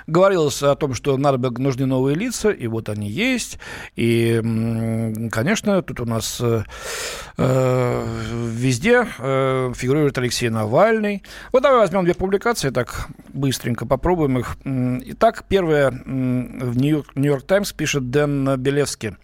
говорилось 0.06 0.62
о 0.62 0.74
том, 0.74 0.94
что 0.94 1.16
надо 1.16 1.50
нужны 1.60 1.86
новые 1.86 2.16
лица, 2.16 2.50
и 2.50 2.66
вот 2.66 2.88
они 2.88 3.08
есть. 3.08 3.58
И, 3.96 4.40
конечно, 5.30 5.82
тут 5.82 6.00
у 6.00 6.04
нас 6.04 6.38
э, 6.40 6.64
э, 7.38 8.04
везде 8.50 9.06
э, 9.18 9.72
фигурирует 9.74 10.18
Алексей 10.18 10.48
Навальный. 10.48 11.22
Вот 11.52 11.62
давай 11.62 11.80
возьмем 11.80 12.04
две 12.04 12.14
публикации, 12.14 12.70
так 12.70 13.08
быстренько 13.32 13.86
попробуем 13.86 14.38
их. 14.38 14.56
Итак, 15.12 15.44
первая 15.48 15.90
в 15.90 16.76
Нью-Йорк 16.76 17.44
Таймс 17.46 17.72
пишет 17.72 18.10
Дэн 18.10 18.56
Белевский. 18.56 19.16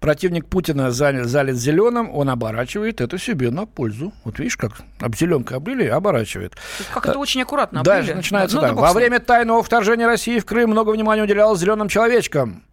Противник 0.00 0.46
Путина 0.46 0.90
залит, 0.90 1.26
залит 1.26 1.56
зеленым, 1.56 2.10
он 2.14 2.28
оборачивает 2.28 3.00
это 3.00 3.18
себе 3.18 3.50
на 3.50 3.66
пользу. 3.66 4.12
Вот 4.24 4.38
видишь, 4.38 4.56
как 4.56 4.72
об 5.00 5.14
зеленкой 5.16 5.56
облили, 5.56 5.86
оборачивает. 5.86 6.56
Как 6.92 7.06
это 7.06 7.18
очень 7.18 7.42
аккуратно 7.42 7.80
облили. 7.80 7.96
Дальше 7.96 8.14
начинается 8.14 8.56
ну, 8.56 8.62
так. 8.62 8.76
Во 8.76 8.92
время 8.92 9.20
тайного 9.20 9.62
вторжения 9.62 9.95
России 10.04 10.38
в 10.38 10.44
Крым 10.44 10.70
много 10.70 10.90
внимания 10.90 11.22
уделялось 11.22 11.60
зеленым 11.60 11.88
человечкам. 11.88 12.64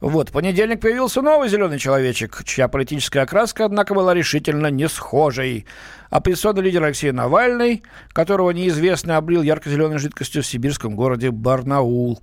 Вот, 0.00 0.28
в 0.28 0.32
понедельник 0.32 0.80
появился 0.80 1.22
новый 1.22 1.48
зеленый 1.48 1.78
человечек, 1.78 2.42
чья 2.44 2.68
политическая 2.68 3.20
окраска, 3.20 3.64
однако, 3.64 3.94
была 3.94 4.12
решительно 4.12 4.66
не 4.66 4.88
схожей. 4.88 5.66
Оппозиционный 6.10 6.62
лидер 6.62 6.82
Алексей 6.82 7.10
Навальный, 7.10 7.82
которого 8.12 8.50
неизвестно 8.50 9.16
облил 9.16 9.42
ярко-зеленой 9.42 9.98
жидкостью 9.98 10.42
в 10.42 10.46
сибирском 10.46 10.94
городе 10.94 11.30
Барнаул. 11.30 12.20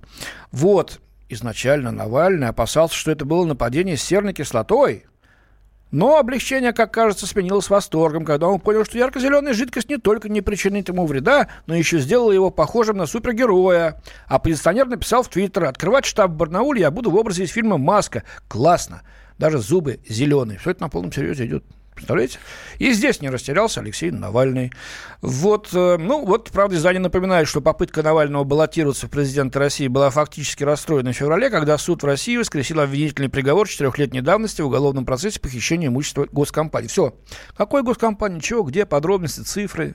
Вот, 0.52 1.00
изначально 1.28 1.90
Навальный 1.90 2.48
опасался, 2.48 2.94
что 2.94 3.10
это 3.10 3.24
было 3.24 3.44
нападение 3.44 3.96
с 3.96 4.02
серной 4.02 4.34
кислотой, 4.34 5.04
но 5.92 6.16
облегчение, 6.16 6.72
как 6.72 6.92
кажется, 6.92 7.26
сменилось 7.26 7.68
восторгом, 7.70 8.24
когда 8.24 8.48
он 8.48 8.58
понял, 8.58 8.84
что 8.84 8.98
ярко-зеленая 8.98 9.52
жидкость 9.52 9.90
не 9.90 9.98
только 9.98 10.30
не 10.30 10.40
причинит 10.40 10.88
ему 10.88 11.06
вреда, 11.06 11.48
но 11.66 11.76
еще 11.76 11.98
сделала 11.98 12.32
его 12.32 12.50
похожим 12.50 12.96
на 12.96 13.06
супергероя. 13.06 14.02
А 14.26 14.36
Оппозиционер 14.36 14.86
написал 14.86 15.22
в 15.22 15.28
Твиттер, 15.28 15.64
открывать 15.64 16.06
штаб 16.06 16.30
в 16.30 16.34
Барнауле 16.34 16.80
я 16.80 16.90
буду 16.90 17.10
в 17.10 17.16
образе 17.16 17.44
из 17.44 17.50
фильма 17.50 17.76
«Маска». 17.76 18.24
Классно. 18.48 19.02
Даже 19.38 19.58
зубы 19.58 20.00
зеленые. 20.08 20.58
Все 20.58 20.70
это 20.70 20.82
на 20.82 20.88
полном 20.88 21.12
серьезе 21.12 21.44
идет. 21.46 21.64
Представляете? 22.02 22.38
И 22.80 22.92
здесь 22.92 23.20
не 23.20 23.30
растерялся 23.30 23.78
Алексей 23.78 24.10
Навальный. 24.10 24.72
Вот, 25.20 25.68
э, 25.72 25.98
ну, 25.98 26.24
вот, 26.24 26.50
правда, 26.50 26.74
издание 26.74 27.00
напоминает, 27.00 27.46
что 27.46 27.60
попытка 27.60 28.02
Навального 28.02 28.42
баллотироваться 28.42 29.06
в 29.06 29.10
президенты 29.10 29.60
России 29.60 29.86
была 29.86 30.10
фактически 30.10 30.64
расстроена 30.64 31.12
в 31.12 31.16
феврале, 31.16 31.48
когда 31.48 31.78
суд 31.78 32.02
в 32.02 32.06
России 32.06 32.36
воскресил 32.36 32.80
обвинительный 32.80 33.28
приговор 33.28 33.68
четырехлетней 33.68 34.20
давности 34.20 34.62
в 34.62 34.66
уголовном 34.66 35.04
процессе 35.04 35.38
похищения 35.38 35.86
имущества 35.86 36.26
госкомпании. 36.32 36.88
Все. 36.88 37.14
Какой 37.56 37.84
госкомпании, 37.84 38.40
чего, 38.40 38.64
где, 38.64 38.84
подробности, 38.84 39.42
цифры, 39.42 39.94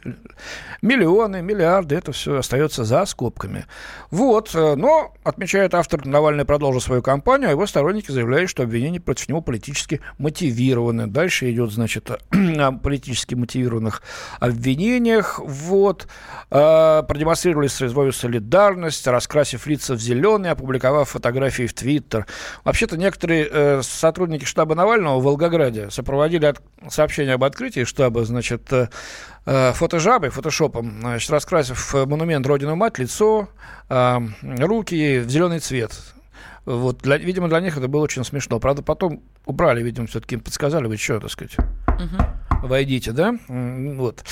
миллионы, 0.82 1.42
миллиарды, 1.42 1.96
это 1.96 2.14
все 2.14 2.38
остается 2.38 2.86
за 2.86 3.06
скобками. 3.06 3.66
Вот, 4.12 4.56
э, 4.56 4.76
но, 4.76 5.14
отмечает 5.26 5.74
автор, 5.74 6.06
Навальный 6.06 6.46
продолжил 6.46 6.80
свою 6.80 7.02
кампанию, 7.02 7.50
а 7.50 7.52
его 7.52 7.68
сторонники 7.68 8.12
заявляют, 8.12 8.50
что 8.50 8.64
обвинения 8.64 9.02
против 9.02 9.28
него 9.28 9.42
политически 9.42 10.00
мотивированы. 10.20 11.08
Дальше 11.08 11.52
идет, 11.52 11.72
значит, 11.72 11.97
значит, 11.98 12.22
о 12.60 12.72
политически 12.72 13.36
мотивированных 13.36 14.02
обвинениях. 14.40 15.40
Вот. 15.40 16.08
Э, 16.50 17.04
продемонстрировали 17.08 17.68
свою 17.68 18.12
солидарность, 18.12 19.08
раскрасив 19.08 19.68
лица 19.68 19.96
в 19.96 20.00
зеленый, 20.00 20.52
опубликовав 20.52 21.10
фотографии 21.10 21.68
в 21.68 21.74
Твиттер. 21.74 22.26
Вообще-то 22.64 22.98
некоторые 22.98 23.48
э, 23.50 23.82
сотрудники 23.84 24.46
штаба 24.46 24.76
Навального 24.76 25.20
в 25.20 25.24
Волгограде 25.24 25.90
сопроводили 25.90 26.54
сообщение 26.90 27.36
об 27.36 27.44
открытии 27.44 27.84
штаба, 27.84 28.26
значит, 28.26 28.72
э, 28.72 28.88
фотожабой, 29.74 30.30
фотошопом, 30.30 31.00
значит, 31.00 31.30
раскрасив 31.30 31.94
монумент 31.94 32.46
Родину 32.46 32.76
Мать, 32.76 33.00
лицо, 33.00 33.48
руки 34.42 35.20
в 35.20 35.30
зеленый 35.30 35.60
цвет. 35.60 35.94
Вот, 36.68 36.98
для, 36.98 37.18
видимо, 37.18 37.48
для 37.48 37.62
них 37.62 37.78
это 37.78 37.88
было 37.88 38.02
очень 38.02 38.26
смешно. 38.26 38.60
Правда, 38.60 38.84
потом 38.84 39.24
убрали, 39.46 39.82
видимо, 39.82 40.06
все-таки 40.08 40.36
подсказали, 40.36 40.88
вы 40.88 40.98
что, 40.98 41.22
так 41.22 41.32
сказать, 41.32 41.56
угу. 41.88 42.68
войдите, 42.68 43.14
да? 43.14 43.36
Вот. 43.48 44.26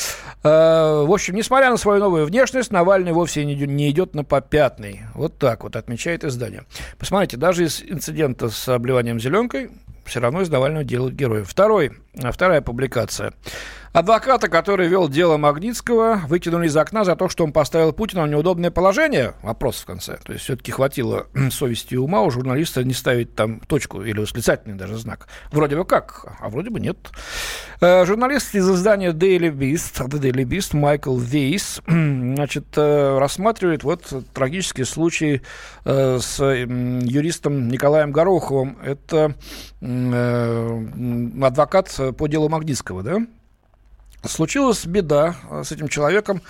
А, 0.44 1.06
в 1.06 1.14
общем, 1.14 1.36
несмотря 1.36 1.70
на 1.70 1.78
свою 1.78 2.02
новую 2.02 2.26
внешность, 2.26 2.72
Навальный 2.72 3.14
вовсе 3.14 3.46
не, 3.46 3.56
не 3.56 3.90
идет 3.90 4.16
на 4.16 4.26
попятный. 4.26 5.04
Вот 5.14 5.38
так 5.38 5.64
вот 5.64 5.78
отмечает 5.78 6.26
издание. 6.26 6.66
Посмотрите, 7.00 7.38
даже 7.38 7.64
из 7.64 7.82
инцидента 7.82 8.50
с 8.50 8.68
обливанием 8.68 9.18
зеленкой 9.18 9.72
все 10.04 10.20
равно 10.20 10.42
из 10.42 10.50
Навального 10.50 10.84
делают 10.84 11.16
героя. 11.16 11.46
Второй, 11.46 11.94
вторая 12.14 12.60
публикация. 12.62 13.34
Адвоката, 13.96 14.50
который 14.50 14.90
вел 14.90 15.08
дело 15.08 15.38
Магнитского, 15.38 16.20
выкинули 16.28 16.68
из 16.68 16.76
окна 16.76 17.06
за 17.06 17.16
то, 17.16 17.30
что 17.30 17.46
он 17.46 17.54
поставил 17.54 17.94
Путина 17.94 18.24
в 18.24 18.28
неудобное 18.28 18.70
положение. 18.70 19.36
Вопрос 19.42 19.78
в 19.78 19.86
конце. 19.86 20.18
То 20.22 20.34
есть 20.34 20.44
все-таки 20.44 20.74
хватило 20.74 21.28
совести 21.50 21.94
и 21.94 21.98
ума 21.98 22.22
у 22.22 22.30
журналиста 22.30 22.84
не 22.84 22.94
ставить 22.94 23.36
там 23.36 23.62
точку 23.62 24.04
или 24.04 24.20
восклицательный 24.20 24.76
даже 24.76 24.98
знак. 24.98 25.30
Вроде 25.50 25.78
бы 25.78 25.86
как, 25.86 26.26
а 26.42 26.50
вроде 26.50 26.72
бы 26.72 26.82
нет. 26.82 26.98
Э, 27.80 28.06
журналист 28.06 28.54
из 28.54 28.70
издания 28.70 29.14
Daily 29.14 29.50
Beast, 29.50 30.06
The 30.10 30.20
Daily 30.20 30.44
Beast 30.44 30.76
Майкл 30.76 31.18
Вейс, 31.18 31.80
значит, 31.88 32.66
э, 32.76 33.18
рассматривает 33.18 33.86
вот 33.86 34.12
трагический 34.34 34.84
случай 34.84 35.42
э, 35.86 36.20
с 36.20 36.44
юристом 36.44 37.70
Николаем 37.70 38.12
Гороховым. 38.12 38.78
Это 38.84 39.36
адвокат 41.42 41.98
по 42.18 42.28
делу 42.28 42.50
Магнитского, 42.50 43.02
да? 43.02 43.22
Случилась 44.28 44.86
беда 44.86 45.36
э, 45.50 45.64
с 45.64 45.72
этим 45.72 45.88
человеком. 45.88 46.42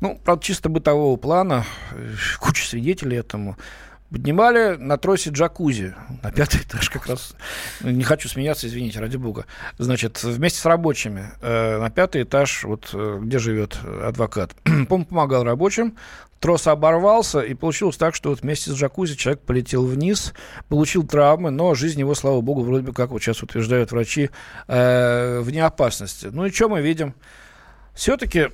Ну, 0.00 0.20
правда, 0.24 0.44
чисто 0.44 0.68
бытового 0.68 1.16
плана. 1.16 1.64
Э, 1.92 2.14
куча 2.40 2.66
свидетелей 2.66 3.18
этому. 3.18 3.56
Поднимали 4.10 4.76
на 4.76 4.98
тросе 4.98 5.30
джакузи 5.30 5.94
на 6.22 6.30
пятый 6.30 6.60
этаж 6.62 6.90
как 6.90 7.06
раз. 7.06 7.34
Не 7.80 8.04
хочу 8.04 8.28
смеяться, 8.28 8.68
извините, 8.68 9.00
ради 9.00 9.16
бога. 9.16 9.46
Значит, 9.78 10.22
вместе 10.22 10.60
с 10.60 10.64
рабочими 10.64 11.32
э, 11.42 11.78
на 11.80 11.90
пятый 11.90 12.22
этаж, 12.22 12.62
вот 12.64 12.90
э, 12.92 13.18
где 13.20 13.38
живет 13.38 13.76
адвокат. 14.04 14.52
Он 14.90 15.04
помогал 15.04 15.42
рабочим, 15.42 15.96
трос 16.40 16.66
оборвался, 16.66 17.40
и 17.40 17.54
получилось 17.54 17.96
так, 17.96 18.14
что 18.14 18.30
вот 18.30 18.42
вместе 18.42 18.70
с 18.70 18.74
джакузи 18.74 19.16
человек 19.16 19.40
полетел 19.42 19.84
вниз, 19.84 20.32
получил 20.68 21.06
травмы, 21.06 21.50
но 21.50 21.74
жизнь 21.74 22.00
его, 22.00 22.14
слава 22.14 22.40
богу, 22.40 22.62
вроде 22.62 22.86
бы, 22.86 22.92
как 22.92 23.10
вот 23.10 23.22
сейчас 23.22 23.42
утверждают 23.42 23.92
врачи, 23.92 24.30
э, 24.68 25.40
вне 25.40 25.64
опасности. 25.64 26.28
Ну 26.30 26.46
и 26.46 26.50
что 26.50 26.68
мы 26.68 26.80
видим? 26.80 27.14
Все-таки 27.94 28.48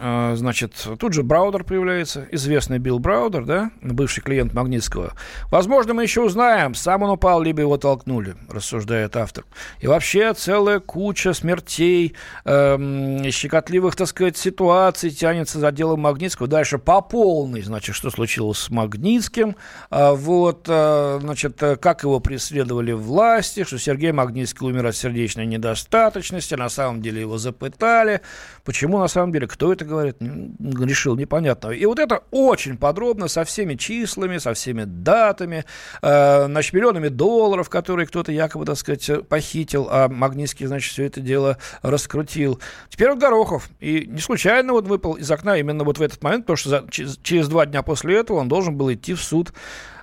значит, 0.00 0.72
тут 0.98 1.12
же 1.12 1.22
Браудер 1.22 1.64
появляется, 1.64 2.26
известный 2.30 2.78
Билл 2.78 2.98
Браудер, 2.98 3.44
да, 3.44 3.70
бывший 3.82 4.22
клиент 4.22 4.54
Магнитского. 4.54 5.12
Возможно, 5.50 5.94
мы 5.94 6.02
еще 6.02 6.22
узнаем, 6.22 6.74
сам 6.74 7.02
он 7.02 7.10
упал, 7.10 7.42
либо 7.42 7.60
его 7.60 7.76
толкнули, 7.76 8.36
рассуждает 8.48 9.16
автор. 9.16 9.44
И 9.80 9.86
вообще 9.86 10.32
целая 10.34 10.80
куча 10.80 11.32
смертей, 11.32 12.14
эм, 12.44 13.30
щекотливых, 13.30 13.96
так 13.96 14.08
сказать, 14.08 14.36
ситуаций 14.36 15.10
тянется 15.10 15.58
за 15.58 15.72
делом 15.72 16.00
Магнитского. 16.00 16.48
Дальше 16.48 16.78
по 16.78 17.00
полной, 17.00 17.62
значит, 17.62 17.94
что 17.94 18.10
случилось 18.10 18.58
с 18.58 18.70
Магнитским, 18.70 19.56
а, 19.90 20.12
вот, 20.14 20.66
а, 20.68 21.18
значит, 21.20 21.60
как 21.80 22.02
его 22.02 22.20
преследовали 22.20 22.92
власти, 22.92 23.64
что 23.64 23.78
Сергей 23.78 24.12
Магнитский 24.12 24.66
умер 24.66 24.86
от 24.86 24.96
сердечной 24.96 25.46
недостаточности, 25.46 26.54
на 26.54 26.68
самом 26.68 27.02
деле 27.02 27.20
его 27.20 27.38
запытали. 27.38 28.20
Почему, 28.64 28.98
на 28.98 29.08
самом 29.08 29.32
деле, 29.32 29.46
кто 29.46 29.72
это 29.72 29.83
говорит, 29.84 30.16
решил, 30.20 31.16
непонятно. 31.16 31.68
И 31.70 31.84
вот 31.86 31.98
это 31.98 32.22
очень 32.30 32.76
подробно, 32.76 33.28
со 33.28 33.44
всеми 33.44 33.74
числами, 33.74 34.38
со 34.38 34.54
всеми 34.54 34.84
датами, 34.84 35.64
э, 36.02 36.44
значит, 36.46 36.72
миллионами 36.72 37.08
долларов, 37.08 37.68
которые 37.68 38.06
кто-то 38.06 38.32
якобы, 38.32 38.64
так 38.64 38.76
сказать, 38.76 39.28
похитил, 39.28 39.88
а 39.90 40.08
Магнитский, 40.08 40.66
значит, 40.66 40.92
все 40.92 41.04
это 41.04 41.20
дело 41.20 41.58
раскрутил. 41.82 42.60
Теперь 42.88 43.10
вот 43.10 43.18
Горохов. 43.18 43.68
И 43.80 44.06
не 44.06 44.20
случайно 44.20 44.72
вот 44.72 44.86
выпал 44.86 45.14
из 45.14 45.30
окна 45.30 45.56
именно 45.56 45.84
вот 45.84 45.98
в 45.98 46.02
этот 46.02 46.22
момент, 46.22 46.44
потому 46.44 46.56
что 46.56 46.68
за, 46.68 46.84
через, 46.90 47.18
через 47.22 47.48
два 47.48 47.66
дня 47.66 47.82
после 47.82 48.16
этого 48.16 48.38
он 48.38 48.48
должен 48.48 48.76
был 48.76 48.92
идти 48.92 49.14
в 49.14 49.22
суд 49.22 49.52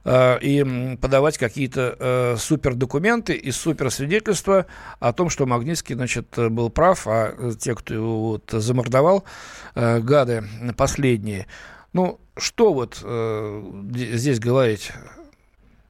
Э, 0.04 0.40
и 0.40 0.98
подавать 1.00 1.38
какие-то 1.38 1.96
э, 2.00 2.36
супердокументы 2.38 3.34
и 3.34 3.52
суперсвидетельства 3.52 4.66
о 5.00 5.14
том, 5.14 5.30
что 5.30 5.46
Магнитский, 5.46 5.94
значит, 5.96 6.28
был 6.38 6.70
прав, 6.70 7.08
а 7.08 7.54
те, 7.60 7.76
кто 7.76 7.94
его 7.94 8.22
вот 8.30 8.50
замордовал, 8.52 9.24
э, 9.76 10.00
гады 10.00 10.44
последние. 10.76 11.46
Ну, 11.94 12.20
что 12.38 12.74
вот 12.74 12.96
здесь 12.96 14.40
говорить? 14.40 14.92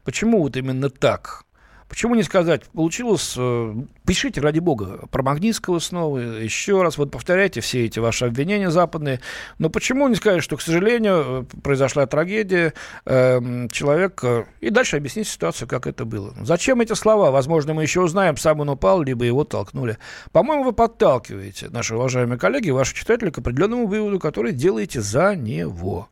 Почему 0.03 0.41
вот 0.41 0.57
именно 0.57 0.89
так? 0.89 1.43
Почему 1.91 2.15
не 2.15 2.23
сказать, 2.23 2.63
получилось, 2.73 3.35
э, 3.37 3.75
пишите, 4.05 4.39
ради 4.39 4.59
бога, 4.59 5.01
про 5.11 5.23
Магнитского 5.23 5.79
снова, 5.79 6.19
еще 6.19 6.83
раз, 6.83 6.97
вот 6.97 7.11
повторяйте 7.11 7.59
все 7.59 7.83
эти 7.83 7.99
ваши 7.99 8.23
обвинения 8.23 8.71
западные, 8.71 9.19
но 9.59 9.69
почему 9.69 10.07
не 10.07 10.15
сказать, 10.15 10.41
что, 10.41 10.55
к 10.55 10.61
сожалению, 10.61 11.45
э, 11.51 11.61
произошла 11.61 12.05
трагедия, 12.05 12.73
э, 13.05 13.67
человек, 13.73 14.23
и 14.61 14.69
дальше 14.69 14.95
объяснить 14.95 15.27
ситуацию, 15.27 15.67
как 15.67 15.85
это 15.85 16.05
было. 16.05 16.33
Зачем 16.41 16.79
эти 16.79 16.93
слова? 16.93 17.29
Возможно, 17.29 17.73
мы 17.73 17.81
еще 17.81 17.99
узнаем, 17.99 18.37
сам 18.37 18.61
он 18.61 18.69
упал, 18.69 19.01
либо 19.01 19.25
его 19.25 19.43
толкнули. 19.43 19.97
По-моему, 20.31 20.63
вы 20.63 20.71
подталкиваете, 20.71 21.67
наши 21.71 21.93
уважаемые 21.93 22.39
коллеги, 22.39 22.69
ваши 22.69 22.95
читатели, 22.95 23.31
к 23.31 23.39
определенному 23.39 23.87
выводу, 23.87 24.17
который 24.17 24.53
делаете 24.53 25.01
за 25.01 25.35
него. 25.35 26.07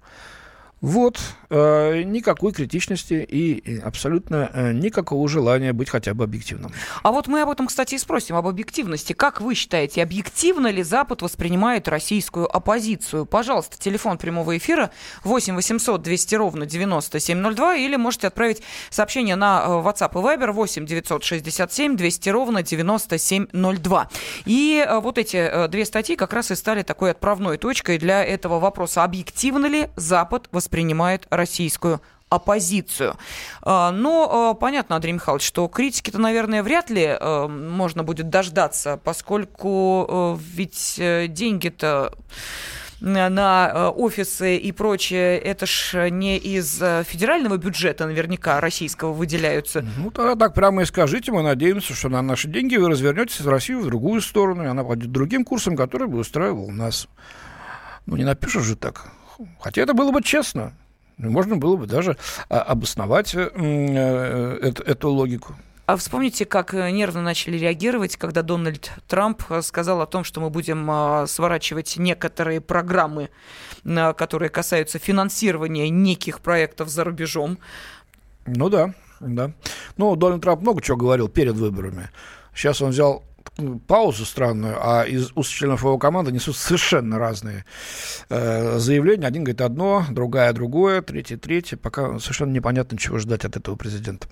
Вот, 0.82 1.19
э, 1.49 2.03
никакой 2.03 2.53
критичности 2.53 3.13
и 3.13 3.80
абсолютно 3.80 4.49
э, 4.53 4.71
никакого 4.71 5.27
желания 5.27 5.73
быть 5.73 5.89
хотя 5.89 6.13
бы 6.13 6.23
объективным. 6.23 6.71
А 7.03 7.11
вот 7.11 7.27
мы 7.27 7.41
об 7.41 7.49
этом, 7.49 7.67
кстати, 7.67 7.95
и 7.95 7.97
спросим, 7.97 8.38
об 8.38 8.47
объективности. 8.47 9.11
Как 9.11 9.41
вы 9.41 9.55
считаете, 9.55 10.01
объективно 10.01 10.67
ли 10.67 10.84
Запад 10.84 11.21
воспринимает 11.21 11.89
российскую 11.89 12.55
оппозицию? 12.55 13.25
Пожалуйста, 13.25 13.77
телефон 13.77 14.17
прямого 14.17 14.57
эфира 14.57 14.91
8 15.25 15.55
800 15.55 16.01
200 16.01 16.36
ровно 16.36 16.65
9702 16.65 17.75
или 17.75 17.97
можете 17.97 18.27
отправить 18.27 18.61
сообщение 18.89 19.36
на 19.36 19.63
э, 19.65 19.69
WhatsApp 19.69 20.11
и 20.13 20.23
Viber 20.23 20.51
8 20.53 20.86
967 20.86 21.97
200 21.97 22.30
ровно 22.30 22.63
9702. 22.63 24.09
И 24.45 24.86
э, 24.88 24.99
вот 24.99 25.17
эти 25.17 25.36
э, 25.36 25.67
две 25.67 25.84
статьи 25.84 26.15
как 26.15 26.32
раз 26.32 26.51
и 26.51 26.55
стали 26.55 26.84
такой 26.84 27.11
отправной 27.11 27.57
точкой 27.57 27.97
для 27.97 28.23
этого 28.23 28.59
вопроса. 28.59 29.03
Объективно 29.03 29.65
ли 29.65 29.89
Запад 29.97 30.47
воспринимает 30.53 30.68
воспринимает 30.70 31.26
российскую 31.32 31.99
оппозицию. 32.30 33.15
А, 33.63 33.91
но 33.91 34.53
понятно, 34.53 34.95
Андрей 34.97 35.13
Михайлович, 35.13 35.43
что 35.43 35.67
критики-то, 35.67 36.20
наверное, 36.20 36.61
вряд 36.61 36.91
ли 36.91 37.17
э, 37.20 37.47
можно 37.47 38.03
будет 38.03 38.30
дождаться, 38.30 38.99
поскольку 39.03 40.39
ведь 40.39 40.97
э, 40.99 41.26
деньги-то 41.28 42.13
на 43.01 43.91
офисы 43.91 44.57
и 44.57 44.72
прочее, 44.74 45.39
это 45.39 45.65
ж 45.65 46.09
не 46.09 46.38
из 46.38 46.84
федерального 47.05 47.55
бюджета 47.55 48.05
наверняка 48.05 48.59
российского 48.59 49.13
выделяются. 49.13 49.86
Ну, 49.97 50.11
тогда 50.11 50.36
так 50.36 50.53
прямо 50.53 50.82
и 50.82 50.86
скажите. 50.86 51.32
Мы 51.32 51.41
надеемся, 51.41 51.95
что 51.95 52.09
на 52.09 52.22
наши 52.22 52.49
деньги 52.49 52.76
вы 52.76 52.89
развернетесь 52.89 53.39
в 53.39 53.47
Россию 53.47 53.80
в 53.80 53.86
другую 53.86 54.20
сторону, 54.20 54.65
и 54.65 54.67
она 54.67 54.84
пойдет 54.84 55.13
другим 55.13 55.45
курсом, 55.45 55.78
который 55.78 56.09
бы 56.09 56.20
устраивал 56.20 56.70
нас. 56.70 57.07
Ну, 58.05 58.17
не 58.17 58.26
напишешь 58.26 58.63
же 58.63 58.76
так. 58.76 59.13
Хотя 59.59 59.81
это 59.81 59.93
было 59.93 60.11
бы 60.11 60.21
честно. 60.23 60.73
Можно 61.17 61.57
было 61.57 61.75
бы 61.75 61.85
даже 61.85 62.17
а, 62.49 62.61
обосновать 62.61 63.35
э, 63.35 63.49
э, 63.53 64.57
эту, 64.61 64.83
эту 64.83 65.09
логику. 65.09 65.55
А 65.85 65.97
вспомните, 65.97 66.45
как 66.45 66.73
э, 66.73 66.91
нервно 66.91 67.21
начали 67.21 67.57
реагировать, 67.57 68.15
когда 68.15 68.41
Дональд 68.41 68.91
Трамп 69.07 69.41
сказал 69.61 70.01
о 70.01 70.05
том, 70.05 70.23
что 70.23 70.39
мы 70.39 70.49
будем 70.49 70.89
а, 70.89 71.27
сворачивать 71.27 71.97
некоторые 71.97 72.61
программы, 72.61 73.29
которые 73.83 74.49
касаются 74.49 74.97
финансирования 74.97 75.89
неких 75.89 76.39
проектов 76.39 76.89
за 76.89 77.03
рубежом. 77.03 77.57
Ну 78.45 78.69
да, 78.69 78.93
да. 79.19 79.51
Ну, 79.97 80.15
Дональд 80.15 80.41
Трамп 80.41 80.61
много 80.61 80.81
чего 80.81 80.95
говорил 80.95 81.27
перед 81.27 81.55
выборами. 81.55 82.09
Сейчас 82.53 82.81
он 82.81 82.91
взял 82.91 83.23
паузу 83.88 84.26
странную, 84.26 84.78
а 84.80 85.03
из 85.03 85.32
уст 85.36 85.51
членов 85.51 85.84
его 85.84 85.97
команды 85.97 86.32
несут 86.32 86.55
совершенно 86.55 87.20
разные 87.20 87.66
э, 88.30 88.78
заявления. 88.78 89.28
Один 89.28 89.43
говорит 89.43 89.62
одно, 89.62 90.03
другая 90.10 90.53
другое, 90.53 91.01
третий 91.01 91.36
третье. 91.36 91.78
Пока 91.78 92.20
совершенно 92.20 92.51
непонятно, 92.51 92.97
чего 92.97 93.18
ждать 93.18 93.45
от 93.45 93.57
этого 93.57 93.76
президента. 93.76 94.28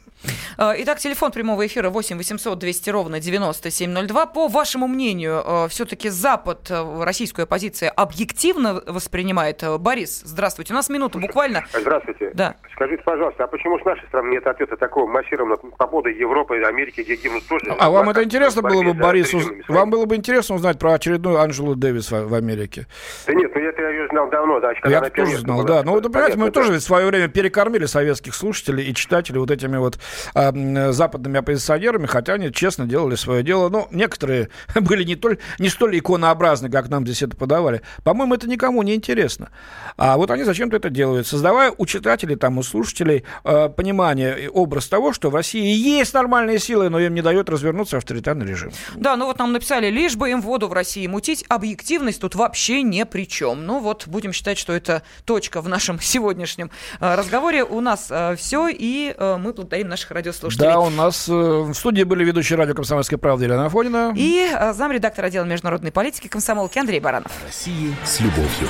Э, 0.57 0.73
итак, 0.77 0.99
телефон 0.99 1.31
прямого 1.31 1.65
эфира 1.65 1.89
8 1.89 2.17
800 2.17 2.57
200 2.57 2.89
ровно 2.89 3.19
9702. 3.19 4.25
По 4.27 4.47
вашему 4.47 4.87
мнению, 4.87 5.43
э, 5.45 5.67
все-таки 5.69 6.09
Запад, 6.09 6.69
э, 6.69 7.03
российская 7.03 7.43
оппозиция 7.43 7.89
объективно 7.89 8.81
воспринимает? 8.85 9.63
Борис, 9.79 10.21
здравствуйте. 10.25 10.73
У 10.73 10.75
нас 10.75 10.89
минута 10.89 11.19
буквально. 11.19 11.63
Здравствуйте. 11.73 12.31
Да. 12.33 12.55
Скажите, 12.73 13.01
пожалуйста, 13.03 13.45
а 13.45 13.47
почему 13.47 13.79
с 13.79 13.85
нашей 13.85 14.05
страны 14.07 14.31
нет 14.31 14.45
ответа 14.45 14.77
такого 14.77 15.07
массированного 15.07 15.57
по 15.57 15.87
поводу 15.87 16.09
Европы, 16.09 16.61
Америки, 16.63 17.01
где 17.01 17.15
гибнут 17.15 17.47
тоже? 17.47 17.75
А 17.79 17.89
вам 17.89 18.09
это 18.09 18.23
интересно 18.23 18.61
было 18.61 18.83
бы, 18.83 18.93
Борис? 18.93 19.16
Уз... 19.21 19.45
вам 19.67 19.89
было 19.89 20.05
бы 20.05 20.15
интересно 20.15 20.55
узнать 20.55 20.79
про 20.79 20.93
очередную 20.93 21.39
Анжелу 21.39 21.75
Дэвис 21.75 22.11
в, 22.11 22.27
в 22.27 22.33
Америке. 22.33 22.87
Да 23.25 23.33
нет, 23.33 23.51
ну 23.53 23.61
это 23.61 23.81
я 23.81 23.89
ее 23.89 24.07
знал 24.09 24.29
давно, 24.29 24.59
да. 24.59 24.73
Я 24.85 25.01
тоже 25.09 25.37
знал, 25.37 25.57
была, 25.57 25.67
да. 25.67 25.83
Ну, 25.83 25.99
да, 25.99 26.09
понимаете, 26.09 26.37
мы 26.37 26.45
да. 26.45 26.51
тоже 26.51 26.73
в 26.73 26.79
свое 26.79 27.07
время 27.07 27.27
перекормили 27.27 27.85
советских 27.85 28.33
слушателей 28.35 28.85
и 28.85 28.93
читателей 28.93 29.39
вот 29.39 29.51
этими 29.51 29.77
вот 29.77 29.99
э, 30.35 30.91
западными 30.91 31.39
оппозиционерами, 31.39 32.05
хотя 32.05 32.33
они 32.33 32.51
честно 32.51 32.85
делали 32.85 33.15
свое 33.15 33.43
дело. 33.43 33.69
Ну, 33.69 33.87
некоторые 33.91 34.49
были 34.75 35.03
не, 35.03 35.15
толь, 35.15 35.37
не 35.59 35.69
столь 35.69 35.99
иконообразны, 35.99 36.69
как 36.69 36.89
нам 36.89 37.03
здесь 37.05 37.23
это 37.23 37.35
подавали. 37.35 37.81
По-моему, 38.03 38.35
это 38.35 38.47
никому 38.47 38.83
не 38.83 38.95
интересно. 38.95 39.49
А 39.97 40.17
вот 40.17 40.31
они 40.31 40.43
зачем-то 40.43 40.77
это 40.77 40.89
делают, 40.89 41.27
создавая 41.27 41.73
у 41.77 41.85
читателей, 41.85 42.35
там, 42.35 42.57
у 42.57 42.63
слушателей 42.63 43.23
э, 43.43 43.69
понимание, 43.69 44.49
образ 44.49 44.87
того, 44.87 45.13
что 45.13 45.29
в 45.29 45.35
России 45.35 45.75
есть 45.75 46.13
нормальные 46.13 46.59
силы, 46.59 46.89
но 46.89 46.99
им 46.99 47.13
не 47.13 47.21
дает 47.21 47.49
развернуться 47.49 47.97
авторитарный 47.97 48.45
режим. 48.45 48.71
Да, 48.97 49.15
ну 49.15 49.25
вот 49.25 49.37
нам 49.37 49.53
написали, 49.53 49.89
лишь 49.89 50.15
бы 50.15 50.31
им 50.31 50.41
воду 50.41 50.67
в 50.67 50.73
России 50.73 51.05
мутить, 51.07 51.45
объективность 51.47 52.19
тут 52.19 52.35
вообще 52.35 52.81
ни 52.81 53.03
при 53.03 53.27
чем. 53.27 53.65
Ну 53.65 53.79
вот 53.79 54.07
будем 54.07 54.33
считать, 54.33 54.57
что 54.57 54.73
это 54.73 55.03
точка 55.25 55.61
в 55.61 55.69
нашем 55.69 55.99
сегодняшнем 56.01 56.71
э, 56.99 57.15
разговоре. 57.15 57.63
У 57.63 57.79
нас 57.79 58.07
э, 58.09 58.35
все, 58.37 58.67
и 58.67 59.13
э, 59.15 59.37
мы 59.37 59.53
благодарим 59.53 59.89
наших 59.89 60.11
радиослушателей. 60.11 60.69
Да, 60.69 60.79
у 60.79 60.89
нас 60.89 61.27
в 61.27 61.73
студии 61.73 62.03
были 62.03 62.25
ведущие 62.25 62.57
радио 62.57 62.73
«Комсомольская 62.73 63.19
правда» 63.19 63.45
Елена 63.45 63.67
Афонина. 63.67 64.13
И 64.15 64.49
замредактор 64.73 65.25
отдела 65.25 65.45
международной 65.45 65.91
политики 65.91 66.27
комсомолки 66.27 66.79
Андрей 66.79 66.99
Баранов. 66.99 67.31
Россия 67.45 67.93
с 68.03 68.19
любовью. 68.19 68.69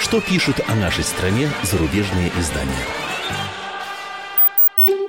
Что 0.00 0.20
пишут 0.20 0.60
о 0.68 0.74
нашей 0.74 1.04
стране 1.04 1.50
зарубежные 1.62 2.30
издания? 2.38 3.07